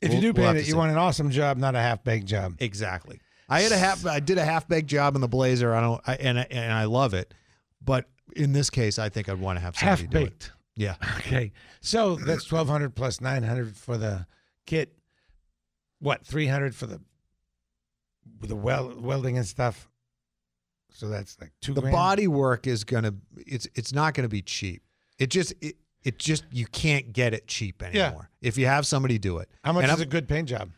If 0.02 0.10
you 0.10 0.16
We'll- 0.20 0.34
do 0.34 0.34
we'll 0.34 0.48
paint 0.50 0.58
it, 0.60 0.66
you 0.68 0.74
see. 0.74 0.78
want 0.78 0.92
an 0.92 0.98
awesome 1.00 1.32
job, 1.32 1.58
not 1.58 1.74
a 1.74 1.80
half 1.80 2.04
baked 2.04 2.28
job. 2.28 2.54
Exactly. 2.60 3.20
I 3.50 3.62
had 3.62 3.72
a 3.72 3.78
half. 3.78 4.06
I 4.06 4.20
did 4.20 4.38
a 4.38 4.46
half 4.46 4.68
baked 4.68 4.88
job 4.88 5.16
in 5.16 5.22
the 5.22 5.28
Blazer. 5.28 5.74
I 5.74 5.82
don't. 5.82 6.02
I, 6.08 6.16
and 6.16 6.40
I- 6.40 6.48
and 6.50 6.74
I 6.74 6.86
love 6.86 7.14
it, 7.14 7.34
but 7.84 8.06
in 8.36 8.54
this 8.54 8.70
case, 8.70 8.98
I 9.00 9.10
think 9.10 9.30
I'd 9.30 9.40
want 9.40 9.58
to 9.58 9.62
have 9.62 9.76
somebody 9.76 10.02
Half 10.04 10.10
do 10.12 10.18
it. 10.18 10.24
baked. 10.26 10.52
Yeah. 10.76 10.96
Okay, 11.18 11.52
so 11.82 12.16
that's 12.16 12.44
twelve 12.44 12.68
hundred 12.68 12.96
plus 12.96 13.22
nine 13.22 13.44
hundred 13.44 13.76
for 13.78 13.98
the 13.98 14.26
kit. 14.66 14.94
What 16.00 16.26
three 16.26 16.48
hundred 16.48 16.76
for 16.76 16.86
the 16.88 17.00
the 18.42 18.56
weld 18.56 19.02
welding 19.02 19.38
and 19.38 19.46
stuff. 19.48 19.90
So 20.92 21.08
that's 21.10 21.38
like 21.42 21.52
two. 21.62 21.74
the 21.74 21.82
grand? 21.82 21.94
body 21.94 22.28
work 22.28 22.68
is 22.68 22.84
gonna 22.84 23.14
it's 23.38 23.68
it's 23.76 23.94
not 23.94 24.14
gonna 24.14 24.30
be 24.30 24.42
cheap 24.42 24.82
it 25.20 25.30
just 25.30 25.54
it, 25.62 25.76
it 26.04 26.18
just 26.18 26.46
you 26.52 26.66
can't 26.68 27.12
get 27.12 27.34
it 27.34 27.48
cheap 27.48 27.84
anymore. 27.84 28.30
Yeah. 28.42 28.48
if 28.48 28.58
you 28.58 28.66
have 28.68 28.88
somebody 28.88 29.18
do 29.18 29.40
it 29.40 29.50
How 29.64 29.74
much 29.74 29.84
And 29.84 29.92
is 29.92 30.00
I'm- 30.00 30.08
a 30.08 30.10
good 30.10 30.28
paint 30.30 30.48
job? 30.50 30.72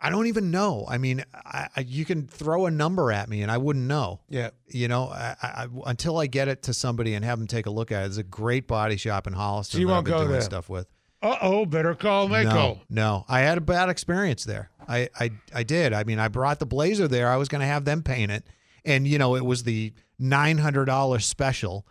I 0.00 0.08
don't 0.10 0.26
even 0.28 0.50
know 0.50 0.86
i 0.88 0.96
mean 0.98 1.24
I, 1.34 1.68
I, 1.76 1.80
you 1.80 2.04
can 2.04 2.26
throw 2.26 2.66
a 2.66 2.70
number 2.70 3.12
at 3.12 3.28
me 3.28 3.42
and 3.42 3.50
i 3.50 3.58
wouldn't 3.58 3.84
know 3.86 4.20
Yeah. 4.28 4.50
you 4.68 4.88
know 4.88 5.08
I, 5.12 5.66
until 5.86 6.16
i 6.18 6.26
get 6.26 6.48
it 6.48 6.62
to 6.64 6.74
somebody 6.74 7.14
and 7.14 7.24
have 7.24 7.38
them 7.38 7.46
take 7.46 7.66
a 7.66 7.70
look 7.70 7.92
at 7.92 8.02
it 8.04 8.06
it's 8.06 8.16
a 8.16 8.22
great 8.22 8.66
body 8.66 8.96
shop 8.96 9.26
in 9.26 9.34
holliston 9.34 9.72
that 9.80 9.86
won't 9.86 9.98
I've 9.98 10.04
been 10.04 10.12
go 10.14 10.18
doing 10.20 10.32
there. 10.32 10.40
stuff 10.40 10.68
with 10.70 10.86
Uh 11.22 11.36
oh, 11.42 11.66
better 11.66 11.94
call 11.94 12.28
Maaco. 12.28 12.44
no, 12.44 12.80
no, 12.88 13.24
I 13.28 13.40
had 13.40 13.58
a 13.58 13.60
bad 13.60 13.90
experience 13.90 14.44
there. 14.44 14.70
I, 14.88 15.10
I, 15.20 15.30
I 15.54 15.62
did. 15.64 15.92
I 15.92 16.02
mean, 16.04 16.18
I 16.18 16.28
brought 16.28 16.58
the 16.60 16.66
Blazer 16.66 17.06
there. 17.06 17.28
I 17.28 17.36
was 17.36 17.48
going 17.48 17.60
to 17.60 17.66
have 17.66 17.84
them 17.84 18.02
paint 18.02 18.32
it, 18.32 18.44
and 18.86 19.06
you 19.06 19.18
know, 19.18 19.36
it 19.36 19.44
was 19.44 19.62
the 19.64 19.92
nine 20.18 20.56
hundred 20.56 20.86
dollars 20.86 21.26
special. 21.26 21.86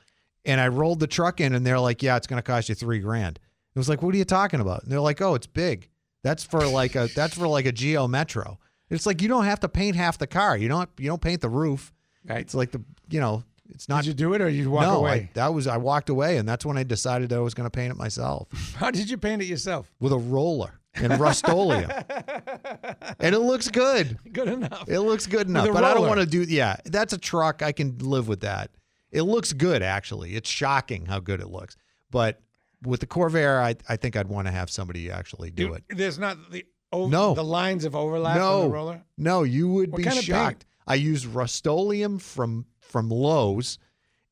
And 0.46 0.60
I 0.60 0.68
rolled 0.70 1.00
the 1.00 1.06
truck 1.08 1.40
in, 1.40 1.54
and 1.54 1.64
they're 1.64 1.80
like, 1.80 2.02
"Yeah, 2.02 2.18
it's 2.18 2.26
going 2.26 2.40
to 2.40 2.44
cost 2.44 2.70
you 2.70 2.76
three 2.76 3.00
grand." 3.00 3.38
It 3.76 3.78
was 3.80 3.88
like, 3.88 4.02
"What 4.02 4.16
are 4.16 4.18
you 4.18 4.26
talking 4.26 4.60
about?" 4.62 4.82
And 4.82 4.92
they're 4.92 5.00
like, 5.00 5.22
"Oh, 5.22 5.36
it's 5.36 5.46
big. 5.48 5.89
That's 6.24 6.44
for 6.44 6.66
like 6.66 6.96
a 6.96 7.08
that's 7.16 7.38
for 7.38 7.48
like 7.48 7.66
a 7.66 7.72
Geo 7.72 8.08
Metro." 8.08 8.60
It's 8.90 9.06
like 9.06 9.22
you 9.22 9.28
don't 9.28 9.46
have 9.46 9.60
to 9.62 9.70
paint 9.70 9.96
half 9.96 10.18
the 10.18 10.28
car. 10.28 10.58
You 10.58 10.68
don't 10.68 10.90
you 10.98 11.08
don't 11.08 11.22
paint 11.22 11.42
the 11.42 11.50
roof. 11.50 11.94
Right. 12.26 12.40
It's 12.40 12.56
like 12.56 12.72
the 12.72 12.82
you 13.10 13.20
know 13.20 13.44
it's 13.70 13.88
not. 13.88 14.04
Did 14.04 14.10
you 14.10 14.14
do 14.16 14.34
it 14.34 14.42
or 14.42 14.50
you 14.50 14.70
walk 14.70 14.84
no, 14.84 14.98
away? 14.98 15.12
I, 15.12 15.30
that 15.34 15.54
was 15.54 15.68
I 15.68 15.78
walked 15.78 16.10
away, 16.10 16.38
and 16.38 16.48
that's 16.48 16.66
when 16.66 16.78
I 16.78 16.84
decided 16.84 17.30
that 17.30 17.38
I 17.38 17.42
was 17.42 17.54
going 17.54 17.70
to 17.70 17.76
paint 17.76 17.92
it 17.92 17.98
myself 17.98 18.48
How 18.76 18.92
did 18.92 19.10
you 19.10 19.18
paint 19.18 19.42
it 19.42 19.46
yourself? 19.46 19.92
with 20.00 20.12
a 20.12 20.18
roller 20.18 20.80
and 20.96 21.18
Rust-Oleum. 21.20 21.90
and 23.20 23.36
it 23.36 23.40
looks 23.40 23.70
good. 23.70 24.18
Good 24.34 24.48
enough. 24.48 24.86
It 24.88 25.00
looks 25.00 25.28
good 25.28 25.48
enough, 25.48 25.70
a 25.70 25.72
but 25.72 25.84
I 25.84 25.94
don't 25.94 26.08
want 26.08 26.20
to 26.20 26.26
do. 26.26 26.42
Yeah, 26.42 26.78
that's 26.86 27.14
a 27.14 27.18
truck. 27.18 27.62
I 27.62 27.72
can 27.72 27.98
live 28.00 28.28
with 28.28 28.42
that. 28.42 28.72
It 29.12 29.22
looks 29.24 29.54
good, 29.54 29.82
actually. 29.82 30.36
It's 30.36 30.50
shocking 30.50 31.06
how 31.06 31.20
good 31.20 31.42
it 31.42 31.48
looks. 31.48 31.78
But 32.12 32.42
with 32.84 33.00
the 33.02 33.08
Corvair, 33.08 33.62
I, 33.62 33.76
I 33.88 33.96
think 33.98 34.16
I'd 34.16 34.28
want 34.28 34.48
to 34.48 34.52
have 34.52 34.70
somebody 34.70 35.10
actually 35.12 35.52
do 35.52 35.74
it. 35.74 35.84
There's 35.90 36.18
not 36.20 36.38
the 36.52 36.66
over, 36.92 37.10
No. 37.12 37.34
the 37.34 37.44
lines 37.44 37.86
of 37.86 37.96
overlap 37.96 38.38
no, 38.38 38.62
on 38.62 38.68
the 38.70 38.74
roller. 38.74 39.04
no, 39.18 39.44
you 39.44 39.70
would 39.72 39.92
What 39.92 39.98
be 39.98 40.04
kind 40.04 40.18
of 40.18 40.24
paint? 40.24 40.26
shocked. 40.26 40.66
I 40.88 40.96
used 40.96 41.26
Rust-Oleum 41.26 42.20
from 42.20 42.66
from 42.80 43.10
Lowe's, 43.10 43.78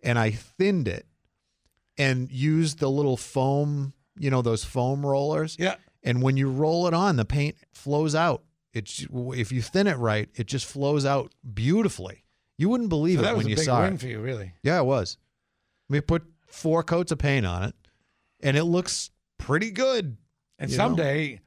and 0.02 0.18
I 0.18 0.32
thinned 0.32 0.88
it, 0.88 1.06
and 1.98 2.32
used 2.32 2.80
the 2.80 2.90
little 2.90 3.18
foam, 3.18 3.94
you 4.18 4.30
know, 4.32 4.42
those 4.42 4.64
foam 4.64 5.06
rollers. 5.06 5.56
Yeah. 5.60 5.76
And 6.04 6.22
when 6.24 6.38
you 6.38 6.50
roll 6.50 6.88
it 6.88 6.94
on, 6.94 7.16
the 7.18 7.26
paint 7.26 7.56
flows 7.74 8.16
out. 8.16 8.44
It's 8.74 9.06
if 9.12 9.52
you 9.52 9.62
thin 9.62 9.88
it 9.88 9.98
right, 9.98 10.30
it 10.36 10.48
just 10.48 10.66
flows 10.66 11.06
out 11.06 11.34
beautifully. 11.54 12.24
You 12.58 12.70
wouldn't 12.70 12.90
believe 12.90 13.18
So 13.20 13.22
it 13.22 13.24
that 13.26 13.36
was 13.36 13.44
when 13.46 13.48
a 13.48 13.50
you 13.52 13.56
big 13.58 13.66
saw 13.66 13.82
win 13.82 13.94
it. 13.96 14.00
for 14.00 14.08
you, 14.08 14.20
really. 14.20 14.54
Yeah, 14.64 14.80
it 14.80 14.86
was. 14.86 15.18
We 15.90 16.02
put 16.02 16.24
four 16.48 16.82
coats 16.82 17.12
of 17.12 17.20
paint 17.20 17.46
on 17.46 17.64
it, 17.64 17.76
and 18.42 18.58
it 18.58 18.64
looks 18.64 19.12
pretty 19.38 19.72
good. 19.72 20.18
And 20.60 20.72
you 20.72 20.78
know? 20.78 20.84
someday, 20.86 21.42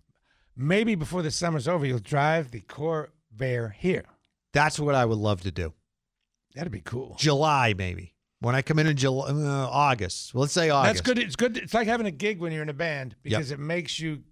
maybe 0.57 0.95
before 0.95 1.23
the 1.23 1.31
summer's 1.31 1.67
over, 1.67 1.85
you'll 1.85 1.99
drive 1.99 2.51
the 2.51 2.61
Corvair 2.61 3.73
here. 3.73 4.05
That's 4.53 4.79
what 4.79 4.95
I 4.95 5.05
would 5.05 5.19
love 5.19 5.43
to 5.43 5.51
do. 5.51 5.73
That'd 6.55 6.73
be 6.73 6.81
cool. 6.81 7.17
July, 7.19 7.75
maybe 7.77 8.15
when 8.41 8.55
I 8.55 8.63
come 8.63 8.79
in 8.79 8.87
in 8.87 8.97
July, 8.97 9.29
uh, 9.31 9.69
August. 9.71 10.35
Let's 10.35 10.53
say 10.53 10.71
August. 10.71 10.95
That's 10.95 11.07
good. 11.07 11.19
It's 11.19 11.37
good. 11.37 11.57
It's 11.57 11.75
like 11.75 11.87
having 11.87 12.07
a 12.07 12.11
gig 12.11 12.41
when 12.41 12.53
you're 12.53 12.63
in 12.63 12.69
a 12.69 12.75
band 12.75 13.15
because 13.23 13.51
it 13.51 13.61
makes 13.61 14.01
you 14.01 14.23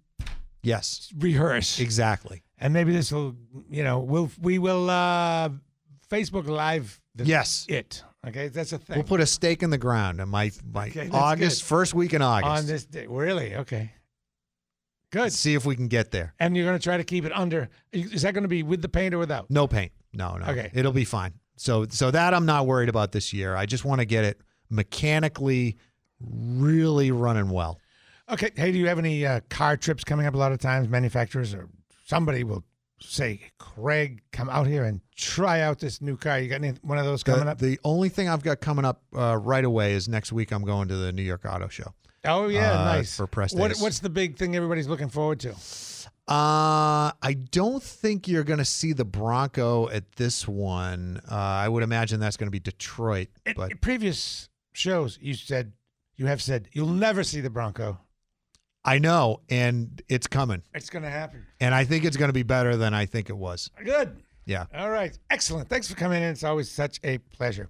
Yes, 0.61 1.13
rehearse. 1.17 1.79
exactly. 1.79 2.43
And 2.57 2.73
maybe 2.73 2.91
this 2.91 3.11
will, 3.11 3.35
you 3.69 3.83
know, 3.83 3.99
we'll 3.99 4.29
we 4.41 4.59
will 4.59 4.89
uh 4.89 5.49
Facebook 6.09 6.47
Live. 6.47 6.99
Yes. 7.15 7.65
it. 7.69 8.03
Okay, 8.27 8.49
that's 8.49 8.73
a 8.73 8.77
thing. 8.77 8.97
We'll 8.97 9.05
put 9.05 9.21
a 9.21 9.25
stake 9.25 9.63
in 9.63 9.69
the 9.69 9.77
ground 9.77 10.19
on 10.19 10.29
my 10.29 10.51
my 10.71 10.87
Okay, 10.87 11.09
August 11.11 11.61
good. 11.61 11.67
first 11.67 11.93
week 11.93 12.13
in 12.13 12.21
August. 12.21 12.49
on 12.49 12.65
this 12.67 12.85
day. 12.85 13.07
Really? 13.07 13.55
Okay. 13.55 13.93
Good. 15.11 15.21
Let's 15.21 15.37
see 15.37 15.55
if 15.55 15.65
we 15.65 15.75
can 15.75 15.87
get 15.87 16.11
there. 16.11 16.33
And 16.39 16.55
you're 16.55 16.65
going 16.65 16.77
to 16.77 16.83
try 16.83 16.97
to 16.97 17.03
keep 17.03 17.25
it 17.25 17.31
under. 17.35 17.69
Is 17.91 18.21
that 18.23 18.33
going 18.33 18.43
to 18.43 18.49
be 18.49 18.61
with 18.61 18.81
the 18.81 18.89
paint 18.89 19.13
or 19.13 19.17
without? 19.17 19.49
No 19.49 19.67
paint. 19.67 19.91
No, 20.13 20.37
no. 20.37 20.45
Okay. 20.45 20.69
It'll 20.73 20.91
be 20.91 21.05
fine. 21.05 21.33
So 21.55 21.85
so 21.89 22.11
that 22.11 22.33
I'm 22.33 22.45
not 22.45 22.67
worried 22.67 22.89
about 22.89 23.11
this 23.13 23.33
year. 23.33 23.55
I 23.55 23.65
just 23.65 23.85
want 23.85 23.99
to 24.01 24.05
get 24.05 24.25
it 24.25 24.41
mechanically 24.69 25.77
really 26.19 27.11
running 27.11 27.49
well. 27.49 27.79
Okay. 28.29 28.51
Hey, 28.55 28.71
do 28.71 28.77
you 28.77 28.87
have 28.87 28.99
any 28.99 29.25
uh, 29.25 29.39
car 29.49 29.77
trips 29.77 30.03
coming 30.03 30.25
up? 30.25 30.35
A 30.35 30.37
lot 30.37 30.51
of 30.51 30.59
times, 30.59 30.89
manufacturers 30.89 31.53
or 31.53 31.69
somebody 32.05 32.43
will 32.43 32.63
say, 32.99 33.41
"Craig, 33.57 34.21
come 34.31 34.49
out 34.49 34.67
here 34.67 34.83
and 34.83 35.01
try 35.15 35.61
out 35.61 35.79
this 35.79 36.01
new 36.01 36.17
car." 36.17 36.39
You 36.39 36.49
got 36.49 36.63
any 36.63 36.73
one 36.81 36.97
of 36.97 37.05
those 37.05 37.23
coming 37.23 37.45
the, 37.45 37.51
up? 37.51 37.59
the 37.59 37.79
only 37.83 38.09
thing 38.09 38.29
I've 38.29 38.43
got 38.43 38.59
coming 38.59 38.85
up 38.85 39.01
uh, 39.15 39.37
right 39.37 39.65
away 39.65 39.93
is 39.93 40.07
next 40.07 40.31
week 40.31 40.51
I'm 40.51 40.63
going 40.63 40.87
to 40.89 40.95
the 40.95 41.11
New 41.11 41.23
York 41.23 41.45
Auto 41.45 41.67
Show. 41.67 41.93
oh 42.25 42.47
yeah, 42.47 42.81
uh, 42.81 42.85
nice 42.85 43.15
for 43.15 43.27
press 43.27 43.53
What, 43.53 43.77
what's 43.77 43.99
the 43.99 44.09
big 44.09 44.37
thing 44.37 44.55
everybody's 44.55 44.87
looking 44.87 45.09
forward 45.09 45.39
to? 45.41 45.55
Uh, 46.29 47.11
I 47.23 47.33
don't 47.49 47.81
think 47.81 48.27
you're 48.27 48.43
going 48.43 48.59
to 48.59 48.65
see 48.65 48.93
the 48.93 49.03
Bronco 49.03 49.89
at 49.89 50.11
this 50.11 50.47
one. 50.47 51.19
Uh, 51.29 51.33
I 51.35 51.67
would 51.67 51.81
imagine 51.81 52.19
that's 52.19 52.37
going 52.37 52.47
to 52.47 52.51
be 52.51 52.59
Detroit. 52.59 53.29
In, 53.47 53.55
But 53.55 53.81
previous 53.81 54.47
shows, 54.71 55.17
you 55.19 55.33
said 55.33 55.73
you 56.17 56.27
have 56.27 56.41
said 56.41 56.69
you'll 56.71 56.87
never 56.87 57.23
see 57.23 57.41
the 57.41 57.49
Bronco. 57.49 57.97
I 58.85 58.99
know, 58.99 59.41
and 59.49 60.01
it's 60.07 60.27
coming. 60.27 60.63
It's 60.73 60.89
going 60.89 61.03
to 61.03 61.09
happen. 61.09 61.45
And 61.59 61.75
I 61.75 61.83
think 61.83 62.05
it's 62.05 62.17
going 62.17 62.29
to 62.29 62.33
be 62.33 62.43
better 62.43 62.77
than 62.77 62.93
I 62.93 63.05
think 63.05 63.29
it 63.29 63.37
was. 63.37 63.69
Good. 63.83 64.23
Yeah. 64.45 64.65
All 64.73 64.89
right. 64.89 65.17
Excellent. 65.29 65.69
Thanks 65.69 65.87
for 65.87 65.95
coming 65.95 66.23
in. 66.23 66.29
It's 66.29 66.43
always 66.43 66.71
such 66.71 66.99
a 67.03 67.17
pleasure. 67.17 67.69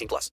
18 0.00 0.08
plus. 0.08 0.28